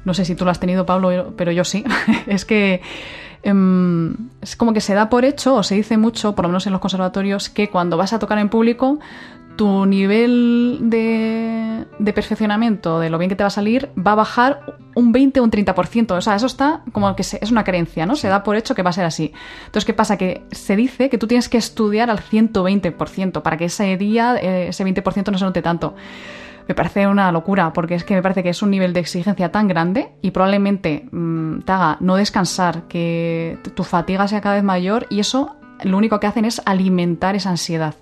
no 0.06 0.14
sé 0.16 0.26
si 0.26 0.34
tú 0.36 0.44
lo 0.46 0.52
has 0.52 0.60
tenido, 0.60 0.86
Pablo, 0.86 1.34
pero 1.38 1.52
yo 1.52 1.64
sí, 1.64 1.84
es 2.28 2.44
que 2.46 2.82
em, 3.44 4.16
es 4.42 4.56
como 4.56 4.74
que 4.74 4.82
se 4.82 4.94
da 4.94 5.10
por 5.10 5.26
hecho, 5.26 5.56
o 5.56 5.64
se 5.64 5.76
dice 5.76 5.98
mucho, 5.98 6.34
por 6.36 6.44
lo 6.46 6.50
menos 6.50 6.66
en 6.68 6.74
los 6.74 6.82
conservatorios, 6.82 7.50
que 7.50 7.70
cuando 7.70 7.98
vas 7.98 8.14
a 8.14 8.20
tocar 8.20 8.38
en 8.40 8.50
público, 8.50 9.00
tu 9.56 9.86
nivel 9.86 10.80
de, 10.82 11.86
perfeccionamiento, 12.14 13.00
de 13.00 13.10
lo 13.10 13.18
bien 13.18 13.30
que 13.30 13.36
te 13.36 13.44
va 13.44 13.48
a 13.48 13.52
salir, 13.52 13.90
va 13.96 14.14
a 14.14 14.16
bajar 14.16 14.78
un 14.96 15.12
20 15.12 15.40
o 15.40 15.44
un 15.44 15.52
30%. 15.52 16.12
O 16.12 16.22
sea, 16.22 16.36
eso 16.36 16.46
está 16.46 16.84
como 16.92 17.16
que 17.16 17.22
es 17.22 17.52
una 17.52 17.64
creencia, 17.64 18.06
¿no? 18.06 18.16
Se 18.16 18.28
da 18.28 18.44
por 18.44 18.56
hecho 18.56 18.76
que 18.76 18.84
va 18.84 18.90
a 18.90 18.94
ser 18.94 19.06
así. 19.06 19.34
Entonces, 19.66 19.86
¿qué 19.86 19.94
pasa? 19.94 20.18
Que 20.18 20.44
se 20.52 20.76
dice 20.76 21.10
que 21.10 21.18
tú 21.18 21.28
tienes 21.28 21.50
que 21.50 21.58
estudiar 21.58 22.10
al 22.10 22.20
120% 22.20 23.42
para 23.42 23.58
que 23.58 23.66
ese 23.66 23.98
día, 23.98 24.36
eh, 24.36 24.70
ese 24.70 24.86
20% 24.86 25.32
no 25.32 25.38
se 25.38 25.46
note 25.46 25.62
tanto. 25.62 25.96
Me 26.68 26.76
parece 26.76 27.08
una 27.08 27.32
locura, 27.32 27.74
porque 27.74 27.96
es 27.96 28.06
que 28.06 28.16
me 28.16 28.22
parece 28.22 28.42
que 28.42 28.50
es 28.50 28.62
un 28.62 28.72
nivel 28.72 28.94
de 28.94 29.02
exigencia 29.02 29.52
tan 29.52 29.68
grande 29.68 30.14
y 30.22 30.32
probablemente 30.32 31.10
mm, 31.12 31.60
te 31.62 31.72
haga 31.74 31.98
no 32.00 32.16
descansar, 32.16 32.88
que 32.88 33.58
tu 33.76 33.84
fatiga 33.84 34.28
sea 34.30 34.40
cada 34.40 34.56
vez 34.56 34.64
mayor 34.64 35.06
y 35.10 35.20
eso 35.20 35.58
lo 35.84 35.98
único 35.98 36.22
que 36.22 36.28
hacen 36.28 36.46
es 36.46 36.62
alimentar 36.66 37.36
esa 37.36 37.50
ansiedad 37.50 37.96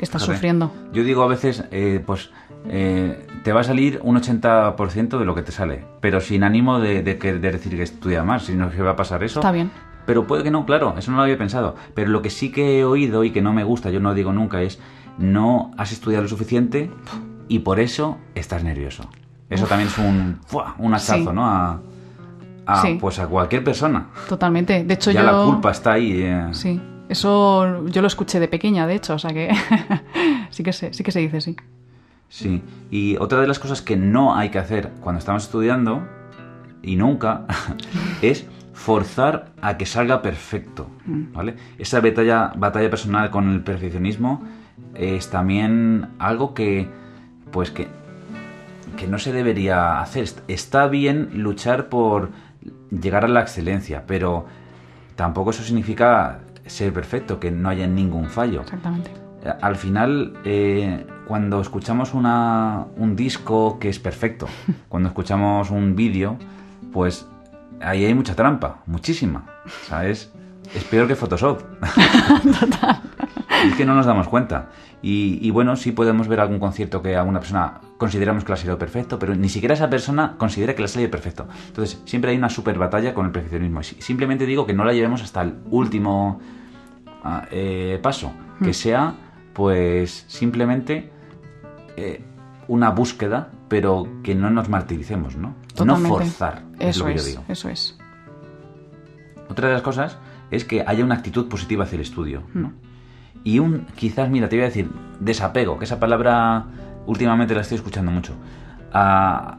que 0.00 0.06
estás 0.06 0.22
sufriendo. 0.22 0.72
Yo 0.94 1.04
digo 1.04 1.22
a 1.22 1.26
veces, 1.26 1.62
eh, 1.70 2.02
pues 2.06 2.30
eh, 2.66 3.26
te 3.44 3.52
va 3.52 3.60
a 3.60 3.64
salir 3.64 4.00
un 4.02 4.16
80% 4.16 5.18
de 5.18 5.24
lo 5.26 5.34
que 5.34 5.42
te 5.42 5.52
sale, 5.52 5.84
pero 6.00 6.22
sin 6.22 6.42
ánimo 6.42 6.80
de, 6.80 7.02
de 7.02 7.14
decir 7.16 7.76
que 7.76 7.82
estudia 7.82 8.24
más, 8.24 8.44
sino 8.44 8.70
que 8.70 8.80
va 8.80 8.92
a 8.92 8.96
pasar 8.96 9.22
eso. 9.22 9.40
Está 9.40 9.52
bien. 9.52 9.70
Pero 10.06 10.26
puede 10.26 10.42
que 10.42 10.50
no, 10.50 10.64
claro, 10.64 10.94
eso 10.96 11.10
no 11.10 11.18
lo 11.18 11.24
había 11.24 11.36
pensado. 11.36 11.76
Pero 11.94 12.08
lo 12.08 12.22
que 12.22 12.30
sí 12.30 12.50
que 12.50 12.78
he 12.80 12.84
oído 12.86 13.24
y 13.24 13.30
que 13.30 13.42
no 13.42 13.52
me 13.52 13.62
gusta, 13.62 13.90
yo 13.90 14.00
no 14.00 14.14
digo 14.14 14.32
nunca, 14.32 14.62
es 14.62 14.80
no 15.18 15.70
has 15.76 15.92
estudiado 15.92 16.22
lo 16.22 16.28
suficiente 16.30 16.90
y 17.46 17.58
por 17.58 17.78
eso 17.78 18.16
estás 18.34 18.64
nervioso. 18.64 19.04
Eso 19.50 19.66
también 19.66 19.88
es 19.90 19.98
un, 19.98 20.38
¡fua! 20.46 20.76
un 20.78 20.94
hachazo, 20.94 21.14
Sí. 21.30 21.34
¿no? 21.34 21.44
A, 21.46 21.78
a, 22.64 22.80
Sí. 22.80 22.96
pues 22.98 23.18
a 23.18 23.26
cualquier 23.26 23.62
persona. 23.62 24.06
Totalmente. 24.30 24.82
De 24.82 24.94
hecho, 24.94 25.10
ya 25.10 25.20
yo. 25.20 25.26
la 25.40 25.44
culpa 25.44 25.72
está 25.72 25.92
ahí. 25.92 26.22
eh. 26.22 26.48
Sí. 26.52 26.80
Eso 27.10 27.86
yo 27.88 28.00
lo 28.02 28.06
escuché 28.06 28.38
de 28.40 28.48
pequeña, 28.48 28.86
de 28.86 28.94
hecho, 28.94 29.14
o 29.14 29.18
sea 29.18 29.32
que 29.32 29.50
sí 30.50 30.62
que 30.62 30.72
se, 30.72 30.92
sí 30.92 31.02
que 31.02 31.10
se 31.12 31.20
dice, 31.20 31.40
sí. 31.40 31.56
Sí, 32.28 32.62
y 32.90 33.16
otra 33.16 33.40
de 33.40 33.48
las 33.48 33.58
cosas 33.58 33.82
que 33.82 33.96
no 33.96 34.36
hay 34.36 34.50
que 34.50 34.58
hacer 34.60 34.90
cuando 35.00 35.18
estamos 35.18 35.42
estudiando, 35.44 36.06
y 36.82 36.94
nunca, 36.96 37.46
es 38.22 38.46
forzar 38.72 39.50
a 39.60 39.76
que 39.76 39.84
salga 39.86 40.22
perfecto, 40.22 40.88
¿vale? 41.34 41.56
Esa 41.78 42.00
batalla, 42.00 42.52
batalla 42.56 42.88
personal 42.88 43.30
con 43.30 43.50
el 43.52 43.60
perfeccionismo 43.62 44.42
es 44.94 45.28
también 45.28 46.08
algo 46.18 46.54
que, 46.54 46.88
pues 47.50 47.70
que, 47.72 47.88
que 48.96 49.06
no 49.08 49.18
se 49.18 49.32
debería 49.32 50.00
hacer. 50.00 50.22
Est- 50.22 50.40
Está 50.48 50.86
bien 50.86 51.30
luchar 51.34 51.88
por 51.88 52.30
llegar 52.90 53.24
a 53.24 53.28
la 53.28 53.40
excelencia, 53.40 54.04
pero 54.06 54.46
tampoco 55.16 55.50
eso 55.50 55.62
significa 55.62 56.38
ser 56.66 56.92
perfecto, 56.92 57.38
que 57.40 57.50
no 57.50 57.68
haya 57.68 57.86
ningún 57.86 58.28
fallo. 58.28 58.62
Exactamente. 58.62 59.10
Al 59.62 59.76
final, 59.76 60.34
eh, 60.44 61.06
cuando 61.26 61.60
escuchamos 61.60 62.12
una- 62.14 62.86
un 62.96 63.16
disco 63.16 63.78
que 63.78 63.88
es 63.88 63.98
perfecto, 63.98 64.46
cuando 64.88 65.08
escuchamos 65.08 65.70
un 65.70 65.96
vídeo, 65.96 66.36
pues 66.92 67.26
ahí 67.80 68.04
hay 68.04 68.14
mucha 68.14 68.34
trampa, 68.34 68.78
muchísima. 68.86 69.46
¿Sabes? 69.86 70.32
Es 70.74 70.84
peor 70.84 71.08
que 71.08 71.16
Photoshop. 71.16 71.62
Y 72.42 73.09
es 73.64 73.74
que 73.74 73.84
no 73.84 73.94
nos 73.94 74.06
damos 74.06 74.28
cuenta. 74.28 74.70
Y, 75.02 75.38
y 75.40 75.50
bueno, 75.50 75.76
sí 75.76 75.92
podemos 75.92 76.28
ver 76.28 76.40
algún 76.40 76.58
concierto 76.58 77.00
que 77.02 77.16
alguna 77.16 77.40
persona 77.40 77.80
consideramos 77.96 78.44
que 78.44 78.48
le 78.50 78.54
ha 78.54 78.56
salido 78.56 78.78
perfecto, 78.78 79.18
pero 79.18 79.34
ni 79.34 79.48
siquiera 79.48 79.74
esa 79.74 79.88
persona 79.88 80.34
considera 80.36 80.74
que 80.74 80.80
le 80.80 80.84
ha 80.86 80.88
salido 80.88 81.10
perfecto. 81.10 81.46
Entonces, 81.68 82.00
siempre 82.04 82.30
hay 82.30 82.36
una 82.36 82.50
super 82.50 82.78
batalla 82.78 83.14
con 83.14 83.26
el 83.26 83.32
perfeccionismo. 83.32 83.82
Simplemente 83.82 84.46
digo 84.46 84.66
que 84.66 84.74
no 84.74 84.84
la 84.84 84.92
llevemos 84.92 85.22
hasta 85.22 85.42
el 85.42 85.54
último 85.70 86.40
ah, 87.24 87.46
eh, 87.50 87.98
paso, 88.02 88.32
que 88.62 88.74
sea 88.74 89.14
pues 89.54 90.24
simplemente 90.28 91.10
eh, 91.96 92.22
una 92.68 92.90
búsqueda, 92.90 93.50
pero 93.68 94.06
que 94.22 94.34
no 94.34 94.50
nos 94.50 94.68
martiricemos, 94.68 95.36
¿no? 95.36 95.54
Totalmente. 95.74 96.08
No 96.08 96.14
forzar, 96.14 96.62
es 96.78 96.96
Eso 96.96 97.00
lo 97.00 97.06
que 97.06 97.14
es, 97.16 97.24
yo 97.24 97.30
digo. 97.30 97.44
eso 97.48 97.68
es. 97.68 97.98
Otra 99.48 99.68
de 99.68 99.74
las 99.74 99.82
cosas 99.82 100.18
es 100.50 100.64
que 100.64 100.84
haya 100.86 101.04
una 101.04 101.16
actitud 101.16 101.48
positiva 101.48 101.84
hacia 101.84 101.96
el 101.96 102.02
estudio, 102.02 102.42
¿no? 102.54 102.72
Y 103.44 103.58
un, 103.58 103.86
quizás, 103.96 104.28
mira, 104.30 104.48
te 104.48 104.56
voy 104.56 104.64
a 104.64 104.68
decir, 104.68 104.90
desapego, 105.20 105.78
que 105.78 105.84
esa 105.84 105.98
palabra 105.98 106.64
últimamente 107.06 107.54
la 107.54 107.62
estoy 107.62 107.76
escuchando 107.76 108.10
mucho, 108.10 108.34
a- 108.92 109.56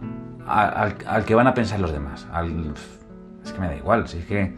a- 0.47 0.67
al, 0.83 0.95
al 1.07 1.25
que 1.25 1.35
van 1.35 1.47
a 1.47 1.53
pensar 1.53 1.79
los 1.79 1.91
demás. 1.91 2.27
Al, 2.31 2.73
es 3.43 3.51
que 3.51 3.59
me 3.59 3.67
da 3.67 3.75
igual, 3.75 4.07
si 4.07 4.19
es 4.19 4.25
que 4.25 4.53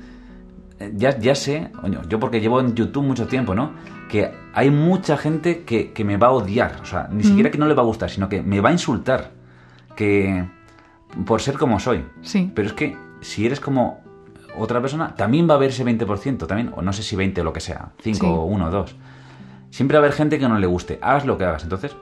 eh, 0.80 0.92
ya, 0.96 1.18
ya 1.18 1.36
sé, 1.36 1.72
yo 2.10 2.20
porque 2.20 2.42
llevo 2.42 2.60
en 2.60 2.74
YouTube 2.76 3.04
mucho 3.06 3.28
tiempo, 3.28 3.56
¿no? 3.56 3.72
Que 4.10 4.32
hay 4.54 4.70
mucha 4.70 5.16
gente 5.18 5.64
que, 5.64 5.94
que 5.94 6.04
me 6.04 6.18
va 6.18 6.28
a 6.28 6.32
odiar, 6.32 6.80
o 6.82 6.86
sea, 6.86 7.08
ni 7.12 7.24
siquiera 7.24 7.50
que 7.50 7.58
no 7.58 7.68
le 7.68 7.74
va 7.74 7.84
a 7.84 7.86
gustar, 7.86 8.10
sino 8.10 8.28
que 8.28 8.42
me 8.42 8.60
va 8.60 8.70
a 8.70 8.72
insultar, 8.74 9.32
que 9.96 10.44
por 11.26 11.42
ser 11.42 11.58
como 11.58 11.80
soy. 11.80 12.04
Sí. 12.22 12.52
Pero 12.54 12.68
es 12.68 12.74
que 12.74 12.98
si 13.22 13.46
eres 13.46 13.60
como 13.60 14.02
otra 14.58 14.82
persona, 14.82 15.16
también 15.16 15.48
va 15.48 15.54
a 15.54 15.58
haber 15.58 15.70
ese 15.70 15.86
20%, 15.86 16.46
también, 16.48 16.72
o 16.76 16.82
no 16.82 16.92
sé 16.94 17.04
si 17.04 17.16
20 17.16 17.42
o 17.42 17.44
lo 17.44 17.54
que 17.54 17.60
sea, 17.62 17.92
5 18.02 18.20
Sí. 18.20 18.26
o 18.28 18.44
1 18.44 18.66
o 18.66 18.70
2. 18.72 18.96
Siempre 19.74 19.98
va 19.98 20.04
a 20.04 20.06
haber 20.06 20.16
gente 20.16 20.38
que 20.38 20.48
no 20.48 20.60
le 20.60 20.68
guste, 20.68 21.00
hagas 21.02 21.26
lo 21.26 21.36
que 21.36 21.46
hagas. 21.46 21.64
Entonces, 21.64 21.96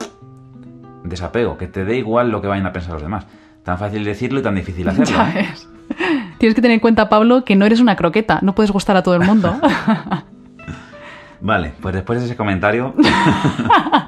desapego, 1.06 1.58
que 1.58 1.68
te 1.68 1.86
dé 1.86 1.96
igual 1.96 2.30
lo 2.30 2.42
que 2.42 2.50
vayan 2.50 2.66
a 2.66 2.74
pensar 2.74 2.92
los 2.92 3.02
demás. 3.02 3.26
Tan 3.64 3.78
fácil 3.78 4.04
decirlo 4.04 4.42
y 4.42 4.44
tan 4.44 4.56
difícil 4.56 4.90
hacerlo. 4.90 5.16
Ya 5.16 5.40
¿eh? 5.40 5.50
Tienes 6.38 6.54
que 6.54 6.62
tener 6.62 6.74
en 6.74 6.82
cuenta, 6.82 7.08
Pablo, 7.08 7.46
que 7.46 7.56
no 7.56 7.66
eres 7.66 7.80
una 7.80 7.96
croqueta, 7.96 8.40
no 8.42 8.56
puedes 8.56 8.72
gustar 8.72 8.98
a 8.98 9.04
todo 9.04 9.16
el 9.16 9.22
mundo. 9.22 9.58
Vale, 11.40 11.72
pues 11.80 11.96
después 11.96 12.20
de 12.20 12.26
ese 12.26 12.36
comentario, 12.36 12.94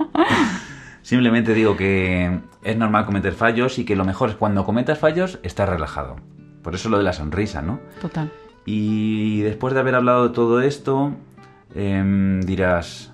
simplemente 1.02 1.54
digo 1.54 1.78
que 1.78 2.42
es 2.64 2.76
normal 2.76 3.06
cometer 3.06 3.32
fallos 3.32 3.80
y 3.80 3.86
que 3.86 3.96
lo 3.96 4.04
mejor 4.04 4.32
es 4.32 4.36
cuando 4.36 4.66
cometas 4.66 5.00
fallos, 5.00 5.40
estar 5.42 5.70
relajado. 5.70 6.18
Por 6.64 6.76
eso 6.76 6.90
lo 6.90 6.98
de 6.98 7.04
la 7.06 7.14
sonrisa, 7.14 7.62
¿no? 7.62 7.80
Total. 8.02 8.30
Y 8.66 9.40
después 9.40 9.74
de 9.74 9.80
haber 9.80 9.96
hablado 9.96 10.28
de 10.28 10.34
todo 10.36 10.60
esto, 10.60 11.14
em, 11.74 12.42
dirás, 12.42 13.13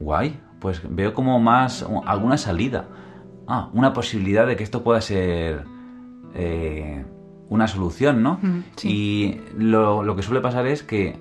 guay, 0.00 0.40
pues 0.58 0.82
veo 0.88 1.14
como 1.14 1.38
más 1.38 1.86
alguna 2.06 2.36
salida. 2.36 2.86
Ah, 3.46 3.68
una 3.72 3.92
posibilidad 3.92 4.46
de 4.46 4.56
que 4.56 4.64
esto 4.64 4.82
pueda 4.82 5.00
ser 5.00 5.64
eh, 6.34 7.04
una 7.48 7.68
solución, 7.68 8.22
¿no? 8.22 8.40
Sí. 8.76 8.88
Y 8.88 9.40
lo, 9.56 10.02
lo 10.02 10.16
que 10.16 10.22
suele 10.22 10.40
pasar 10.40 10.66
es 10.66 10.82
que 10.82 11.18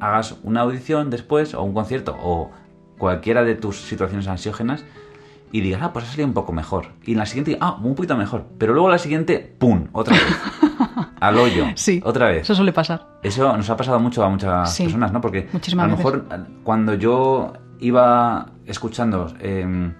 hagas 0.00 0.38
una 0.42 0.60
audición 0.62 1.10
después, 1.10 1.54
o 1.54 1.62
un 1.62 1.74
concierto, 1.74 2.16
o 2.22 2.50
cualquiera 2.98 3.42
de 3.44 3.54
tus 3.54 3.76
situaciones 3.80 4.26
ansiógenas, 4.28 4.84
y 5.52 5.60
digas, 5.62 5.80
ah, 5.82 5.92
pues 5.92 6.04
ha 6.04 6.08
salido 6.08 6.28
un 6.28 6.34
poco 6.34 6.52
mejor. 6.52 6.86
Y 7.04 7.12
en 7.12 7.18
la 7.18 7.26
siguiente, 7.26 7.56
ah, 7.60 7.78
un 7.82 7.94
poquito 7.94 8.16
mejor. 8.16 8.46
Pero 8.58 8.72
luego 8.72 8.88
la 8.88 8.98
siguiente, 8.98 9.38
¡pum! 9.58 9.88
Otra 9.92 10.14
vez. 10.14 10.26
Al 11.20 11.36
hoyo. 11.36 11.66
Sí. 11.74 12.00
Otra 12.04 12.28
vez. 12.28 12.42
Eso 12.42 12.54
suele 12.54 12.72
pasar. 12.72 13.18
Eso 13.22 13.56
nos 13.56 13.68
ha 13.68 13.76
pasado 13.76 14.00
mucho 14.00 14.24
a 14.24 14.28
muchas 14.28 14.74
Sí, 14.74 14.84
personas, 14.84 15.12
¿no? 15.12 15.20
Porque 15.20 15.48
muchísimas 15.52 15.84
a 15.84 15.88
lo 15.88 15.96
mejor 15.96 16.24
cuando 16.62 16.94
yo 16.94 17.52
iba 17.80 18.46
escuchando 18.66 19.32
eh, 19.40 19.92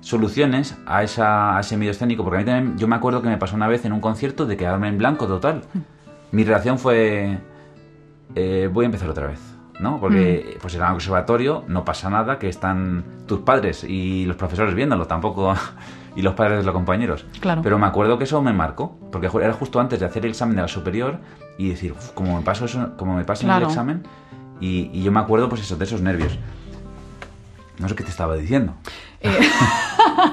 soluciones 0.00 0.76
a, 0.86 1.02
esa, 1.02 1.56
a 1.56 1.60
ese 1.60 1.76
medio 1.76 1.90
escénico, 1.90 2.22
porque 2.24 2.36
a 2.38 2.40
mí 2.40 2.46
también, 2.46 2.78
yo 2.78 2.86
me 2.88 2.96
acuerdo 2.96 3.20
que 3.22 3.28
me 3.28 3.36
pasó 3.36 3.56
una 3.56 3.68
vez 3.68 3.84
en 3.84 3.92
un 3.92 4.00
concierto 4.00 4.46
de 4.46 4.56
quedarme 4.56 4.88
en 4.88 4.98
blanco 4.98 5.26
total. 5.26 5.62
Mm. 5.74 5.78
Mi 6.30 6.44
reacción 6.44 6.78
fue, 6.78 7.38
eh, 8.34 8.68
voy 8.72 8.84
a 8.84 8.86
empezar 8.86 9.08
otra 9.10 9.26
vez, 9.26 9.40
¿no? 9.80 9.98
Porque 9.98 10.54
Mm. 10.56 10.60
pues 10.60 10.74
era 10.74 10.86
un 10.86 10.92
conservatorio, 10.92 11.64
no 11.68 11.84
pasa 11.84 12.10
nada, 12.10 12.38
que 12.38 12.48
están 12.48 13.04
tus 13.26 13.40
padres 13.40 13.82
y 13.84 14.24
los 14.26 14.36
profesores 14.36 14.74
viéndolo, 14.74 15.06
tampoco, 15.06 15.54
y 16.16 16.22
los 16.22 16.34
padres 16.34 16.58
de 16.58 16.64
los 16.64 16.74
compañeros. 16.74 17.26
Claro. 17.40 17.62
Pero 17.62 17.78
me 17.78 17.86
acuerdo 17.86 18.18
que 18.18 18.24
eso 18.24 18.40
me 18.42 18.52
marcó, 18.52 18.98
porque 19.10 19.28
era 19.42 19.52
justo 19.52 19.80
antes 19.80 19.98
de 20.00 20.06
hacer 20.06 20.24
el 20.24 20.30
examen 20.30 20.54
de 20.56 20.62
la 20.62 20.68
superior 20.68 21.18
y 21.58 21.70
decir, 21.70 21.92
"Uf, 21.92 22.10
como 22.12 22.36
me 22.36 22.42
paso 22.44 22.66
eso, 22.66 22.96
como 22.96 23.16
me 23.16 23.24
pasa 23.24 23.44
en 23.46 23.50
el 23.62 23.68
examen, 23.68 24.02
y, 24.60 24.90
y 24.92 25.02
yo 25.02 25.10
me 25.12 25.20
acuerdo 25.20 25.48
pues 25.48 25.62
eso, 25.62 25.76
de 25.76 25.84
esos 25.84 26.00
nervios. 26.00 26.38
No 27.78 27.88
sé 27.88 27.94
qué 27.94 28.02
te 28.04 28.10
estaba 28.10 28.34
diciendo. 28.36 28.74
Eh, 29.20 29.30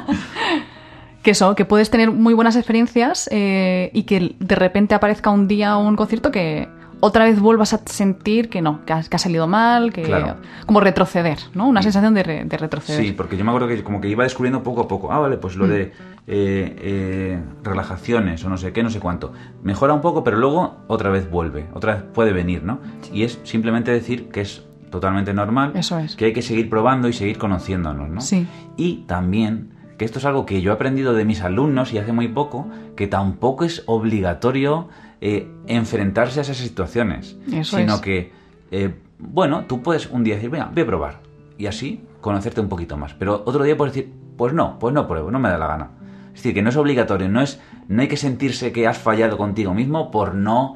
que 1.23 1.31
eso, 1.31 1.55
que 1.55 1.65
puedes 1.65 1.89
tener 1.89 2.11
muy 2.11 2.33
buenas 2.33 2.55
experiencias 2.55 3.27
eh, 3.31 3.89
y 3.93 4.03
que 4.03 4.35
de 4.39 4.55
repente 4.55 4.93
aparezca 4.95 5.29
un 5.31 5.47
día 5.47 5.77
un 5.77 5.95
concierto 5.95 6.31
que 6.31 6.67
otra 7.01 7.25
vez 7.25 7.39
vuelvas 7.39 7.73
a 7.73 7.79
sentir 7.85 8.49
que 8.49 8.61
no, 8.61 8.85
que 8.85 8.93
ha, 8.93 9.01
que 9.03 9.15
ha 9.15 9.19
salido 9.19 9.47
mal, 9.47 9.91
que 9.91 10.03
Claro. 10.03 10.37
como 10.65 10.79
retroceder, 10.79 11.37
¿no? 11.53 11.67
Una 11.67 11.81
sensación 11.83 12.13
de, 12.13 12.23
re- 12.23 12.45
de 12.45 12.57
retroceder. 12.57 13.03
Sí, 13.03 13.11
porque 13.11 13.37
yo 13.37 13.43
me 13.43 13.51
acuerdo 13.51 13.67
que 13.67 13.83
como 13.83 13.99
que 14.01 14.07
iba 14.07 14.23
descubriendo 14.23 14.63
poco 14.63 14.81
a 14.81 14.87
poco. 14.87 15.11
Ah, 15.11 15.19
vale, 15.19 15.37
pues 15.37 15.55
Mm. 15.55 15.59
lo 15.59 15.67
de 15.67 15.81
eh, 15.81 15.91
eh, 16.27 17.39
relajaciones 17.63 18.43
o 18.45 18.49
no 18.49 18.57
sé 18.57 18.71
qué, 18.71 18.81
no 18.81 18.89
sé 18.89 18.99
cuánto. 18.99 19.33
Mejora 19.61 19.93
un 19.93 20.01
poco, 20.01 20.23
pero 20.23 20.37
luego 20.37 20.77
otra 20.87 21.09
vez 21.09 21.29
vuelve, 21.29 21.67
otra 21.73 21.95
vez 21.95 22.03
puede 22.13 22.31
venir, 22.33 22.63
¿no? 22.63 22.79
Y 23.13 23.23
es 23.23 23.39
simplemente 23.43 23.91
decir 23.91 24.29
que 24.29 24.41
es 24.41 24.63
totalmente 24.95 25.33
normal, 25.33 25.71
Eso 25.75 25.97
es. 25.99 26.15
que 26.15 26.25
hay 26.25 26.33
que 26.33 26.41
seguir 26.41 26.69
probando 26.69 27.07
y 27.07 27.13
seguir 27.13 27.37
conociéndonos, 27.37 28.09
¿no? 28.09 28.21
Sí. 28.21 28.47
Y 28.77 29.03
también 29.07 29.71
que 29.97 30.03
esto 30.05 30.19
es 30.19 30.25
algo 30.25 30.45
que 30.45 30.61
yo 30.61 30.71
he 30.71 30.73
aprendido 30.73 31.13
de 31.13 31.23
mis 31.23 31.41
alumnos 31.41 31.93
y 31.93 31.97
hace 31.97 32.11
muy 32.11 32.27
poco, 32.27 32.67
que 32.97 33.07
tampoco 33.07 33.63
es 33.63 33.83
obligatorio 33.85 34.89
eh, 35.21 35.49
enfrentarse 35.67 36.39
a 36.39 36.41
esas 36.41 36.57
situaciones, 36.57 37.37
Eso 37.51 37.77
sino 37.77 37.95
es. 37.95 38.01
que, 38.01 38.31
eh, 38.71 38.93
bueno, 39.19 39.63
tú 39.67 39.81
puedes 39.81 40.09
un 40.09 40.23
día 40.25 40.35
decir, 40.35 40.49
venga, 40.49 40.69
voy 40.73 40.83
a 40.83 40.85
probar, 40.85 41.19
y 41.57 41.67
así 41.67 42.03
conocerte 42.19 42.59
un 42.59 42.67
poquito 42.67 42.97
más, 42.97 43.13
pero 43.13 43.41
otro 43.45 43.63
día 43.63 43.77
puedes 43.77 43.93
decir, 43.93 44.11
pues 44.35 44.53
no, 44.53 44.77
pues 44.79 44.93
no 44.93 45.07
pruebo, 45.07 45.31
no 45.31 45.39
me 45.39 45.47
da 45.49 45.57
la 45.57 45.67
gana. 45.67 45.89
Es 46.27 46.41
decir, 46.41 46.53
que 46.53 46.61
no 46.61 46.69
es 46.69 46.75
obligatorio, 46.75 47.29
no, 47.29 47.39
es, 47.41 47.61
no 47.87 48.01
hay 48.01 48.09
que 48.09 48.17
sentirse 48.17 48.73
que 48.73 48.87
has 48.87 48.97
fallado 48.97 49.37
contigo 49.37 49.73
mismo 49.73 50.11
por 50.11 50.35
no, 50.35 50.75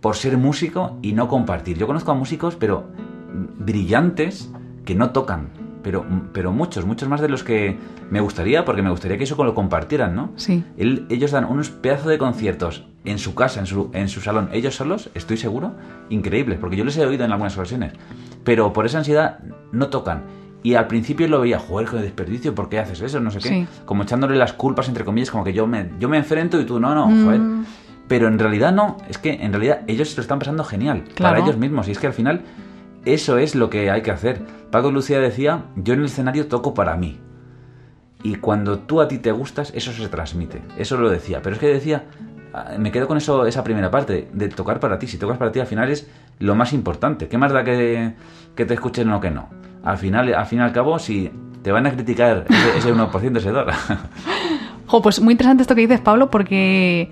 por 0.00 0.14
ser 0.14 0.38
músico 0.38 0.96
y 1.02 1.12
no 1.14 1.26
compartir. 1.26 1.76
Yo 1.76 1.88
conozco 1.88 2.12
a 2.12 2.14
músicos, 2.14 2.54
pero 2.54 2.84
brillantes, 3.60 4.50
que 4.84 4.94
no 4.94 5.10
tocan, 5.10 5.48
pero, 5.82 6.04
pero 6.32 6.52
muchos, 6.52 6.84
muchos 6.84 7.08
más 7.08 7.20
de 7.20 7.28
los 7.28 7.44
que 7.44 7.78
me 8.10 8.20
gustaría, 8.20 8.64
porque 8.64 8.82
me 8.82 8.90
gustaría 8.90 9.16
que 9.16 9.24
eso 9.24 9.42
lo 9.44 9.54
compartieran, 9.54 10.14
¿no? 10.16 10.32
Sí. 10.36 10.64
Él- 10.76 11.06
ellos 11.10 11.30
dan 11.30 11.44
unos 11.44 11.70
pedazos 11.70 12.06
de 12.08 12.18
conciertos 12.18 12.84
en 13.04 13.18
su 13.18 13.34
casa, 13.34 13.60
en 13.60 13.66
su, 13.66 13.90
en 13.94 14.08
su 14.08 14.20
salón, 14.20 14.48
ellos 14.52 14.74
solos, 14.74 15.10
estoy 15.14 15.36
seguro, 15.36 15.72
increíbles, 16.10 16.58
porque 16.58 16.76
yo 16.76 16.84
les 16.84 16.96
he 16.98 17.06
oído 17.06 17.24
en 17.24 17.32
algunas 17.32 17.56
ocasiones. 17.56 17.92
Pero 18.44 18.72
por 18.72 18.84
esa 18.86 18.98
ansiedad 18.98 19.38
no 19.72 19.88
tocan. 19.88 20.24
Y 20.62 20.74
al 20.74 20.86
principio 20.88 21.26
lo 21.28 21.40
veía, 21.40 21.58
joder, 21.58 21.88
qué 21.88 21.96
desperdicio, 21.96 22.54
¿por 22.54 22.68
qué 22.68 22.78
haces 22.80 23.00
eso? 23.00 23.20
No 23.20 23.30
sé 23.30 23.38
qué. 23.38 23.48
Sí. 23.48 23.66
Como 23.86 24.02
echándole 24.02 24.36
las 24.36 24.52
culpas, 24.52 24.88
entre 24.88 25.04
comillas, 25.04 25.30
como 25.30 25.44
que 25.44 25.54
yo 25.54 25.66
me, 25.66 25.90
yo 25.98 26.08
me 26.10 26.18
enfrento 26.18 26.60
y 26.60 26.64
tú 26.64 26.78
no, 26.80 26.94
no, 26.94 27.06
Mm. 27.06 27.24
joder. 27.24 27.40
Pero 28.08 28.28
en 28.28 28.38
realidad 28.38 28.72
no, 28.72 28.96
es 29.08 29.16
que 29.18 29.32
en 29.32 29.52
realidad 29.52 29.80
ellos 29.86 30.10
se 30.10 30.16
lo 30.16 30.22
están 30.22 30.38
pasando 30.38 30.64
genial, 30.64 31.04
Claro. 31.14 31.36
para 31.36 31.44
ellos 31.46 31.56
mismos. 31.56 31.88
Y 31.88 31.92
es 31.92 31.98
que 31.98 32.08
al 32.08 32.12
final 32.12 32.42
eso 33.04 33.38
es 33.38 33.54
lo 33.54 33.70
que 33.70 33.90
hay 33.90 34.02
que 34.02 34.10
hacer. 34.10 34.40
Paco 34.70 34.90
Lucía 34.90 35.20
decía, 35.20 35.64
yo 35.76 35.94
en 35.94 36.00
el 36.00 36.06
escenario 36.06 36.48
toco 36.48 36.74
para 36.74 36.96
mí. 36.96 37.18
Y 38.22 38.36
cuando 38.36 38.80
tú 38.80 39.00
a 39.00 39.08
ti 39.08 39.18
te 39.18 39.32
gustas, 39.32 39.72
eso 39.74 39.92
se 39.92 40.08
transmite. 40.08 40.62
Eso 40.76 40.98
lo 40.98 41.08
decía. 41.08 41.40
Pero 41.42 41.54
es 41.54 41.60
que 41.60 41.68
decía 41.68 42.04
ah, 42.52 42.72
me 42.78 42.92
quedo 42.92 43.08
con 43.08 43.16
eso, 43.16 43.46
esa 43.46 43.64
primera 43.64 43.90
parte, 43.90 44.28
de 44.32 44.48
tocar 44.48 44.80
para 44.80 44.98
ti. 44.98 45.06
Si 45.06 45.16
tocas 45.16 45.38
para 45.38 45.50
ti, 45.50 45.60
al 45.60 45.66
final 45.66 45.90
es 45.90 46.10
lo 46.38 46.54
más 46.54 46.72
importante. 46.72 47.28
¿Qué 47.28 47.38
más 47.38 47.52
da 47.52 47.64
que, 47.64 48.14
que 48.54 48.66
te 48.66 48.74
escuchen 48.74 49.10
o 49.12 49.20
que 49.20 49.30
no? 49.30 49.48
Al 49.82 49.96
final, 49.96 50.32
al 50.34 50.46
fin 50.46 50.58
y 50.58 50.62
al 50.62 50.72
cabo, 50.72 50.98
si 50.98 51.30
te 51.62 51.72
van 51.72 51.86
a 51.86 51.92
criticar 51.92 52.44
ese, 52.48 52.78
ese 52.78 52.94
1% 52.94 53.36
ese 53.36 53.50
dólar. 53.50 53.74
Jo, 54.86 55.00
pues 55.00 55.20
muy 55.20 55.32
interesante 55.32 55.62
esto 55.62 55.74
que 55.74 55.82
dices, 55.82 56.00
Pablo, 56.00 56.30
porque 56.30 57.10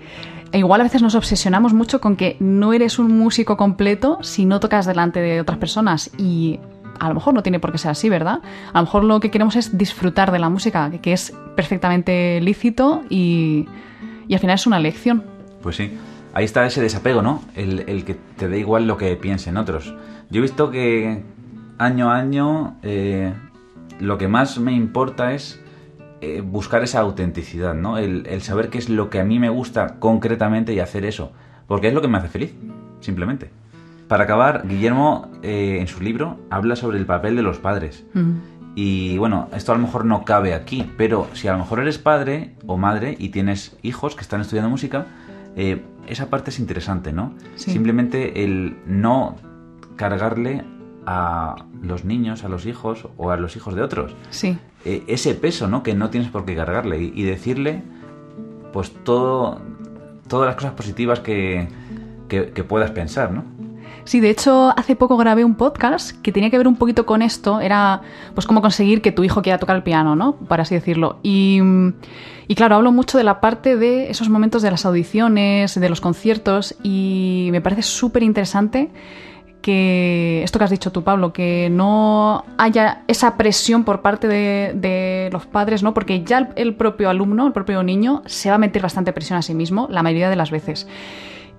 igual 0.53 0.81
a 0.81 0.83
veces 0.83 1.01
nos 1.01 1.15
obsesionamos 1.15 1.73
mucho 1.73 2.01
con 2.01 2.15
que 2.15 2.37
no 2.39 2.73
eres 2.73 2.99
un 2.99 3.17
músico 3.17 3.57
completo 3.57 4.19
si 4.21 4.45
no 4.45 4.59
tocas 4.59 4.85
delante 4.85 5.19
de 5.19 5.41
otras 5.41 5.57
personas 5.57 6.11
y 6.17 6.59
a 6.99 7.07
lo 7.07 7.15
mejor 7.15 7.33
no 7.33 7.43
tiene 7.43 7.59
por 7.59 7.71
qué 7.71 7.77
ser 7.77 7.91
así, 7.91 8.09
¿verdad? 8.09 8.39
A 8.73 8.79
lo 8.79 8.85
mejor 8.85 9.03
lo 9.03 9.19
que 9.19 9.31
queremos 9.31 9.55
es 9.55 9.77
disfrutar 9.77 10.31
de 10.31 10.39
la 10.39 10.49
música, 10.49 10.91
que 11.01 11.13
es 11.13 11.33
perfectamente 11.55 12.41
lícito 12.41 13.03
y, 13.09 13.67
y 14.27 14.33
al 14.33 14.39
final 14.39 14.55
es 14.55 14.67
una 14.67 14.77
elección. 14.77 15.23
Pues 15.61 15.77
sí, 15.77 15.93
ahí 16.33 16.45
está 16.45 16.65
ese 16.65 16.81
desapego, 16.81 17.21
¿no? 17.21 17.43
El, 17.55 17.85
el 17.87 18.03
que 18.03 18.15
te 18.15 18.49
da 18.49 18.57
igual 18.57 18.87
lo 18.87 18.97
que 18.97 19.15
piensen 19.15 19.57
otros. 19.57 19.93
Yo 20.29 20.39
he 20.39 20.41
visto 20.41 20.71
que 20.71 21.23
año 21.77 22.11
a 22.11 22.17
año 22.17 22.75
eh, 22.83 23.33
lo 23.99 24.17
que 24.17 24.27
más 24.27 24.59
me 24.59 24.73
importa 24.73 25.33
es 25.33 25.59
eh, 26.21 26.41
buscar 26.41 26.83
esa 26.83 26.99
autenticidad, 26.99 27.73
¿no? 27.73 27.97
El, 27.97 28.25
el 28.27 28.41
saber 28.41 28.69
qué 28.69 28.77
es 28.77 28.89
lo 28.89 29.09
que 29.09 29.19
a 29.19 29.23
mí 29.23 29.39
me 29.39 29.49
gusta 29.49 29.99
concretamente 29.99 30.73
y 30.73 30.79
hacer 30.79 31.05
eso. 31.05 31.31
Porque 31.67 31.87
es 31.87 31.93
lo 31.93 32.01
que 32.01 32.07
me 32.07 32.17
hace 32.17 32.29
feliz, 32.29 32.53
simplemente. 32.99 33.51
Para 34.09 34.23
acabar, 34.23 34.67
Guillermo 34.67 35.29
eh, 35.43 35.77
en 35.79 35.87
su 35.87 36.01
libro 36.01 36.39
habla 36.49 36.75
sobre 36.75 36.97
el 36.97 37.05
papel 37.05 37.35
de 37.35 37.43
los 37.43 37.59
padres. 37.59 38.03
Mm. 38.15 38.31
Y 38.73 39.17
bueno, 39.19 39.49
esto 39.53 39.71
a 39.71 39.75
lo 39.75 39.81
mejor 39.81 40.03
no 40.03 40.25
cabe 40.25 40.55
aquí, 40.55 40.91
pero 40.97 41.27
si 41.33 41.47
a 41.47 41.51
lo 41.51 41.59
mejor 41.59 41.79
eres 41.79 41.99
padre 41.99 42.55
o 42.65 42.75
madre 42.75 43.15
y 43.19 43.29
tienes 43.29 43.77
hijos 43.83 44.15
que 44.15 44.21
están 44.21 44.41
estudiando 44.41 44.69
música, 44.69 45.05
eh, 45.55 45.83
esa 46.07 46.29
parte 46.31 46.49
es 46.49 46.57
interesante, 46.57 47.13
¿no? 47.13 47.35
Sí. 47.55 47.71
Simplemente 47.71 48.43
el 48.43 48.77
no 48.87 49.35
cargarle 49.95 50.63
a 51.11 51.55
los 51.81 52.05
niños, 52.05 52.43
a 52.43 52.49
los 52.49 52.65
hijos 52.67 53.07
o 53.17 53.31
a 53.31 53.37
los 53.37 53.55
hijos 53.55 53.73
de 53.73 53.81
otros 53.81 54.13
Sí. 54.29 54.57
eh, 54.85 55.03
ese 55.07 55.33
peso, 55.33 55.67
¿no? 55.67 55.81
Que 55.81 55.95
no 55.95 56.09
tienes 56.11 56.29
por 56.29 56.45
qué 56.45 56.55
cargarle 56.55 57.01
y, 57.01 57.11
y 57.15 57.23
decirle, 57.23 57.81
pues 58.71 58.93
todo, 59.03 59.59
todas 60.27 60.45
las 60.45 60.55
cosas 60.55 60.73
positivas 60.73 61.19
que, 61.21 61.67
que, 62.27 62.51
que 62.51 62.63
puedas 62.63 62.91
pensar, 62.91 63.31
¿no? 63.31 63.43
Sí, 64.03 64.19
de 64.21 64.29
hecho, 64.29 64.73
hace 64.77 64.95
poco 64.95 65.17
grabé 65.17 65.43
un 65.43 65.55
podcast 65.55 66.19
que 66.21 66.31
tenía 66.31 66.49
que 66.49 66.57
ver 66.57 66.67
un 66.67 66.75
poquito 66.77 67.05
con 67.05 67.21
esto. 67.21 67.59
Era, 67.59 68.01
pues, 68.33 68.47
cómo 68.47 68.59
conseguir 68.61 69.01
que 69.03 69.11
tu 69.11 69.23
hijo 69.23 69.41
quiera 69.43 69.59
tocar 69.59 69.75
el 69.75 69.83
piano, 69.83 70.15
¿no? 70.15 70.35
Para 70.47 70.63
así 70.63 70.73
decirlo. 70.73 71.19
Y, 71.21 71.59
y 72.47 72.55
claro, 72.55 72.75
hablo 72.75 72.91
mucho 72.91 73.17
de 73.19 73.23
la 73.23 73.39
parte 73.39 73.75
de 73.77 74.09
esos 74.09 74.29
momentos 74.29 74.61
de 74.63 74.71
las 74.71 74.85
audiciones, 74.85 75.79
de 75.79 75.89
los 75.89 76.01
conciertos, 76.01 76.75
y 76.81 77.49
me 77.51 77.61
parece 77.61 77.83
súper 77.83 78.23
interesante 78.23 78.89
que 79.61 80.41
esto 80.43 80.57
que 80.57 80.65
has 80.65 80.71
dicho 80.71 80.91
tú, 80.91 81.03
Pablo, 81.03 81.33
que 81.33 81.69
no 81.69 82.45
haya 82.57 83.03
esa 83.07 83.37
presión 83.37 83.83
por 83.83 84.01
parte 84.01 84.27
de, 84.27 85.29
los 85.31 85.45
padres, 85.45 85.83
¿no? 85.83 85.93
Porque 85.93 86.23
ya 86.23 86.49
el, 86.55 86.75
propio 86.75 87.09
alumno, 87.09 87.45
el 87.45 87.53
propio 87.53 87.83
niño, 87.83 88.23
se 88.25 88.49
va 88.49 88.55
a 88.55 88.59
meter 88.59 88.81
bastante 88.81 89.13
presión 89.13 89.37
a 89.37 89.41
sí 89.41 89.53
mismo 89.53 89.87
la 89.89 90.03
mayoría 90.03 90.29
de 90.29 90.35
las 90.35 90.51
veces 90.51 90.87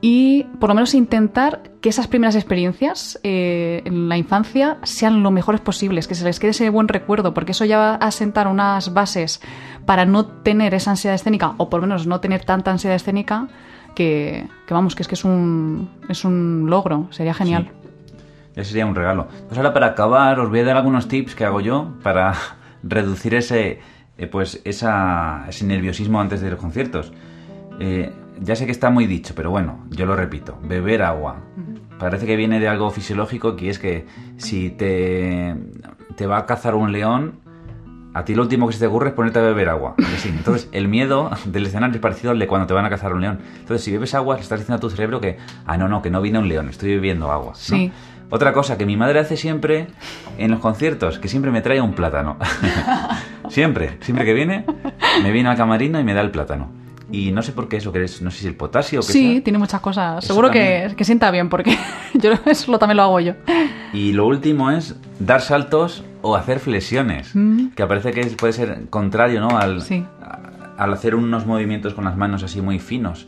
y 0.02 0.44
por 0.58 0.70
lo 0.70 0.74
menos 0.74 0.94
intentar 0.94 1.62
que 1.82 1.90
esas 1.90 2.06
primeras 2.08 2.34
experiencias 2.34 3.20
eh, 3.22 3.82
en 3.84 4.08
la 4.08 4.16
infancia 4.16 4.78
sean 4.82 5.22
lo 5.22 5.30
mejores 5.30 5.60
posibles, 5.60 6.08
que 6.08 6.14
se 6.14 6.24
les 6.24 6.40
quede 6.40 6.52
ese 6.52 6.70
buen 6.70 6.88
recuerdo, 6.88 7.34
porque 7.34 7.52
eso 7.52 7.66
ya 7.66 7.76
va 7.76 7.94
a 7.96 8.10
sentar 8.10 8.48
unas 8.48 8.94
bases 8.94 9.42
para 9.84 10.06
no 10.06 10.24
tener 10.26 10.72
esa 10.72 10.92
ansiedad 10.92 11.14
escénica, 11.14 11.54
o 11.58 11.68
por 11.68 11.80
lo 11.80 11.86
menos 11.86 12.06
no 12.06 12.20
tener 12.20 12.44
tanta 12.44 12.70
ansiedad 12.70 12.96
escénica, 12.96 13.48
que 13.94 14.48
vamos, 14.70 14.94
que 14.94 15.02
es 15.02 15.08
que 15.08 15.16
es 15.16 15.24
un, 15.24 15.90
es 16.08 16.24
un 16.24 16.66
logro, 16.70 17.08
sería 17.10 17.34
genial. 17.34 17.70
Ya 18.60 18.64
sería 18.64 18.84
un 18.84 18.94
regalo. 18.94 19.26
Pues 19.48 19.56
ahora 19.56 19.72
para 19.72 19.86
acabar 19.86 20.38
os 20.38 20.50
voy 20.50 20.60
a 20.60 20.64
dar 20.64 20.76
algunos 20.76 21.08
tips 21.08 21.34
que 21.34 21.46
hago 21.46 21.62
yo 21.62 21.94
para 22.02 22.34
reducir 22.82 23.34
ese, 23.34 23.80
eh, 24.18 24.26
pues 24.26 24.60
esa, 24.64 25.46
ese 25.48 25.64
nerviosismo 25.64 26.20
antes 26.20 26.42
de 26.42 26.50
los 26.50 26.60
conciertos. 26.60 27.10
Eh, 27.78 28.12
ya 28.38 28.54
sé 28.56 28.66
que 28.66 28.72
está 28.72 28.90
muy 28.90 29.06
dicho, 29.06 29.32
pero 29.34 29.50
bueno, 29.50 29.86
yo 29.88 30.04
lo 30.04 30.14
repito, 30.14 30.58
beber 30.62 31.02
agua. 31.02 31.40
Parece 31.98 32.26
que 32.26 32.36
viene 32.36 32.60
de 32.60 32.68
algo 32.68 32.90
fisiológico, 32.90 33.56
que 33.56 33.70
es 33.70 33.78
que 33.78 34.06
si 34.36 34.68
te, 34.68 35.56
te 36.16 36.26
va 36.26 36.36
a 36.36 36.44
cazar 36.46 36.74
un 36.74 36.92
león, 36.92 37.40
a 38.12 38.24
ti 38.24 38.34
lo 38.34 38.42
último 38.42 38.66
que 38.66 38.74
se 38.74 38.80
te 38.80 38.86
ocurre 38.86 39.08
es 39.08 39.14
ponerte 39.14 39.38
a 39.38 39.42
beber 39.42 39.68
agua. 39.68 39.94
Entonces, 40.24 40.68
el 40.72 40.88
miedo 40.88 41.30
del 41.46 41.66
escenario 41.66 41.94
es 41.94 42.00
parecido 42.00 42.32
al 42.32 42.38
de 42.38 42.46
cuando 42.46 42.66
te 42.66 42.74
van 42.74 42.84
a 42.84 42.90
cazar 42.90 43.14
un 43.14 43.20
león. 43.20 43.38
Entonces, 43.60 43.84
si 43.84 43.92
bebes 43.92 44.14
agua, 44.14 44.36
le 44.36 44.42
estás 44.42 44.58
diciendo 44.58 44.76
a 44.76 44.80
tu 44.80 44.90
cerebro 44.90 45.20
que, 45.20 45.38
ah, 45.66 45.76
no, 45.76 45.88
no, 45.88 46.02
que 46.02 46.10
no 46.10 46.20
viene 46.20 46.38
un 46.38 46.48
león, 46.48 46.68
estoy 46.68 46.90
bebiendo 46.90 47.30
agua. 47.30 47.52
¿no? 47.52 47.54
Sí. 47.54 47.92
Otra 48.30 48.52
cosa 48.52 48.78
que 48.78 48.86
mi 48.86 48.96
madre 48.96 49.18
hace 49.20 49.36
siempre 49.36 49.88
en 50.38 50.50
los 50.52 50.60
conciertos, 50.60 51.18
que 51.18 51.28
siempre 51.28 51.50
me 51.50 51.60
trae 51.62 51.80
un 51.80 51.92
plátano. 51.94 52.36
siempre, 53.48 53.98
siempre 54.00 54.24
que 54.24 54.34
viene, 54.34 54.64
me 55.22 55.30
viene 55.32 55.48
al 55.48 55.56
camarino 55.56 55.98
y 56.00 56.04
me 56.04 56.14
da 56.14 56.20
el 56.20 56.30
plátano. 56.30 56.70
Y 57.12 57.32
no 57.32 57.42
sé 57.42 57.50
por 57.52 57.68
qué 57.68 57.78
eso, 57.78 57.90
que 57.92 58.04
es, 58.04 58.22
no 58.22 58.30
sé 58.30 58.42
si 58.42 58.46
el 58.46 58.54
potasio 58.54 59.00
o 59.00 59.02
qué 59.02 59.12
Sí, 59.12 59.32
sea. 59.34 59.42
tiene 59.44 59.58
muchas 59.58 59.80
cosas. 59.80 60.18
Eso 60.22 60.28
Seguro 60.34 60.50
que, 60.52 60.94
que 60.96 61.04
sienta 61.04 61.30
bien, 61.32 61.48
porque 61.48 61.76
yo 62.14 62.30
eso 62.46 62.78
también 62.78 62.98
lo 62.98 63.02
hago 63.02 63.18
yo. 63.20 63.32
Y 63.92 64.12
lo 64.12 64.26
último 64.28 64.70
es 64.70 64.94
dar 65.18 65.40
saltos 65.40 66.04
o 66.22 66.36
hacer 66.36 66.60
flexiones, 66.60 67.34
Mm. 67.34 67.70
que 67.74 67.84
parece 67.86 68.12
que 68.12 68.24
puede 68.36 68.52
ser 68.52 68.88
contrario, 68.90 69.40
¿no? 69.40 69.58
Al, 69.58 69.82
Sí. 69.82 70.04
a- 70.22 70.38
al 70.78 70.92
hacer 70.92 71.16
unos 71.16 71.46
movimientos 71.46 71.94
con 71.94 72.04
las 72.04 72.16
manos 72.16 72.44
así 72.44 72.60
muy 72.62 72.78
finos. 72.78 73.26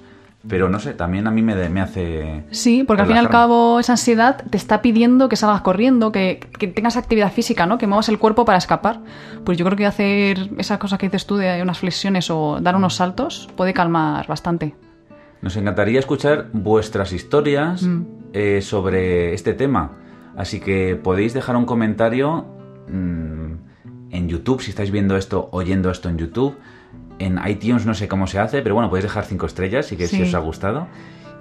Pero 0.49 0.69
no 0.69 0.81
sé, 0.81 0.93
también 0.95 1.27
a 1.29 1.31
mí 1.31 1.41
me, 1.41 1.55
de- 1.55 1.69
me 1.69 1.81
hace... 1.81 2.45
Sí, 2.51 2.83
porque 2.85 3.03
al 3.03 3.07
fin 3.09 3.17
y 3.17 3.19
al 3.21 3.29
cabo 3.29 3.79
esa 3.79 3.93
ansiedad 3.93 4.45
te 4.51 4.57
está 4.57 4.83
pidiendo 4.83 5.29
que 5.29 5.37
salgas 5.37 5.61
corriendo, 5.61 6.11
que, 6.11 6.41
que 6.59 6.67
tengas 6.67 6.97
actividad 6.97 7.31
física, 7.33 7.65
¿no? 7.67 7.79
Que 7.79 7.87
muevas 7.87 8.09
el 8.09 8.19
cuerpo 8.19 8.45
para 8.45 8.59
escapar. 8.59 9.01
Pues 9.45 9.57
yo 9.57 9.65
creo 9.65 9.77
que 9.79 9.87
hacer 9.87 10.51
esas 10.59 10.79
cosas 10.79 10.99
que 10.99 11.07
dices 11.07 11.27
tú 11.27 11.37
de 11.37 11.63
unas 11.63 11.79
flexiones 11.79 12.29
o 12.31 12.59
dar 12.61 12.75
unos 12.75 12.97
saltos 12.97 13.49
puede 13.57 13.73
calmar 13.73 14.27
bastante. 14.27 14.75
Nos 15.43 15.57
encantaría 15.57 16.01
escuchar 16.01 16.49
vuestras 16.53 17.13
historias 17.13 17.83
Mm. 17.85 18.03
eh, 18.33 18.61
sobre 18.63 19.35
este 19.35 19.55
tema. 19.55 19.93
Así 20.37 20.59
que 20.61 20.97
podéis 20.97 21.35
dejar 21.35 21.55
un 21.57 21.67
comentario 21.67 22.47
mm, 22.89 23.53
en 24.11 24.29
YouTube, 24.29 24.61
si 24.61 24.71
estáis 24.71 24.91
viendo 24.91 25.17
esto, 25.17 25.49
oyendo 25.53 25.91
esto 25.91 26.09
en 26.09 26.19
YouTube. 26.19 26.57
En 27.19 27.39
iTunes 27.47 27.87
no 27.87 27.95
sé 27.95 28.09
cómo 28.09 28.27
se 28.27 28.39
hace, 28.39 28.63
pero 28.63 28.75
bueno, 28.75 28.89
podéis 28.89 29.05
dejar 29.05 29.25
cinco 29.25 29.47
estrellas 29.47 29.91
y 29.93 29.97
que 29.97 30.07
si 30.07 30.23
os 30.23 30.35
ha 30.35 30.39
gustado. 30.39 30.89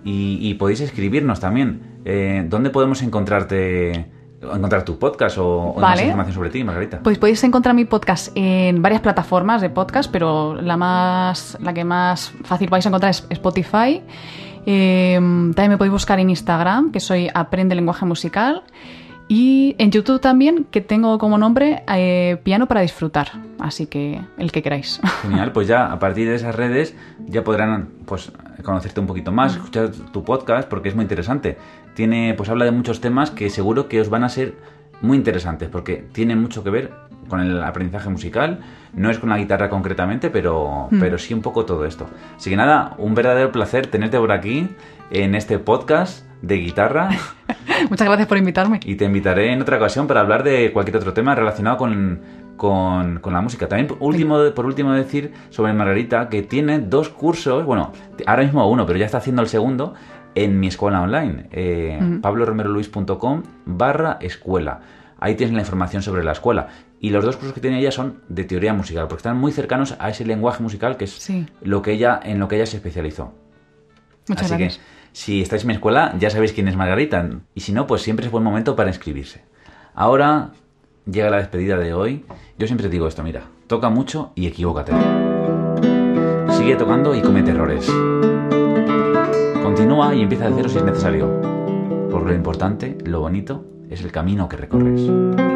Y, 0.04 0.40
y 0.42 0.56
podéis 0.56 0.82
escribirnos 0.82 1.40
también. 1.40 2.00
Eh, 2.06 2.46
¿Dónde 2.48 2.70
podemos 2.72 3.02
encontrarte, 3.04 4.08
encontrar 4.42 4.84
tu 4.84 4.98
podcast 4.98 5.38
o, 5.38 5.58
o 5.72 5.80
más 5.80 6.02
información 6.02 6.34
sobre 6.34 6.50
ti, 6.50 6.64
Margarita? 6.64 7.02
Pues 7.04 7.18
podéis 7.18 7.44
encontrar 7.44 7.76
mi 7.76 7.86
podcast 7.86 8.32
en 8.36 8.82
varias 8.82 9.02
plataformas 9.02 9.62
de 9.62 9.70
podcast, 9.70 10.12
pero 10.12 10.60
la 10.62 10.78
más 10.78 11.58
la 11.62 11.74
que 11.74 11.84
más 11.84 12.34
fácil 12.44 12.70
vais 12.70 12.86
a 12.86 12.90
encontrar 12.90 13.12
es 13.12 13.26
Spotify. 13.30 14.02
Eh, 14.66 15.16
también 15.16 15.70
me 15.70 15.78
podéis 15.78 15.94
buscar 15.94 16.20
en 16.20 16.30
Instagram, 16.30 16.92
que 16.92 17.00
soy 17.00 17.30
Aprende 17.34 17.76
Lenguaje 17.76 18.06
Musical. 18.06 18.64
Y 19.34 19.78
en 19.78 19.92
YouTube 19.92 20.20
también, 20.20 20.66
que 20.72 20.82
tengo 20.82 21.18
como 21.18 21.38
nombre 21.38 21.84
eh, 21.88 22.36
Piano 22.44 22.68
para 22.68 22.82
Disfrutar. 22.82 23.30
Así 23.60 23.86
que 23.86 24.20
el 24.38 24.52
que 24.52 24.62
queráis. 24.62 25.00
Genial, 25.22 25.54
pues 25.54 25.70
ya 25.70 25.90
a 25.90 26.00
partir 26.00 26.28
de 26.28 26.36
esas 26.36 26.54
redes 26.54 26.98
ya 27.28 27.42
podrán 27.42 27.88
pues 28.06 28.34
conocerte 28.62 29.00
un 29.00 29.08
poquito 29.08 29.32
más, 29.32 29.56
escuchar 29.56 29.92
tu 30.12 30.26
podcast 30.26 30.68
porque 30.68 30.90
es 30.90 30.96
muy 30.96 31.04
interesante. 31.04 31.58
Tiene 31.94 32.34
pues 32.36 32.50
habla 32.50 32.66
de 32.66 32.72
muchos 32.72 33.00
temas 33.00 33.32
que 33.32 33.50
seguro 33.50 33.88
que 33.88 34.02
os 34.02 34.10
van 34.10 34.26
a 34.26 34.28
ser 34.28 34.56
muy 35.00 35.16
interesantes 35.16 35.70
porque 35.70 36.06
tiene 36.12 36.36
mucho 36.36 36.62
que 36.62 36.70
ver 36.70 36.92
con 37.30 37.40
el 37.40 37.64
aprendizaje 37.64 38.10
musical, 38.10 38.60
no 38.92 39.10
es 39.10 39.18
con 39.18 39.30
la 39.30 39.38
guitarra 39.38 39.70
concretamente, 39.70 40.30
pero 40.30 40.90
pero 41.00 41.18
sí 41.18 41.34
un 41.34 41.42
poco 41.42 41.64
todo 41.64 41.86
esto. 41.86 42.06
Así 42.36 42.50
que 42.50 42.58
nada, 42.58 42.96
un 42.98 43.16
verdadero 43.16 43.54
placer 43.54 43.88
tenerte 43.88 44.18
por 44.18 44.34
aquí 44.34 44.68
en 45.10 45.36
este 45.36 45.58
podcast 45.58 46.26
de 46.42 46.58
guitarra 46.58 47.10
Muchas 47.90 48.08
gracias 48.08 48.28
por 48.28 48.38
invitarme. 48.38 48.80
y 48.86 48.96
te 48.96 49.06
invitaré 49.06 49.52
en 49.54 49.62
otra 49.62 49.78
ocasión 49.78 50.08
para 50.08 50.22
hablar 50.22 50.44
de 50.44 50.72
cualquier 50.72 50.98
otro 50.98 51.14
tema 51.14 51.36
relacionado 51.36 51.78
con, 51.78 52.22
con, 52.58 53.20
con 53.20 53.34
la 53.34 53.42
música. 53.42 53.68
También, 53.68 53.88
por 53.88 53.98
último, 54.02 54.38
por 54.56 54.66
último, 54.66 54.94
decir 54.94 55.32
sobre 55.50 55.74
Margarita 55.74 56.30
que 56.30 56.42
tiene 56.44 56.80
dos 56.80 57.10
cursos, 57.10 57.66
bueno, 57.66 57.92
ahora 58.26 58.44
mismo 58.44 58.70
uno, 58.70 58.86
pero 58.86 58.98
ya 59.00 59.06
está 59.06 59.18
haciendo 59.20 59.42
el 59.42 59.48
segundo 59.48 59.94
en 60.36 60.60
mi 60.60 60.68
escuela 60.68 61.02
online, 61.02 61.48
eh, 61.52 62.00
Ujú. 62.02 62.22
pabloromeroluis.com 62.22 63.44
barra 63.66 64.18
escuela. 64.22 64.80
Ahí 65.20 65.36
tienes 65.36 65.54
la 65.54 65.62
información 65.62 66.02
sobre 66.02 66.24
la 66.24 66.32
escuela. 66.32 66.68
Y 67.00 67.10
los 67.10 67.24
dos 67.26 67.36
cursos 67.36 67.54
que 67.54 67.62
tiene 67.62 67.80
ella 67.80 67.92
son 67.92 68.22
de 68.30 68.44
teoría 68.44 68.74
musical, 68.74 69.08
porque 69.08 69.20
están 69.20 69.38
muy 69.38 69.52
cercanos 69.52 69.96
a 70.00 70.10
ese 70.10 70.26
lenguaje 70.26 70.64
musical 70.64 70.98
que 70.98 71.06
es 71.06 71.12
Sí. 71.12 71.46
lo 71.62 71.82
que 71.82 71.92
ella, 71.94 72.20
en 72.24 72.40
lo 72.40 72.48
que 72.48 72.56
ella 72.56 72.66
se 72.66 72.78
especializó. 72.78 73.34
Muchas 74.28 74.46
Así 74.52 74.56
gracias. 74.58 74.78
que 74.78 75.01
si 75.14 75.42
estáis 75.42 75.64
en 75.64 75.70
mi 75.70 75.74
escuela 75.74 76.16
ya 76.20 76.30
sabéis 76.30 76.54
quién 76.54 76.68
es 76.68 76.76
Margarita 76.76 77.30
y 77.54 77.62
si 77.62 77.72
no 77.72 77.88
pues 77.88 78.02
siempre 78.02 78.26
es 78.26 78.32
buen 78.32 78.44
momento 78.44 78.76
para 78.76 78.90
inscribirse. 78.90 79.44
Ahora 79.94 80.52
llega 81.06 81.30
la 81.30 81.38
despedida 81.38 81.78
de 81.78 81.94
hoy. 81.94 82.26
Yo 82.58 82.68
siempre 82.68 82.90
digo 82.90 83.08
esto, 83.08 83.24
mira, 83.24 83.44
toca 83.68 83.90
mucho 83.90 84.32
y 84.36 84.48
equivócate. 84.48 84.94
Sigue 86.52 86.76
tocando 86.76 87.16
y 87.16 87.22
comete 87.22 87.52
errores. 87.52 87.92
continúa 89.62 90.14
y 90.14 90.22
empieza 90.22 90.50
de 90.50 90.56
cero 90.56 90.70
si 90.70 90.78
es 90.78 90.84
necesario. 90.84 91.28
Por 92.10 92.24
lo 92.24 92.34
importante, 92.34 92.98
lo 93.06 93.22
bonito, 93.22 93.66
es 93.90 94.04
el 94.04 94.12
camino 94.12 94.48
que 94.48 94.58
recorres. 94.58 95.51